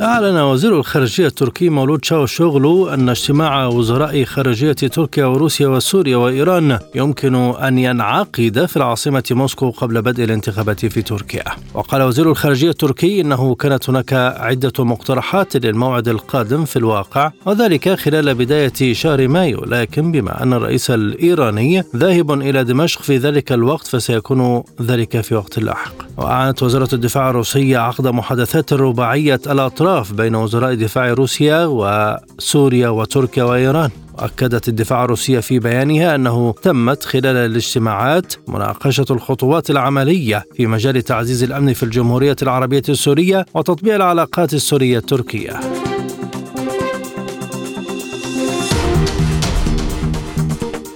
أعلن 0.00 0.36
وزير 0.36 0.78
الخارجية 0.78 1.26
التركي 1.26 1.68
مولود 1.68 2.04
شاوشوغلو 2.04 2.88
أن 2.88 3.08
اجتماع 3.08 3.66
وزراء 3.66 4.24
خارجية 4.24 4.72
تركيا 4.72 5.26
وروسيا 5.26 5.68
وسوريا 5.68 6.16
وإيران 6.16 6.78
يمكن 6.94 7.34
أن 7.34 7.78
ينعقد 7.78 8.66
في 8.68 8.76
العاصمة 8.76 9.22
موسكو 9.30 9.70
قبل 9.70 10.02
بدء 10.02 10.24
الانتخابات 10.24 10.86
في 10.86 11.02
تركيا. 11.02 11.44
وقال 11.74 12.02
وزير 12.02 12.30
الخارجية 12.30 12.70
التركي 12.70 13.20
إنه 13.20 13.54
كانت 13.54 13.90
هناك 13.90 14.12
عدة 14.12 14.84
مقترحات 14.84 15.56
للموعد 15.56 16.08
القادم 16.08 16.64
في 16.64 16.76
الواقع 16.76 17.30
وذلك 17.46 17.94
خلال 17.94 18.34
بداية 18.34 18.92
شهر 18.92 19.28
مايو 19.28 19.64
لكن 19.64 20.12
بما 20.12 20.42
أن 20.42 20.52
الرئيس 20.52 20.90
الإيراني 20.90 21.84
ذاهب 21.96 22.32
إلى 22.32 22.64
دمشق 22.64 23.02
في 23.02 23.16
ذلك 23.16 23.52
الوقت 23.52 23.86
فسيكون 23.86 24.62
ذلك 24.82 25.20
في 25.20 25.34
وقت 25.34 25.58
لاحق. 25.58 25.94
وأعلنت 26.16 26.62
وزارة 26.62 26.94
الدفاع 26.94 27.30
الروسية 27.30 27.78
عقد 27.78 28.06
محادثات 28.06 28.72
رباعية 28.72 29.40
الأطراف 29.46 29.87
الأطراف 29.88 30.12
بين 30.12 30.34
وزراء 30.34 30.74
دفاع 30.74 31.12
روسيا 31.12 31.64
وسوريا 31.66 32.88
وتركيا 32.88 33.44
وإيران. 33.44 33.90
أكدت 34.18 34.68
الدفاع 34.68 35.04
الروسية 35.04 35.40
في 35.40 35.58
بيانها 35.58 36.14
أنه 36.14 36.54
تمت 36.62 37.04
خلال 37.04 37.36
الاجتماعات 37.36 38.34
مناقشة 38.48 39.04
الخطوات 39.10 39.70
العملية 39.70 40.44
في 40.54 40.66
مجال 40.66 41.02
تعزيز 41.02 41.42
الأمن 41.42 41.72
في 41.72 41.82
الجمهورية 41.82 42.36
العربية 42.42 42.82
السورية 42.88 43.46
وتطبيع 43.54 43.96
العلاقات 43.96 44.54
السورية 44.54 44.98
التركية 44.98 45.60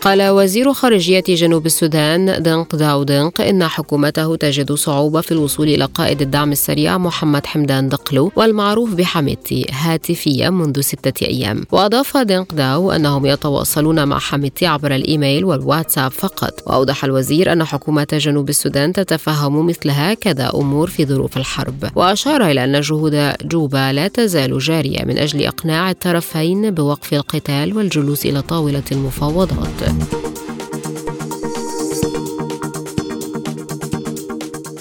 قال 0.03 0.29
وزير 0.29 0.73
خارجية 0.73 1.25
جنوب 1.29 1.67
السودان 1.67 2.43
دنق 2.43 2.77
داو 2.77 3.03
دنق 3.03 3.41
إن 3.41 3.67
حكومته 3.69 4.37
تجد 4.37 4.73
صعوبة 4.73 5.21
في 5.21 5.33
الوصول 5.33 5.69
إلى 5.69 5.85
قائد 5.85 6.23
الدعم 6.23 6.53
السريع 6.53 6.99
محمد 6.99 7.47
حمدان 7.47 7.89
دقلو 7.89 8.33
والمعروف 8.37 8.95
بحميتي 8.95 9.67
هاتفيا 9.73 10.51
منذ 10.51 10.81
ستة 10.81 11.27
أيام. 11.27 11.65
وأضاف 11.73 12.17
دنق 12.17 12.55
داو 12.55 12.93
أنهم 12.93 13.27
يتواصلون 13.27 14.09
مع 14.09 14.19
حميتي 14.19 14.67
عبر 14.67 14.95
الإيميل 14.95 15.45
والواتساب 15.45 16.11
فقط. 16.11 16.63
وأوضح 16.67 17.05
الوزير 17.05 17.53
أن 17.53 17.65
حكومة 17.65 18.07
جنوب 18.13 18.49
السودان 18.49 18.93
تتفهم 18.93 19.67
مثل 19.67 19.91
هكذا 19.91 20.51
أمور 20.55 20.91
في 20.91 21.07
ظروف 21.07 21.37
الحرب. 21.37 21.91
وأشار 21.97 22.51
إلى 22.51 22.65
أن 22.65 22.81
جهود 22.81 23.33
جوبا 23.45 23.93
لا 23.93 24.09
تزال 24.09 24.59
جارية 24.59 25.05
من 25.05 25.19
أجل 25.19 25.47
إقناع 25.47 25.91
الطرفين 25.91 26.71
بوقف 26.71 27.15
القتال 27.15 27.77
والجلوس 27.77 28.27
إلى 28.27 28.43
طاولة 28.43 28.83
المفاوضات. 28.93 29.92
Thank 29.93 30.27
you. 30.27 30.32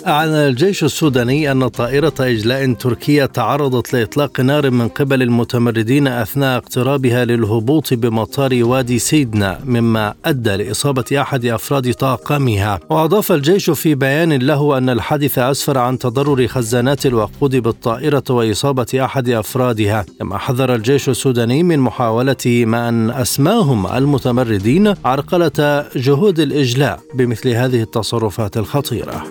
أعلن 0.07 0.33
الجيش 0.33 0.83
السوداني 0.83 1.51
أن 1.51 1.67
طائرة 1.67 2.13
إجلاء 2.19 2.73
تركية 2.73 3.25
تعرضت 3.25 3.93
لإطلاق 3.93 4.39
نار 4.39 4.69
من 4.69 4.87
قبل 4.87 5.21
المتمردين 5.21 6.07
أثناء 6.07 6.57
اقترابها 6.57 7.25
للهبوط 7.25 7.93
بمطار 7.93 8.63
وادي 8.63 8.99
سيدنا 8.99 9.59
مما 9.65 10.13
أدى 10.25 10.55
لإصابة 10.55 11.05
أحد 11.13 11.45
أفراد 11.45 11.93
طاقمها. 11.93 12.79
وأضاف 12.89 13.31
الجيش 13.31 13.69
في 13.69 13.95
بيان 13.95 14.33
له 14.33 14.77
أن 14.77 14.89
الحادث 14.89 15.39
أسفر 15.39 15.77
عن 15.77 15.97
تضرر 15.97 16.47
خزانات 16.47 17.05
الوقود 17.05 17.55
بالطائرة 17.55 18.23
وإصابة 18.29 18.87
أحد 18.95 19.29
أفرادها. 19.29 20.05
كما 20.19 20.37
حذر 20.37 20.75
الجيش 20.75 21.09
السوداني 21.09 21.63
من 21.63 21.79
محاولة 21.79 22.63
ما 22.65 22.89
أن 22.89 23.09
أسماهم 23.09 23.87
المتمردين 23.87 24.93
عرقلة 25.05 25.85
جهود 25.95 26.39
الإجلاء 26.39 26.99
بمثل 27.15 27.49
هذه 27.49 27.81
التصرفات 27.81 28.57
الخطيرة. 28.57 29.23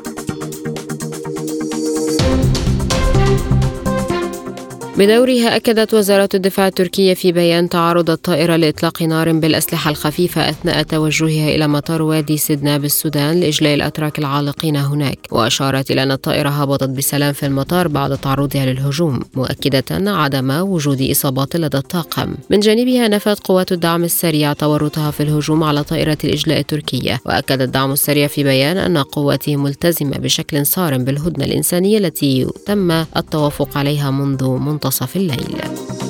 بدورها 5.00 5.56
أكدت 5.56 5.94
وزارة 5.94 6.28
الدفاع 6.34 6.66
التركية 6.66 7.14
في 7.14 7.32
بيان 7.32 7.68
تعرض 7.68 8.10
الطائرة 8.10 8.56
لإطلاق 8.56 9.02
نار 9.02 9.32
بالأسلحة 9.32 9.90
الخفيفة 9.90 10.48
أثناء 10.48 10.82
توجهها 10.82 11.54
إلى 11.54 11.68
مطار 11.68 12.02
وادي 12.02 12.36
سيدنا 12.36 12.78
بالسودان 12.78 13.40
لإجلاء 13.40 13.74
الأتراك 13.74 14.18
العالقين 14.18 14.76
هناك. 14.76 15.18
وأشارت 15.30 15.90
إلى 15.90 16.02
أن 16.02 16.10
الطائرة 16.10 16.48
هبطت 16.48 16.88
بسلام 16.88 17.32
في 17.32 17.46
المطار 17.46 17.88
بعد 17.88 18.18
تعرضها 18.18 18.66
للهجوم 18.66 19.20
مؤكدة 19.34 19.84
عدم 19.90 20.50
وجود 20.50 21.02
إصابات 21.10 21.56
لدى 21.56 21.78
الطاقم. 21.78 22.34
من 22.50 22.60
جانبها 22.60 23.08
نفت 23.08 23.46
قوات 23.46 23.72
الدعم 23.72 24.04
السريع 24.04 24.52
تورطها 24.52 25.10
في 25.10 25.22
الهجوم 25.22 25.64
على 25.64 25.84
طائرة 25.84 26.18
الإجلاء 26.24 26.58
التركية. 26.58 27.20
وأكد 27.26 27.62
الدعم 27.62 27.92
السريع 27.92 28.26
في 28.26 28.42
بيان 28.42 28.76
أن 28.76 28.98
قواته 28.98 29.56
ملتزمة 29.56 30.18
بشكل 30.18 30.66
صارم 30.66 31.04
بالهدنة 31.04 31.44
الإنسانية 31.44 31.98
التي 31.98 32.46
تم 32.66 32.90
التوافق 32.90 33.78
عليها 33.78 34.10
منذ 34.10 34.44
منتصف 34.48 34.89
الليل. 35.16 36.09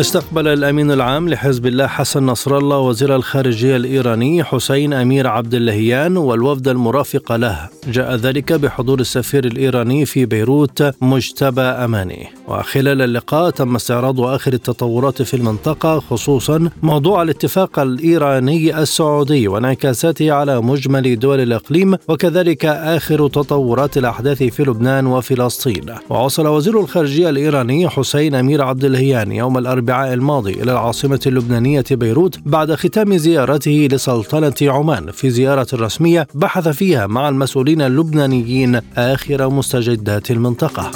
استقبل 0.00 0.48
الأمين 0.48 0.90
العام 0.90 1.28
لحزب 1.28 1.66
الله 1.66 1.86
حسن 1.86 2.26
نصر 2.26 2.58
الله 2.58 2.78
وزير 2.78 3.16
الخارجية 3.16 3.76
الإيراني 3.76 4.44
حسين 4.44 4.92
أمير 4.92 5.26
عبد 5.26 5.54
اللهيان 5.54 6.16
والوفد 6.16 6.68
المرافق 6.68 7.32
له. 7.32 7.68
جاء 7.88 8.14
ذلك 8.14 8.52
بحضور 8.52 9.00
السفير 9.00 9.44
الإيراني 9.44 10.06
في 10.06 10.26
بيروت 10.26 11.02
مجتبى 11.02 11.60
أماني. 11.60 12.26
وخلال 12.48 13.02
اللقاء 13.02 13.50
تم 13.50 13.74
استعراض 13.74 14.20
آخر 14.20 14.52
التطورات 14.52 15.22
في 15.22 15.34
المنطقة 15.34 16.00
خصوصا 16.00 16.70
موضوع 16.82 17.22
الاتفاق 17.22 17.78
الإيراني 17.78 18.78
السعودي 18.78 19.48
وانعكاساته 19.48 20.32
على 20.32 20.60
مجمل 20.60 21.18
دول 21.18 21.40
الإقليم 21.40 21.96
وكذلك 22.08 22.64
آخر 22.64 23.28
تطورات 23.28 23.96
الأحداث 23.96 24.42
في 24.42 24.62
لبنان 24.62 25.06
وفلسطين. 25.06 25.94
ووصل 26.10 26.46
وزير 26.46 26.80
الخارجية 26.80 27.30
الإيراني 27.30 27.88
حسين 27.88 28.34
أمير 28.34 28.62
عبد 28.62 28.84
اللهيان 28.84 29.32
يوم 29.32 29.58
الأربعاء 29.58 29.81
الأربعاء 29.82 30.12
الماضي 30.14 30.52
إلى 30.52 30.72
العاصمة 30.72 31.20
اللبنانية 31.26 31.84
بيروت 31.90 32.38
بعد 32.46 32.74
ختام 32.74 33.16
زيارته 33.16 33.88
لسلطنة 33.92 34.54
عمان 34.62 35.10
في 35.10 35.30
زيارة 35.30 35.66
رسمية 35.74 36.26
بحث 36.34 36.68
فيها 36.68 37.06
مع 37.06 37.28
المسؤولين 37.28 37.82
اللبنانيين 37.82 38.80
آخر 38.96 39.48
مستجدات 39.48 40.30
المنطقة. 40.30 40.90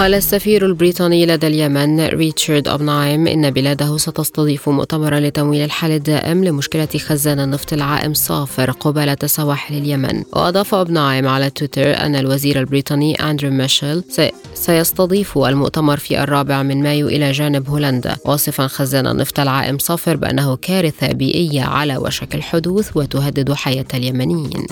قال 0.00 0.14
السفير 0.14 0.66
البريطاني 0.66 1.26
لدى 1.26 1.46
اليمن 1.46 2.06
ريتشارد 2.06 2.68
أوبنايم 2.68 3.26
إن 3.26 3.50
بلاده 3.50 3.96
ستستضيف 3.96 4.68
مؤتمرا 4.68 5.20
لتمويل 5.20 5.64
الحل 5.64 5.90
الدائم 5.90 6.44
لمشكلة 6.44 6.88
خزان 6.98 7.40
النفط 7.40 7.72
العائم 7.72 8.14
صافر 8.14 8.70
قبالة 8.70 9.16
سواحل 9.26 9.74
اليمن 9.74 10.22
وأضاف 10.32 10.74
أوبنايم 10.74 11.28
على 11.28 11.50
تويتر 11.50 11.96
أن 11.96 12.16
الوزير 12.16 12.60
البريطاني 12.60 13.14
أندرو 13.14 13.50
ميشيل 13.50 14.02
سيستضيف 14.54 15.38
المؤتمر 15.38 15.96
في 15.96 16.22
الرابع 16.22 16.62
من 16.62 16.82
مايو 16.82 17.08
إلى 17.08 17.32
جانب 17.32 17.68
هولندا 17.68 18.16
واصفا 18.24 18.66
خزان 18.66 19.06
النفط 19.06 19.40
العائم 19.40 19.78
صافر 19.78 20.16
بأنه 20.16 20.56
كارثة 20.56 21.12
بيئية 21.12 21.62
على 21.62 21.96
وشك 21.96 22.34
الحدوث 22.34 22.96
وتهدد 22.96 23.52
حياة 23.52 23.86
اليمنيين. 23.94 24.66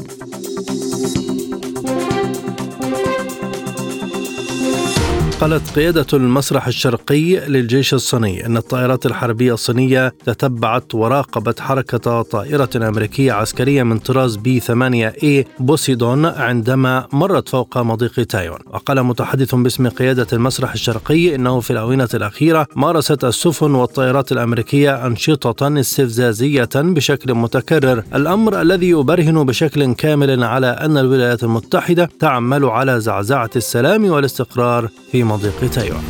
قالت 5.41 5.71
قيادة 5.77 6.07
المسرح 6.13 6.67
الشرقي 6.67 7.37
للجيش 7.37 7.95
الصيني 7.95 8.47
أن 8.47 8.57
الطائرات 8.57 9.07
الحربية 9.07 9.55
الصينية 9.55 10.15
تتبعت 10.25 10.95
وراقبت 10.95 11.61
حركة 11.61 12.23
طائرة 12.23 12.71
أمريكية 12.77 13.33
عسكرية 13.33 13.83
من 13.83 13.99
طراز 13.99 14.37
بي 14.37 14.61
8 14.61 15.15
إي 15.23 15.47
بوسيدون 15.61 16.27
عندما 16.27 17.07
مرت 17.13 17.49
فوق 17.49 17.79
مضيق 17.79 18.13
تايوان. 18.13 18.61
وقال 18.67 19.03
متحدث 19.03 19.55
باسم 19.55 19.89
قيادة 19.89 20.27
المسرح 20.33 20.73
الشرقي 20.73 21.35
أنه 21.35 21.61
في 21.61 21.71
الآونة 21.71 22.09
الأخيرة 22.15 22.67
مارست 22.77 23.25
السفن 23.25 23.75
والطائرات 23.75 24.33
الأمريكية 24.33 25.07
أنشطة 25.07 25.81
استفزازية 25.81 26.69
بشكل 26.75 27.35
متكرر. 27.35 28.03
الأمر 28.15 28.61
الذي 28.61 28.89
يبرهن 28.89 29.47
بشكل 29.47 29.95
كامل 29.95 30.45
على 30.45 30.67
أن 30.67 30.99
الولايات 30.99 31.43
المتحدة 31.43 32.11
تعمل 32.21 32.65
على 32.65 33.01
زعزعة 33.01 33.51
السلام 33.57 34.11
والاستقرار 34.11 34.89
في 35.13 35.28
مضيق 35.29 35.71
تايوان 35.71 36.05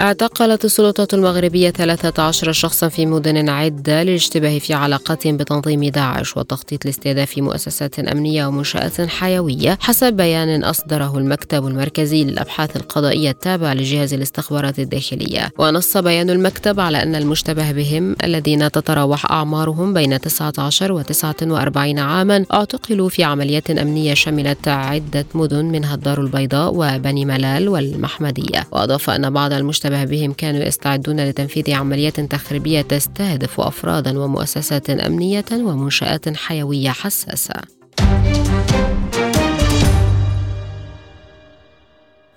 اعتقلت 0.00 0.64
السلطات 0.64 1.14
المغربية 1.14 1.70
13 1.70 2.52
شخصا 2.52 2.88
في 2.88 3.06
مدن 3.06 3.48
عدة 3.48 4.02
للاشتباه 4.02 4.58
في 4.58 4.74
علاقتهم 4.74 5.36
بتنظيم 5.36 5.84
داعش 5.84 6.36
وتخطيط 6.36 6.84
لاستهداف 6.84 7.38
مؤسسات 7.38 7.98
أمنية 7.98 8.46
ومنشآت 8.46 9.00
حيوية 9.00 9.78
حسب 9.80 10.12
بيان 10.12 10.64
أصدره 10.64 11.18
المكتب 11.18 11.66
المركزي 11.66 12.24
للأبحاث 12.24 12.76
القضائية 12.76 13.30
التابع 13.30 13.72
لجهاز 13.72 14.14
الاستخبارات 14.14 14.78
الداخلية. 14.78 15.50
ونص 15.58 15.96
بيان 15.96 16.30
المكتب 16.30 16.80
على 16.80 17.02
أن 17.02 17.14
المشتبه 17.14 17.72
بهم 17.72 18.16
الذين 18.24 18.70
تتراوح 18.70 19.30
أعمارهم 19.30 19.94
بين 19.94 20.20
19 20.20 20.92
و 20.92 21.00
49 21.02 21.98
عاما 21.98 22.44
اعتقلوا 22.52 23.08
في 23.08 23.24
عمليات 23.24 23.70
أمنية 23.70 24.14
شملت 24.14 24.68
عدة 24.68 25.26
مدن 25.34 25.64
منها 25.64 25.94
الدار 25.94 26.20
البيضاء 26.20 26.72
وبني 26.74 27.24
ملال 27.24 27.68
والمحمدية. 27.68 28.66
وأضاف 28.72 29.10
أن 29.10 29.30
بعض 29.30 29.52
المشتبه 29.52 29.87
المشتبه 29.88 30.04
بهم 30.04 30.32
كانوا 30.32 30.60
يستعدون 30.60 31.20
لتنفيذ 31.20 31.74
عمليات 31.74 32.20
تخريبية 32.20 32.80
تستهدف 32.80 33.60
أفرادا 33.60 34.18
ومؤسسات 34.18 34.90
أمنية 34.90 35.44
ومنشآت 35.52 36.36
حيوية 36.36 36.90
حساسة. 36.90 37.54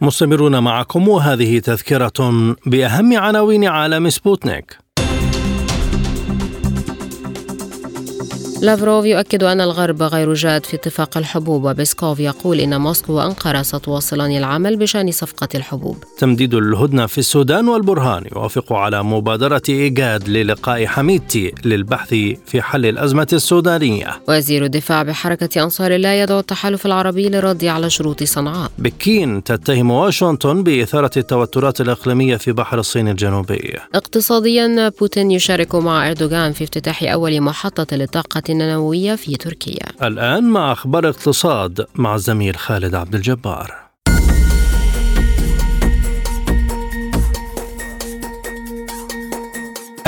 مستمرون 0.01 0.59
معكم 0.59 1.07
وهذه 1.07 1.59
تذكرة 1.59 2.55
بأهم 2.65 3.17
عناوين 3.17 3.65
عالم 3.65 4.09
سبوتنيك. 4.09 4.77
لافروف 8.61 9.05
يؤكد 9.05 9.43
أن 9.43 9.61
الغرب 9.61 10.03
غير 10.03 10.33
جاد 10.33 10.65
في 10.65 10.75
اتفاق 10.75 11.17
الحبوب 11.17 11.63
وبيسكوف 11.63 12.19
يقول 12.19 12.59
إن 12.59 12.81
موسكو 12.81 13.13
وأنقرة 13.13 13.61
ستواصلان 13.61 14.37
العمل 14.37 14.77
بشأن 14.77 15.11
صفقة 15.11 15.47
الحبوب. 15.55 16.03
تمديد 16.17 16.53
الهدنة 16.53 17.05
في 17.05 17.17
السودان 17.17 17.67
والبرهان 17.67 18.23
يوافق 18.35 18.73
على 18.73 19.03
مبادرة 19.03 19.61
إيجاد 19.69 20.29
للقاء 20.29 20.85
حميدتي 20.85 21.53
للبحث 21.65 22.09
في 22.45 22.61
حل 22.61 22.85
الأزمة 22.85 23.27
السودانية. 23.33 24.07
وزير 24.27 24.65
الدفاع 24.65 25.03
بحركة 25.03 25.63
أنصار 25.63 25.91
الله 25.91 26.09
يدعو 26.09 26.39
التحالف 26.39 26.85
العربي 26.85 27.29
للرد 27.29 27.65
على 27.65 27.89
شروط 27.89 28.23
صنعاء. 28.23 28.71
بكين 28.77 29.43
تتهم 29.43 29.91
واشنطن 29.91 30.63
بإثارة 30.63 31.11
التوترات 31.17 31.81
الإقليمية 31.81 32.37
في 32.37 32.51
بحر 32.51 32.79
الصين 32.79 33.07
الجنوبي. 33.07 33.73
اقتصاديا 33.95 34.91
بوتين 34.99 35.31
يشارك 35.31 35.75
مع 35.75 36.07
أردوغان 36.09 36.53
في 36.53 36.63
افتتاح 36.63 37.03
أول 37.03 37.41
محطة 37.41 37.95
للطاقة 37.95 38.50
النووية 38.51 39.15
في 39.15 39.35
تركيا. 39.35 40.07
الآن 40.07 40.43
مع 40.43 40.71
أخبار 40.71 41.09
اقتصاد 41.09 41.85
مع 41.95 42.15
الزميل 42.15 42.55
خالد 42.55 42.95
عبد 42.95 43.15
الجبار. 43.15 43.90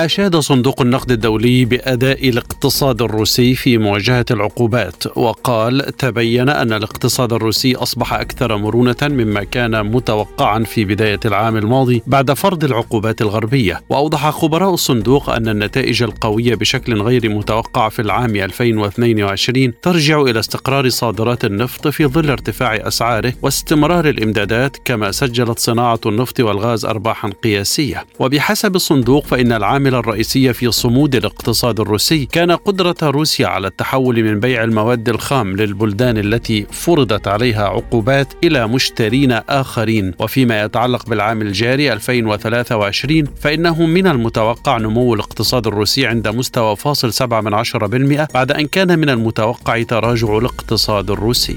أشاد 0.05 0.35
صندوق 0.35 0.81
النقد 0.81 1.11
الدولي 1.11 1.65
بأداء 1.65 2.29
الاقتصاد 2.29 3.01
الروسي 3.01 3.55
في 3.55 3.77
مواجهة 3.77 4.25
العقوبات 4.31 5.17
وقال 5.17 5.97
تبين 5.97 6.49
أن 6.49 6.73
الاقتصاد 6.73 7.33
الروسي 7.33 7.75
أصبح 7.75 8.13
أكثر 8.13 8.57
مرونة 8.57 8.95
مما 9.01 9.43
كان 9.43 9.91
متوقعا 9.91 10.63
في 10.63 10.85
بداية 10.85 11.19
العام 11.25 11.57
الماضي 11.57 12.03
بعد 12.07 12.33
فرض 12.33 12.63
العقوبات 12.63 13.21
الغربية. 13.21 13.81
وأوضح 13.89 14.29
خبراء 14.29 14.73
الصندوق 14.73 15.29
أن 15.29 15.49
النتائج 15.49 16.03
القوية 16.03 16.55
بشكل 16.55 17.01
غير 17.01 17.29
متوقع 17.29 17.89
في 17.89 18.01
العام 18.01 18.35
2022 18.35 19.73
ترجع 19.81 20.21
إلى 20.21 20.39
استقرار 20.39 20.89
صادرات 20.89 21.45
النفط 21.45 21.87
في 21.87 22.05
ظل 22.05 22.29
ارتفاع 22.29 22.75
أسعاره 22.87 23.33
واستمرار 23.41 24.09
الإمدادات 24.09 24.77
كما 24.85 25.11
سجلت 25.11 25.59
صناعة 25.59 25.99
النفط 26.05 26.39
والغاز 26.39 26.85
أرباحا 26.85 27.29
قياسية. 27.43 28.05
وبحسب 28.19 28.75
الصندوق 28.75 29.25
فإن 29.25 29.51
العامل 29.51 29.92
العامل 29.93 30.07
الرئيسي 30.07 30.53
في 30.53 30.71
صمود 30.71 31.15
الاقتصاد 31.15 31.79
الروسي 31.79 32.25
كان 32.25 32.51
قدرة 32.51 32.95
روسيا 33.03 33.47
على 33.47 33.67
التحول 33.67 34.23
من 34.23 34.39
بيع 34.39 34.63
المواد 34.63 35.09
الخام 35.09 35.55
للبلدان 35.55 36.17
التي 36.17 36.65
فرضت 36.71 37.27
عليها 37.27 37.63
عقوبات 37.63 38.33
إلى 38.43 38.67
مشترين 38.67 39.31
آخرين. 39.31 40.13
وفيما 40.19 40.63
يتعلق 40.63 41.09
بالعام 41.09 41.41
الجاري 41.41 41.93
2023 41.93 43.25
فإنه 43.41 43.85
من 43.85 44.07
المتوقع 44.07 44.77
نمو 44.77 45.13
الاقتصاد 45.13 45.67
الروسي 45.67 46.07
عند 46.07 46.27
مستوى 46.27 46.75
فاصل 46.75 47.13
7 47.13 47.41
من 47.41 47.53
عشرة 47.53 47.87
بالمئة 47.87 48.27
بعد 48.33 48.51
أن 48.51 48.67
كان 48.67 48.99
من 48.99 49.09
المتوقع 49.09 49.83
تراجع 49.83 50.37
الاقتصاد 50.37 51.11
الروسي. 51.11 51.55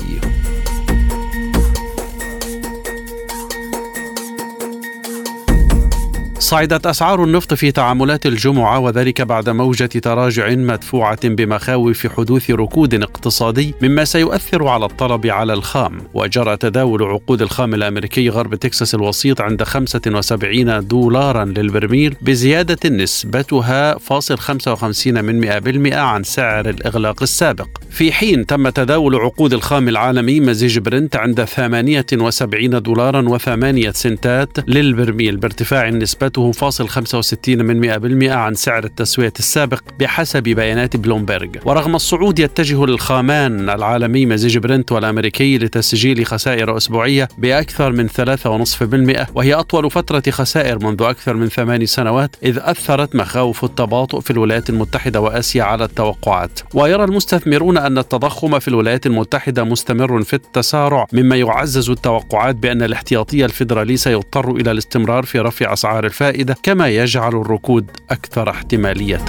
صعدت 6.57 6.87
أسعار 6.87 7.25
النفط 7.25 7.55
في 7.55 7.73
تعاملات 7.73 8.27
الجمعة 8.27 8.79
وذلك 8.79 9.23
بعد 9.23 9.49
موجة 9.49 9.87
تراجع 9.87 10.51
مدفوعة 10.51 11.29
بمخاوف 11.29 12.07
حدوث 12.07 12.51
ركود 12.51 12.95
اقتصادي 12.95 13.75
مما 13.83 14.05
سيؤثر 14.05 14.69
على 14.69 14.85
الطلب 14.85 15.27
على 15.27 15.53
الخام. 15.53 16.01
وجرى 16.15 16.57
تداول 16.57 17.03
عقود 17.03 17.43
الخام 17.43 17.75
الأمريكي 17.75 18.29
غرب 18.29 18.55
تكساس 18.55 18.95
الوسيط 18.95 19.41
عند 19.41 19.63
75 19.63 20.87
دولارا 20.87 21.45
للبرميل 21.45 22.17
بزيادة 22.23 22.89
نسبتها 22.91 23.99
فاصل 23.99 24.39
55 24.39 25.25
من 25.25 25.41
100% 25.41 25.95
عن 25.95 26.23
سعر 26.23 26.69
الإغلاق 26.69 27.23
السابق. 27.23 27.69
في 27.91 28.13
حين 28.13 28.47
تم 28.47 28.69
تداول 28.69 29.17
عقود 29.17 29.53
الخام 29.53 29.89
العالمي 29.89 30.41
مزيج 30.41 30.79
برنت 30.79 31.17
عند 31.17 31.45
78 31.45 32.83
دولارا 32.83 33.29
وثمانية 33.29 33.91
سنتات 33.91 34.69
للبرميل 34.69 35.37
بارتفاع 35.37 35.91
نسبته 35.91 36.46
فاصل 36.53 36.89
65 36.89 37.65
من 37.65 38.29
100% 38.29 38.33
عن 38.33 38.55
سعر 38.55 38.85
التسوية 38.85 39.33
السابق 39.39 39.83
بحسب 39.99 40.43
بيانات 40.43 40.97
بلومبرج 40.97 41.59
ورغم 41.65 41.95
الصعود 41.95 42.39
يتجه 42.39 42.87
الخامان 42.87 43.71
العالمي 43.71 44.27
مزيج 44.27 44.59
برنت 44.59 44.93
والأمريكي 44.93 45.59
لتسجيل 45.59 46.27
خسائر 46.27 46.77
أسبوعية 46.77 47.29
بأكثر 47.39 47.93
من 47.93 48.09
3.5% 48.09 49.27
وهي 49.35 49.55
أطول 49.55 49.91
فترة 49.91 50.23
خسائر 50.31 50.85
منذ 50.85 51.03
أكثر 51.03 51.35
من 51.35 51.49
ثمان 51.49 51.87
سنوات 51.87 52.37
إذ 52.43 52.59
أثرت 52.61 53.17
مخاوف 53.17 53.65
التباطؤ 53.65 54.21
في 54.21 54.31
الولايات 54.31 54.71
المتحدة 54.71 55.21
وآسيا 55.21 55.63
على 55.63 55.85
التوقعات. 55.85 56.61
ويرى 56.75 57.05
المستثمرون 57.05 57.79
أن 57.79 57.99
التضخم 57.99 58.59
في 58.59 58.69
الولايات 58.69 59.07
المتحدة 59.07 59.65
مستمر 59.65 60.23
في 60.23 60.35
التسارع 60.35 61.07
مما 61.13 61.37
يعزز 61.37 61.91
التوقعات 61.91 62.57
بأن 62.57 62.83
الاحتياطي 62.83 63.45
الفيدرالي 63.45 63.97
سيضطر 63.97 64.51
إلى 64.51 64.71
الاستمرار 64.71 65.25
في 65.25 65.39
رفع 65.39 65.73
أسعار 65.73 66.07
الفائدة. 66.07 66.26
كما 66.63 66.89
يجعل 66.89 67.35
الركود 67.41 67.91
أكثر 68.11 68.51
احتمالية. 68.51 69.25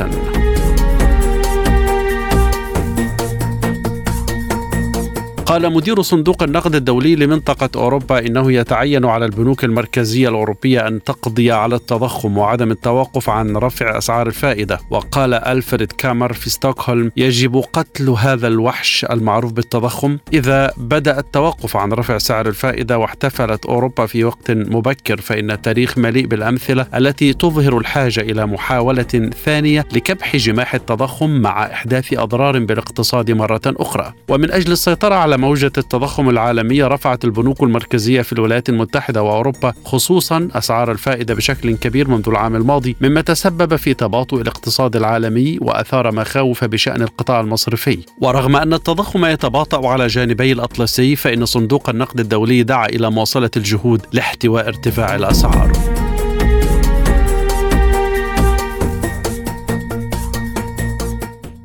قال 5.48 5.74
مدير 5.74 6.02
صندوق 6.02 6.44
النقد 6.44 6.76
الدولي 6.76 7.16
لمنطقة 7.16 7.70
أوروبا 7.76 8.20
إنه 8.20 8.52
يتعين 8.52 9.06
على 9.06 9.26
البنوك 9.26 9.64
المركزية 9.64 10.30
الأوروبية 10.30 10.88
أن 10.88 11.04
تقضي 11.04 11.52
على 11.52 11.76
التضخم 11.76 12.38
وعدم 12.38 12.72
التوقف 12.72 13.30
عن 13.30 13.58
رفع 13.58 13.98
أسعار 13.98 14.28
الفائدة. 14.28 14.80
وقال 14.90 15.34
ألفريد 15.34 15.92
كامر 15.92 16.34
في 16.34 16.50
ستوكهولم 16.50 17.12
يجب 17.18 17.64
قتل 17.74 18.10
هذا 18.10 18.48
الوحش 18.48 19.06
المعروف 19.10 19.52
بالتضخم 19.52 20.18
إذا 20.34 20.72
بدأ 20.78 21.20
التوقف 21.20 21.78
عن 21.78 21.94
رفع 21.94 22.18
سعر 22.18 22.48
الفائدة 22.48 22.98
واحتفلت 22.98 23.66
أوروبا 23.66 24.06
في 24.06 24.24
وقت 24.24 24.52
مبكر 24.52 25.22
فإن 25.22 25.52
التاريخ 25.52 25.98
مليء 25.98 26.26
بالأمثلة 26.26 26.88
التي 26.96 27.34
تظهر 27.34 27.78
الحاجة 27.78 28.20
إلى 28.20 28.46
محاولة 28.46 29.32
ثانية 29.46 29.86
لكبح 29.94 30.36
جماح 30.36 30.76
التضخم 30.76 31.30
مع 31.30 31.66
إحداث 31.66 32.14
أضرار 32.14 32.60
بالاقتصاد 32.60 33.32
مرة 33.32 33.62
أخرى. 33.66 34.14
ومن 34.30 34.52
أجل 34.52 34.72
السيطرة 34.72 35.16
على 35.16 35.37
موجة 35.38 35.72
التضخم 35.78 36.30
العالمية 36.30 36.88
رفعت 36.88 37.26
البنوك 37.26 37.64
المركزية 37.64 38.22
في 38.22 38.34
الولايات 38.34 38.70
المتحدة 38.70 39.24
وأوروبا 39.24 39.74
خصوصا 39.86 40.50
أسعار 40.52 40.92
الفائدة 40.92 41.34
بشكل 41.34 41.76
كبير 41.76 42.08
منذ 42.08 42.30
العام 42.30 42.56
الماضي 42.56 42.96
مما 43.02 43.22
تسبب 43.22 43.76
في 43.76 43.94
تباطؤ 43.94 44.42
الاقتصاد 44.42 44.96
العالمي 44.96 45.58
وأثار 45.62 46.12
مخاوف 46.12 46.64
بشأن 46.64 47.02
القطاع 47.02 47.40
المصرفي. 47.40 48.00
ورغم 48.22 48.56
أن 48.56 48.74
التضخم 48.74 49.26
يتباطأ 49.26 49.88
على 49.88 50.08
جانبي 50.08 50.52
الأطلسي 50.52 51.16
فإن 51.16 51.46
صندوق 51.46 51.90
النقد 51.90 52.20
الدولي 52.20 52.64
دعا 52.64 52.86
إلى 52.86 53.12
مواصلة 53.12 53.52
الجهود 53.58 54.02
لاحتواء 54.14 54.68
ارتفاع 54.68 55.16
الأسعار. 55.16 56.07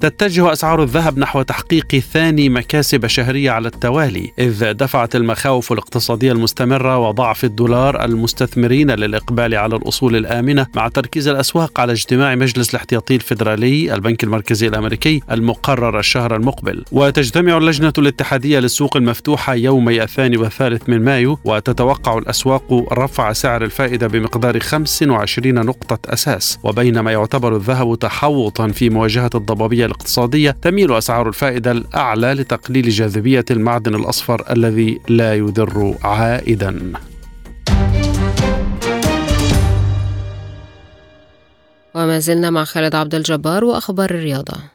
تتجه 0.03 0.53
أسعار 0.53 0.83
الذهب 0.83 1.19
نحو 1.19 1.43
تحقيق 1.43 1.97
ثاني 1.97 2.49
مكاسب 2.49 3.07
شهرية 3.07 3.51
على 3.51 3.69
التوالي 3.69 4.33
إذ 4.39 4.73
دفعت 4.73 5.17
المخاوف 5.17 5.73
الاقتصادية 5.73 6.33
المستمرة 6.33 6.99
وضعف 6.99 7.45
الدولار 7.45 8.05
المستثمرين 8.05 8.91
للإقبال 8.91 9.55
على 9.55 9.77
الأصول 9.77 10.17
الآمنة 10.17 10.67
مع 10.75 10.89
تركيز 10.89 11.29
الأسواق 11.29 11.81
على 11.81 11.93
اجتماع 11.93 12.35
مجلس 12.35 12.71
الاحتياطي 12.71 13.15
الفيدرالي 13.15 13.95
البنك 13.95 14.25
المركزي 14.25 14.69
الأمريكي 14.69 15.23
المقرر 15.31 15.99
الشهر 15.99 16.37
المقبل. 16.37 16.85
وتجتمع 16.93 17.59
اللجنة 17.59 17.93
الاتحادية 17.99 18.59
للسوق 18.59 18.97
المفتوحة 18.97 19.55
يومي 19.55 20.03
الثاني 20.03 20.37
والثالث 20.37 20.89
من 20.89 21.05
مايو 21.05 21.39
وتتوقع 21.45 22.19
الأسواق 22.19 22.93
رفع 22.93 23.33
سعر 23.33 23.65
الفائدة 23.65 24.07
بمقدار 24.07 24.61
25 24.61 25.55
نقطة 25.55 26.13
أساس. 26.13 26.59
وبينما 26.63 27.13
يعتبر 27.13 27.57
الذهب 27.57 27.99
تحوطا 27.99 28.69
في 28.69 28.91
مواجهة 28.91 29.31
الضبابية 29.35 29.92
الاقتصادية 29.93 30.51
تميل 30.51 30.93
أسعار 30.93 31.29
الفائدة 31.29 31.71
الأعلى 31.71 32.33
لتقليل 32.33 32.89
جاذبية 32.89 33.45
المعدن 33.51 33.95
الأصفر 33.95 34.53
الذي 34.53 35.01
لا 35.09 35.35
يدر 35.35 35.95
عائدا. 36.03 36.93
وما 41.95 42.19
زلنا 42.19 42.51
مع 42.51 42.65
خالد 42.65 42.95
عبد 42.95 43.15
الجبار 43.15 43.65
وأخبار 43.65 44.11
الرياضة. 44.11 44.72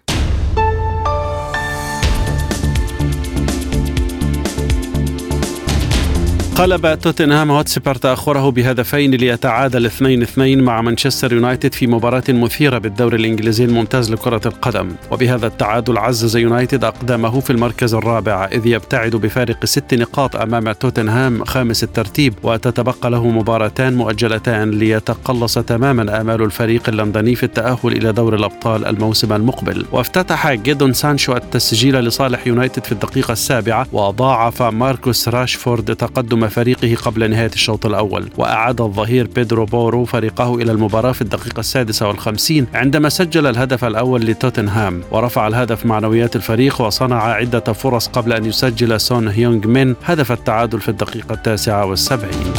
قلب 6.58 7.00
توتنهام 7.00 7.52
هوتسبر 7.52 7.96
تأخره 7.96 8.52
بهدفين 8.52 9.12
ليتعادل 9.12 9.92
2-2 9.92 10.38
مع 10.38 10.82
مانشستر 10.82 11.34
يونايتد 11.34 11.74
في 11.74 11.88
مباراة 11.88 12.24
مثيرة 12.30 12.78
بالدوري 12.78 13.18
الإنجليزي 13.18 13.66
الممتاز 13.66 14.12
لكرة 14.12 14.42
القدم. 14.46 14.90
وبهذا 15.12 15.48
التعادل 15.48 15.98
عزز 15.98 16.38
يونايتد 16.38 16.84
أقدامه 16.84 17.40
في 17.40 17.50
المركز 17.50 17.94
الرابع 17.94 18.46
إذ 18.46 18.68
يبتعد 18.68 19.16
بفارق 19.16 19.66
ست 19.66 19.94
نقاط 19.94 20.36
أمام 20.36 20.72
توتنهام 20.72 21.44
خامس 21.46 21.84
الترتيب 21.84 22.34
وتتبقى 22.44 23.10
له 23.10 23.28
مباراتان 23.28 23.96
مؤجلتان 23.96 24.72
لتتقلص 24.72 25.60
تماما 25.60 26.22
آمال 26.22 26.42
الفريق 26.42 26.90
اللندني 26.90 27.36
في 27.36 27.44
التأهل 27.44 27.78
إلى 27.86 28.12
دور 28.12 28.36
الأبطال 28.36 28.86
الموسم 28.86 29.34
المقبل. 29.34 29.86
وافتتح 29.92 30.54
جادون 30.54 30.94
سانشو 30.94 31.36
التسجيل 31.36 31.96
لصالح 31.96 32.48
يونايتد 32.48 32.86
في 32.86 32.92
الدقيقة 32.92 33.32
السابعة 33.32 33.88
وضاعف 33.92 34.62
ماركوس 34.62 35.30
راشفورد 35.30 35.96
تقدم 35.96 36.47
فريقه 36.50 36.96
قبل 36.96 37.30
نهاية 37.30 37.52
الشوط 37.54 37.86
الأول 37.86 38.30
وأعاد 38.38 38.82
الظهير 38.82 39.28
بيدرو 39.28 39.66
بورو 39.66 40.06
فريقه 40.06 40.56
إلى 40.56 40.72
المباراة 40.72 41.12
في 41.12 41.22
الدقيقة 41.22 41.60
السادسة 41.60 42.08
والخمسين 42.08 42.68
عندما 42.74 43.10
سجل 43.10 43.48
الهدف 43.48 43.86
الأول 43.86 44.26
لتوتنهام 44.26 45.02
ورفع 45.12 45.48
الهدف 45.48 45.86
معنويات 45.86 46.36
الفريق 46.36 46.82
وصنع 46.82 47.24
عدة 47.24 47.74
فرص 47.74 48.08
قبل 48.08 48.34
أن 48.34 48.46
يسجل 48.46 49.00
سون 49.02 49.28
هيونغ 49.28 49.68
مين 49.68 49.96
هدف 50.06 50.32
التعادل 50.32 50.82
في 50.82 50.90
الدقيقة 50.90 51.34
التاسعة 51.34 51.86
والسبعين. 51.86 52.54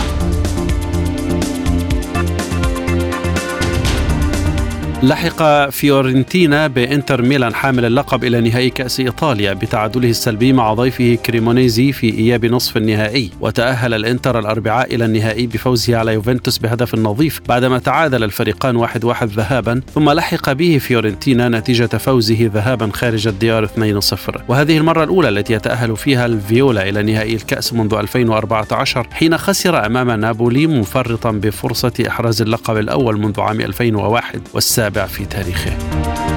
لحق 5.02 5.70
فيورنتينا 5.70 6.66
بإنتر 6.66 7.22
ميلان 7.22 7.54
حامل 7.54 7.84
اللقب 7.84 8.24
إلى 8.24 8.40
نهائي 8.40 8.70
كأس 8.70 9.00
إيطاليا 9.00 9.52
بتعادله 9.52 10.10
السلبي 10.10 10.52
مع 10.52 10.74
ضيفه 10.74 11.14
كريمونيزي 11.26 11.92
في 11.92 12.18
إياب 12.18 12.46
نصف 12.46 12.76
النهائي. 12.76 13.30
وتأهل 13.40 13.94
الإنتر 13.94 14.38
الأربعاء 14.38 14.94
إلى 14.94 15.04
النهائي 15.04 15.46
بفوزه 15.46 15.96
على 15.96 16.12
يوفنتوس 16.12 16.58
بهدف 16.58 16.94
نظيف 16.94 17.40
بعدما 17.48 17.78
تعادل 17.78 18.24
الفريقان 18.24 18.76
واحد 18.76 19.04
واحد 19.04 19.28
ذهابا 19.28 19.80
ثم 19.94 20.10
لحق 20.10 20.52
به 20.52 20.78
فيورنتينا 20.78 21.48
نتيجة 21.48 21.86
فوزه 21.86 22.50
ذهابا 22.54 22.90
خارج 22.92 23.28
الديار 23.28 23.66
2-0 23.66 23.70
وهذه 24.48 24.78
المرة 24.78 25.04
الأولى 25.04 25.28
التي 25.28 25.52
يتأهل 25.52 25.96
فيها 25.96 26.26
الفيولا 26.26 26.88
إلى 26.88 27.02
نهائي 27.02 27.34
الكأس 27.34 27.72
منذ 27.72 27.94
2014 27.94 29.06
حين 29.12 29.38
خسر 29.38 29.86
أمام 29.86 30.10
نابولي 30.10 30.66
مفرطا 30.66 31.30
بفرصة 31.30 31.92
إحراز 32.08 32.42
اللقب 32.42 32.76
الأول 32.76 33.20
منذ 33.20 33.40
عام 33.40 33.60
2001 33.60 34.40
والسابع 34.54 34.87
طبعی 34.90 35.26
تاریخه. 35.26 36.27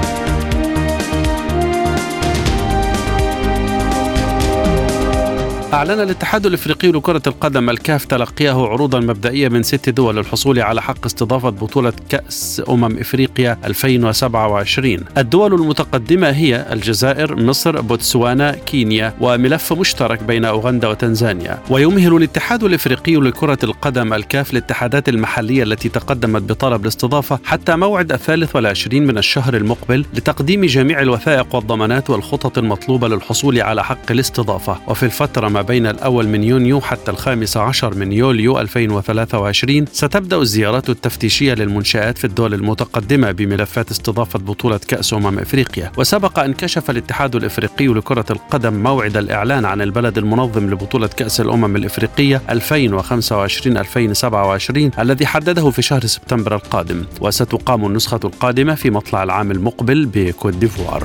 أعلن 5.74 5.99
الاتحاد 5.99 6.45
الإفريقي 6.45 6.88
لكرة 6.88 7.22
القدم 7.28 7.69
الكاف 7.69 8.05
تلقيه 8.05 8.51
عروضا 8.51 8.99
مبدئية 8.99 9.49
من 9.49 9.63
ست 9.63 9.89
دول 9.89 10.15
للحصول 10.15 10.59
على 10.59 10.82
حق 10.82 11.05
استضافة 11.05 11.49
بطولة 11.49 11.93
كأس 12.09 12.61
أمم 12.69 12.97
إفريقيا 12.99 13.57
2027 13.65 14.97
الدول 15.17 15.53
المتقدمة 15.53 16.30
هي 16.30 16.65
الجزائر، 16.72 17.36
مصر، 17.36 17.82
بوتسوانا، 17.82 18.51
كينيا 18.51 19.13
وملف 19.22 19.74
مشترك 19.74 20.24
بين 20.24 20.45
أوغندا 20.45 20.88
وتنزانيا. 20.88 21.59
ويمهل 21.69 22.15
الاتحاد 22.17 22.63
الإفريقي 22.63 23.15
لكرة 23.15 23.59
القدم 23.63 24.13
الكاف 24.13 24.51
الاتحادات 24.53 25.09
المحلية 25.09 25.63
التي 25.63 25.89
تقدمت 25.89 26.41
بطلب 26.41 26.82
الاستضافة 26.82 27.39
حتى 27.45 27.76
موعد 27.76 28.11
الثالث 28.11 28.55
والعشرين 28.55 29.07
من 29.07 29.17
الشهر 29.17 29.53
المقبل 29.55 30.05
لتقديم 30.13 30.65
جميع 30.65 31.01
الوثائق 31.01 31.55
والضمانات 31.55 32.09
والخطط 32.09 32.57
المطلوبة 32.57 33.07
للحصول 33.07 33.61
على 33.61 33.84
حق 33.84 34.11
الاستضافة. 34.11 34.78
وفي 34.88 35.03
الفترة 35.03 35.47
ما 35.47 35.61
ما 35.62 35.68
بين 35.68 35.88
الأول 35.88 36.28
من 36.28 36.43
يونيو 36.43 36.82
حتى 36.82 37.12
الخامس 37.12 37.57
عشر 37.57 37.95
من 37.95 38.12
يوليو 38.12 38.59
2023 38.59 39.86
ستبدأ 39.91 40.38
الزيارات 40.38 40.89
التفتيشية 40.89 41.53
للمنشآت 41.53 42.18
في 42.18 42.26
الدول 42.26 42.53
المتقدمة 42.53 43.32
بملفات 43.32 43.91
استضافة 43.91 44.39
بطولة 44.39 44.80
كأس 44.88 45.14
أمم 45.14 45.39
إفريقيا. 45.39 45.91
وسبق 45.97 46.39
أن 46.39 46.53
كشف 46.53 46.89
الاتحاد 46.89 47.36
الإفريقي 47.36 47.88
لكرة 47.88 48.26
القدم 48.30 48.74
موعد 48.74 49.18
الإعلان 49.18 49.66
عن 49.66 49.82
البلد 49.82 50.18
المنظم 50.18 50.70
لبطولة 50.70 51.07
كأس 51.07 51.41
الأمم 51.41 51.76
الإفريقية 51.76 52.41
2025-2027 52.49 54.99
الذي 54.99 55.26
حدده 55.26 55.70
في 55.70 55.82
شهر 55.82 56.05
سبتمبر 56.05 56.55
القادم. 56.55 57.03
وستقام 57.22 57.86
النسخة 57.86 58.20
القادمة 58.24 58.76
في 58.76 58.89
مطلع 58.89 59.24
العام 59.24 59.51
المقبل 59.51 60.05
بكوت 60.05 60.53
ديفوار. 60.53 61.03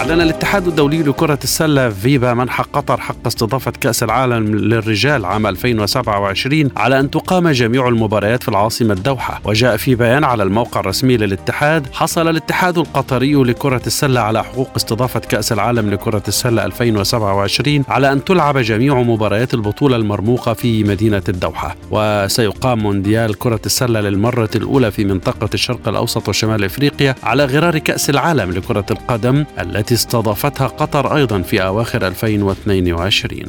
أعلن 0.00 0.20
الاتحاد 0.20 0.66
الدولي 0.66 1.02
لكرة 1.02 1.38
السلة 1.44 1.90
فيبا 1.90 2.34
منح 2.34 2.60
قطر 2.60 3.00
حق 3.00 3.26
استضافة 3.26 3.70
كأس 3.70 4.02
العالم 4.02 4.54
للرجال 4.56 5.24
عام 5.24 5.46
2027 5.46 6.70
على 6.76 7.00
أن 7.00 7.10
تقام 7.10 7.48
جميع 7.48 7.88
المباريات 7.88 8.42
في 8.42 8.48
العاصمة 8.48 8.92
الدوحة. 8.94 9.40
وجاء 9.44 9.76
في 9.76 9.94
بيان 9.94 10.24
على 10.24 10.42
الموقع 10.42 10.80
الرسمي 10.80 11.16
للاتحاد 11.16 11.86
حصل 11.92 12.28
الاتحاد 12.28 12.78
القطري 12.78 13.34
لكرة 13.34 13.82
السلة 13.86 14.20
على 14.20 14.44
حقوق 14.44 14.70
استضافة 14.76 15.20
كأس 15.20 15.52
العالم 15.52 15.90
لكرة 15.90 16.22
السلة 16.28 16.64
2027 16.64 17.84
على 17.88 18.12
أن 18.12 18.24
تلعب 18.24 18.58
جميع 18.58 19.02
مباريات 19.02 19.54
البطولة 19.54 19.96
المرموقة 19.96 20.52
في 20.52 20.84
مدينة 20.84 21.22
الدوحة. 21.28 21.76
وسيقام 21.90 22.78
مونديال 22.78 23.38
كرة 23.38 23.60
السلة 23.66 24.00
للمرة 24.00 24.50
الأولى 24.54 24.90
في 24.90 25.04
منطقة 25.04 25.48
الشرق 25.54 25.88
الأوسط 25.88 26.28
وشمال 26.28 26.64
إفريقيا 26.64 27.14
على 27.22 27.44
غرار 27.44 27.78
كأس 27.78 28.10
العالم 28.10 28.50
لكرة 28.50 28.86
القدم 28.90 29.44
التي 29.58 29.89
استضافتها 29.92 30.66
قطر 30.66 31.16
أيضا 31.16 31.42
في 31.42 31.62
أواخر 31.62 32.06
2022 32.06 33.42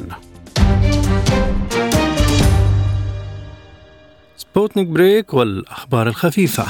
سبوتنيك 4.36 4.86
break 4.86 5.34
والأخبار 5.34 6.08
الخفيفة. 6.08 6.66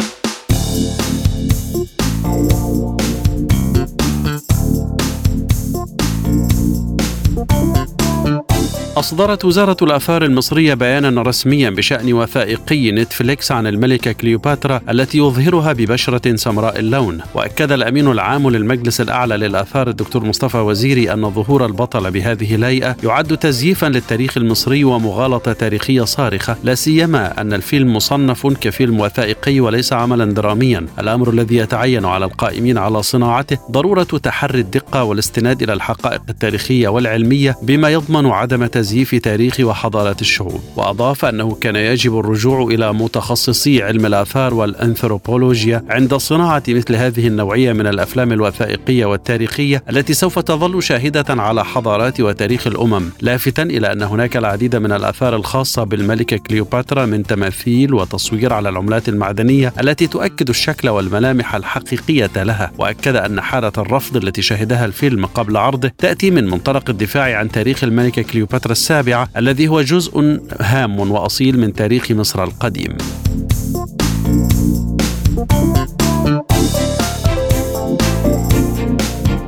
أصدرت 8.97 9.45
وزارة 9.45 9.76
الآثار 9.82 10.24
المصرية 10.24 10.74
بيانا 10.74 11.22
رسميا 11.22 11.70
بشأن 11.70 12.12
وثائقي 12.12 12.93
نتفليكس 12.93 13.53
عن 13.53 13.66
الملكة 13.66 14.12
كليوباترا 14.12 14.80
التي 14.90 15.18
يظهرها 15.18 15.72
ببشرة 15.72 16.36
سمراء 16.36 16.78
اللون. 16.78 17.20
وأكد 17.34 17.72
الأمين 17.72 18.09
العام 18.09 18.51
للمجلس 18.51 19.01
الأعلى 19.01 19.36
للآثار 19.36 19.88
الدكتور 19.88 20.24
مصطفى 20.24 20.57
وزيري 20.57 21.12
أن 21.12 21.30
ظهور 21.30 21.66
البطلة 21.66 22.11
بهذه 22.11 22.55
الهيئة 22.55 22.97
يعد 23.05 23.36
تزييفا 23.36 23.86
للتاريخ 23.86 24.36
المصري 24.36 24.84
ومغالطة 24.84 25.53
تاريخية 25.53 26.03
صارخة. 26.03 26.57
لا 26.64 26.74
سيما 26.74 27.40
أن 27.40 27.53
الفيلم 27.53 27.97
مصنف 27.97 28.47
كفيلم 28.47 29.01
وثائقي 29.01 29.61
وليس 29.61 29.93
عملا 29.93 30.24
دراميا. 30.24 30.86
الأمر 30.99 31.30
الذي 31.30 31.57
يتعين 31.57 32.05
على 32.05 32.24
القائمين 32.24 32.78
على 32.78 33.03
صناعته 33.03 33.59
ضرورة 33.70 34.03
تحري 34.03 34.61
الدقة 34.61 35.05
والاستناد 35.05 35.62
إلى 35.62 35.72
الحقائق 35.72 36.22
التاريخية 36.28 36.88
والعلمية 36.88 37.57
بما 37.62 37.88
يضمن 37.88 38.26
عدم 38.26 38.66
تزييف 38.66 38.82
تاريخ 39.22 39.61
وحضارات 39.61 40.20
الشعوب 40.20 40.61
وأضاف 40.76 41.24
أنه 41.24 41.55
كان 41.55 41.76
يجب 41.76 42.18
الرجوع 42.18 42.62
إلى 42.62 42.93
متخصصي 42.93 43.83
علم 43.83 44.07
الآثار 44.07 44.55
والأنثروبولوجيا 44.55 45.85
عند 45.89 46.14
صناعة 46.14 46.62
مثل 46.68 46.97
هذه 46.97 47.26
النوعية 47.26 47.72
من 47.72 47.87
الأفلام 47.87 48.33
الوثائقية 48.33 49.05
والتاريخية 49.05 49.83
التي 49.91 50.14
سوف 50.14 50.39
تظل 50.39 50.83
شاهدة 50.83 51.24
على 51.28 51.64
حضارات 51.64 52.20
وتاريخ 52.20 52.66
الأمم 52.66 53.11
لافتا 53.20 53.62
إلى 53.62 53.93
أن 53.93 54.03
هناك 54.03 54.37
العديد 54.37 54.76
من 54.76 54.93
الآثار 54.93 55.37
الخاصة 55.37 55.85
بالملكة 55.85 56.37
كليوباترا 56.37 57.07
من 57.07 57.22
تماثيل 57.22 57.95
وتصوير 57.95 58.53
على 58.53 58.68
العملات 58.68 59.09
المعدنية 59.09 59.72
التي 59.80 60.07
تؤكد 60.07 60.49
الشكل 60.49 60.89
والملامح 60.89 61.55
الحقيقية 61.55 62.30
لها 62.37 62.72
وأكد 62.78 63.16
أن 63.16 63.41
حالة 63.41 63.72
الرفض 63.78 64.16
التي 64.16 64.43
شهدها 64.43 64.85
الفيلم 64.85 65.26
قبل 65.26 65.57
عرضه 65.57 65.91
تأتي 65.99 66.30
من 66.30 66.51
منطلق 66.51 66.91
الدفاع 66.91 67.39
عن 67.39 67.51
تاريخ 67.51 67.85
الملكة 67.85 68.22
كليوباترا 68.22 68.72
السابعة 68.73 69.29
الذي 69.37 69.68
هو 69.68 69.83
جزء 69.83 70.41
هام 70.61 71.01
وأصيل 71.01 71.59
من 71.59 71.73
تاريخ 71.73 72.11
مصر 72.11 72.45
القديم. 72.45 72.97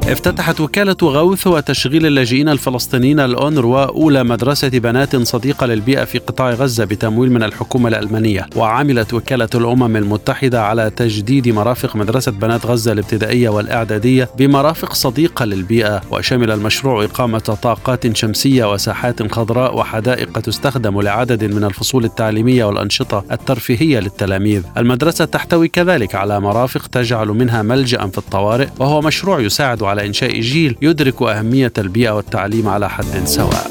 افتتحت 0.08 0.60
وكالة 0.60 0.96
غوث 1.02 1.46
وتشغيل 1.46 2.06
اللاجئين 2.06 2.48
الفلسطينيين 2.48 3.20
الأونروا 3.20 3.84
أولى 3.84 4.24
مدرسة 4.24 4.68
بنات 4.68 5.16
صديقة 5.16 5.66
للبيئة 5.66 6.04
في 6.04 6.18
قطاع 6.18 6.50
غزة 6.50 6.84
بتمويل 6.84 7.32
من 7.32 7.42
الحكومة 7.42 7.88
الألمانية. 7.88 8.46
وعملت 8.56 9.14
وكالة 9.14 9.48
الأمم 9.54 9.96
المتحدة 9.96 10.62
على 10.62 10.90
تجديد 10.90 11.48
مرافق 11.48 11.96
مدرسة 11.96 12.32
بنات 12.32 12.66
غزة 12.66 12.92
الابتدائية 12.92 13.48
والإعدادية 13.48 14.28
بمرافق 14.38 14.92
صديقة 14.92 15.44
للبيئة. 15.44 16.00
وشمل 16.10 16.50
المشروع 16.50 17.04
إقامة 17.04 17.38
طاقات 17.38 18.16
شمسية 18.16 18.72
وساحات 18.72 19.32
خضراء 19.32 19.76
وحدائق 19.76 20.40
تستخدم 20.40 21.00
لعدد 21.00 21.44
من 21.44 21.64
الفصول 21.64 22.04
التعليمية 22.04 22.64
والأنشطة 22.64 23.24
الترفيهية 23.32 24.00
للتلاميذ. 24.00 24.62
المدرسة 24.76 25.24
تحتوي 25.24 25.68
كذلك 25.68 26.14
على 26.14 26.40
مرافق 26.40 26.86
تجعل 26.86 27.28
منها 27.28 27.62
ملجأ 27.62 28.06
في 28.06 28.18
الطوارئ 28.18 28.68
وهو 28.78 29.00
مشروع 29.00 29.40
يساعد 29.40 29.82
على 29.94 30.06
إنشاء 30.06 30.40
جيل 30.40 30.76
يدرك 30.82 31.22
أهمية 31.22 31.72
البيئة 31.78 32.10
والتعليم 32.10 32.68
على 32.68 32.90
حد 32.90 33.24
سواء. 33.24 33.70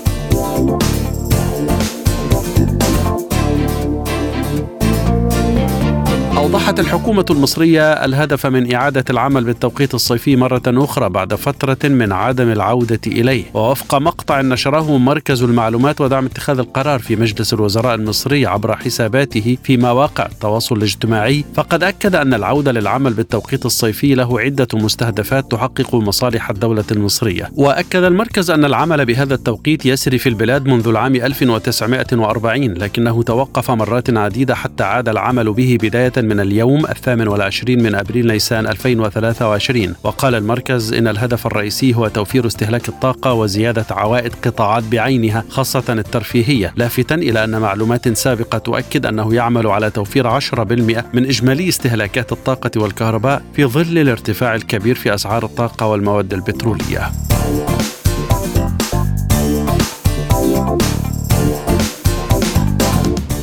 أوضحت 6.64 6.80
الحكومة 6.80 7.26
المصرية 7.30 7.91
الهدف 7.91 8.45
من 8.45 8.74
إعادة 8.74 9.05
العمل 9.09 9.43
بالتوقيت 9.43 9.93
الصيفي 9.93 10.36
مرة 10.36 10.61
أخرى 10.68 11.09
بعد 11.09 11.36
فترة 11.36 11.89
من 11.89 12.11
عدم 12.11 12.51
العودة 12.51 12.99
إليه. 13.07 13.43
ووفق 13.53 13.95
مقطع 13.95 14.41
نشره 14.41 14.97
مركز 14.97 15.43
المعلومات 15.43 16.01
ودعم 16.01 16.26
اتخاذ 16.26 16.59
القرار 16.59 16.99
في 16.99 17.16
مجلس 17.16 17.53
الوزراء 17.53 17.95
المصري 17.95 18.45
عبر 18.45 18.76
حساباته 18.76 19.57
في 19.64 19.78
مواقع 19.78 20.26
التواصل 20.26 20.78
الاجتماعي 20.78 21.45
فقد 21.55 21.84
أكد 21.84 22.16
أن 22.16 22.34
العودة 22.34 22.72
للعمل 22.72 23.14
بالتوقيت 23.14 23.66
الصيفي 23.66 24.16
له 24.16 24.39
عدة 24.39 24.68
مستهدفات 24.74 25.51
تحقق 25.51 25.95
مصالح 25.95 26.49
الدولة 26.49 26.86
المصرية. 26.91 27.49
وأكد 27.55 28.03
المركز 28.03 28.51
أن 28.51 28.66
العمل 28.66 29.05
بهذا 29.05 29.34
التوقيت 29.34 29.86
يسري 29.86 30.18
في 30.18 30.30
البلاد 30.30 30.66
منذ 30.66 30.88
العام 30.88 31.16
1940 31.16 32.64
لكنه 32.64 33.24
توقف 33.24 33.72
مرات 33.72 34.18
عديدة 34.18 34.55
حتى 34.55 34.84
عاد 34.84 35.09
العمل 35.09 35.53
به 35.53 35.78
بداية 35.82 36.14
من 36.18 36.39
اليوم 36.54 36.86
الثامن 36.86 37.28
والعشرين 37.28 37.84
من 37.84 37.95
أبريل 37.95 38.28
نيسان 38.28 38.68
2023 38.68 39.95
وقال 40.04 40.36
المركز 40.36 40.93
إن 40.93 41.08
الهدف 41.08 41.47
الرئيسي 41.47 41.95
هو 41.95 42.08
توفير 42.08 42.47
استهلاك 42.47 42.89
الطاقة 42.89 43.34
وزيادة 43.34 43.86
عوائد 43.91 44.34
قطاعات 44.45 44.84
بعينها 44.84 45.43
خاصة 45.49 45.84
الترفيهية. 45.89 46.74
لافتا 46.78 47.16
إلى 47.16 47.43
أن 47.43 47.62
معلومات 47.62 48.18
سابقة 48.18 48.58
تؤكد 48.58 49.06
أنه 49.06 49.36
يعمل 49.36 49.68
على 49.68 49.89
توفير 49.89 50.28
10% 50.39 51.06
من 51.14 51.26
إجمالي 51.26 51.70
استهلاكات 51.70 52.32
الطاقة 52.32 52.72
والكهرباء 52.82 53.41
في 53.54 53.66
ظل 53.66 53.97
الارتفاع 53.97 54.56
الكبير 54.56 54.95
في 54.95 55.14
أسعار 55.14 55.45
الطاقة 55.45 55.88
والمواد 55.88 56.34
البترولية. 56.34 57.12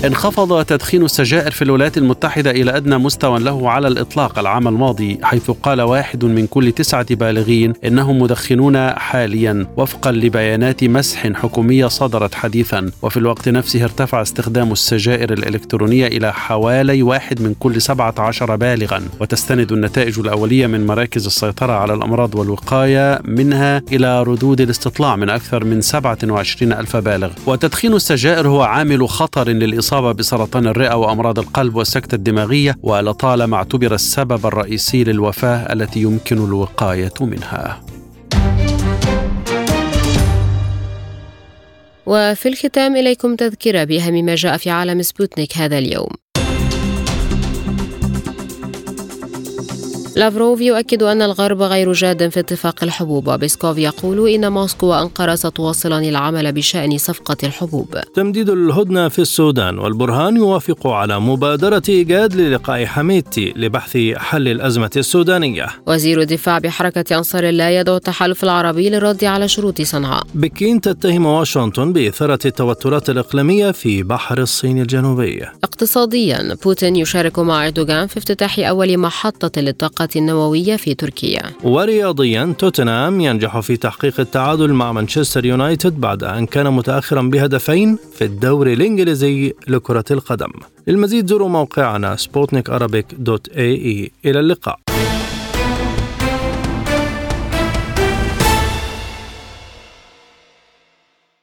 انخفض 0.04 0.64
تدخين 0.64 1.04
السجائر 1.04 1.50
في 1.50 1.62
الولايات 1.62 1.98
المتحدة 1.98 2.50
إلى 2.50 2.76
أدنى 2.76 2.98
مستوى 2.98 3.38
له 3.38 3.70
على 3.70 3.88
الإطلاق 3.88 4.38
العام 4.38 4.68
الماضي 4.68 5.18
حيث 5.22 5.50
قال 5.50 5.80
واحد 5.80 6.24
من 6.24 6.46
كل 6.46 6.72
تسعة 6.72 7.14
بالغين 7.14 7.72
إنهم 7.84 8.18
مدخنون 8.18 8.90
حاليا 8.90 9.66
وفقا 9.76 10.12
لبيانات 10.12 10.84
مسح 10.84 11.32
حكومية 11.32 11.86
صدرت 11.86 12.34
حديثا. 12.34 12.90
وفي 13.02 13.16
الوقت 13.16 13.48
نفسه 13.48 13.84
ارتفع 13.84 14.22
استخدام 14.22 14.72
السجائر 14.72 15.32
الإلكترونية 15.32 16.06
إلى 16.06 16.32
حوالي 16.32 17.02
واحد 17.02 17.42
من 17.42 17.54
كل 17.60 17.82
سبعة 17.82 18.14
عشر 18.18 18.56
بالغا. 18.56 19.02
وتستند 19.20 19.72
النتائج 19.72 20.18
الأولية 20.18 20.66
من 20.66 20.86
مراكز 20.86 21.26
السيطرة 21.26 21.72
على 21.72 21.94
الأمراض 21.94 22.34
والوقاية 22.34 23.20
منها 23.24 23.82
إلى 23.92 24.22
ردود 24.22 24.60
الاستطلاع 24.60 25.16
من 25.16 25.30
أكثر 25.30 25.64
من 25.64 25.80
27 25.80 26.72
ألف 26.72 26.96
بالغ. 26.96 27.30
وتدخين 27.46 27.94
السجائر 27.94 28.48
هو 28.48 28.62
عامل 28.62 29.08
خطر 29.08 29.48
للإصابة 29.48 29.89
الإصابة 29.90 30.12
بسرطان 30.12 30.66
الرئة 30.66 30.94
وأمراض 30.94 31.38
القلب 31.38 31.76
والسكتة 31.76 32.14
الدماغية 32.14 32.76
ولطالما 32.82 33.56
اعتبر 33.56 33.94
السبب 33.94 34.46
الرئيسي 34.46 35.04
للوفاة 35.04 35.72
التي 35.72 36.02
يمكن 36.02 36.44
الوقاية 36.44 37.12
منها. 37.20 37.80
وفي 42.06 42.48
الختام 42.48 42.96
إليكم 42.96 43.36
تذكرة 43.36 43.84
بأهم 43.84 44.24
ما 44.24 44.34
جاء 44.34 44.56
في 44.56 44.70
عالم 44.70 45.02
سبوتنيك 45.02 45.56
هذا 45.56 45.78
اليوم 45.78 46.10
لافروف 50.16 50.60
يؤكد 50.60 51.02
أن 51.02 51.22
الغرب 51.22 51.62
غير 51.62 51.92
جاد 51.92 52.28
في 52.28 52.40
اتفاق 52.40 52.84
الحبوب. 52.84 53.28
وبيسكوف 53.28 53.78
يقول 53.78 54.28
إن 54.28 54.52
موسكو 54.52 54.86
وأنقرة 54.86 55.34
ستواصلان 55.34 56.04
العمل 56.04 56.52
بشأن 56.52 56.98
صفقة 56.98 57.36
الحبوب. 57.44 57.96
تمديد 58.14 58.50
الهدنة 58.50 59.08
في 59.08 59.18
السودان 59.18 59.78
والبرهان 59.78 60.36
يوافق 60.36 60.86
على 60.86 61.20
مبادرة 61.20 61.82
إيجاد 61.88 62.34
للقاء 62.34 62.84
حميدتي 62.84 63.52
لبحث 63.56 63.96
حل 64.16 64.48
الأزمة 64.48 64.90
السودانية. 64.96 65.66
وزير 65.86 66.20
الدفاع 66.20 66.58
بحركة 66.58 67.16
أنصار 67.16 67.48
الله 67.48 67.64
يدعو 67.64 67.96
التحالف 67.96 68.44
العربي 68.44 68.90
للرد 68.90 69.24
على 69.24 69.48
شروط 69.48 69.82
صنعاء. 69.82 70.22
بكين 70.34 70.80
تتهم 70.80 71.26
واشنطن 71.26 71.92
بإثارة 71.92 72.38
التوترات 72.46 73.10
الإقليمية 73.10 73.70
في 73.70 74.02
بحر 74.02 74.38
الصين 74.38 74.80
الجنوبي. 74.80 75.42
اقتصاديا 75.64 76.56
بوتين 76.64 76.96
يشارك 76.96 77.38
مع 77.38 77.66
أردوغان 77.66 78.06
في 78.06 78.18
افتتاح 78.18 78.58
أول 78.58 78.98
محطة 78.98 79.60
للطاقة 79.60 79.99
النووية 80.16 80.76
في 80.76 80.94
تركيا. 80.94 81.42
ورياضيا 81.64 82.54
توتنهام 82.58 83.20
ينجح 83.20 83.60
في 83.60 83.76
تحقيق 83.76 84.20
التعادل 84.20 84.72
مع 84.72 84.92
مانشستر 84.92 85.44
يونايتد 85.44 86.00
بعد 86.00 86.24
أن 86.24 86.46
كان 86.46 86.72
متأخرا 86.72 87.22
بهدفين 87.22 87.98
في 88.14 88.24
الدوري 88.24 88.72
الإنجليزي 88.72 89.54
لكرة 89.68 90.04
القدم. 90.10 90.50
للمزيد 90.86 91.26
زوروا 91.26 91.48
موقعنا 91.48 92.16
سبوتنيك 92.16 92.70
إلى 94.24 94.40
اللقاء. 94.40 94.89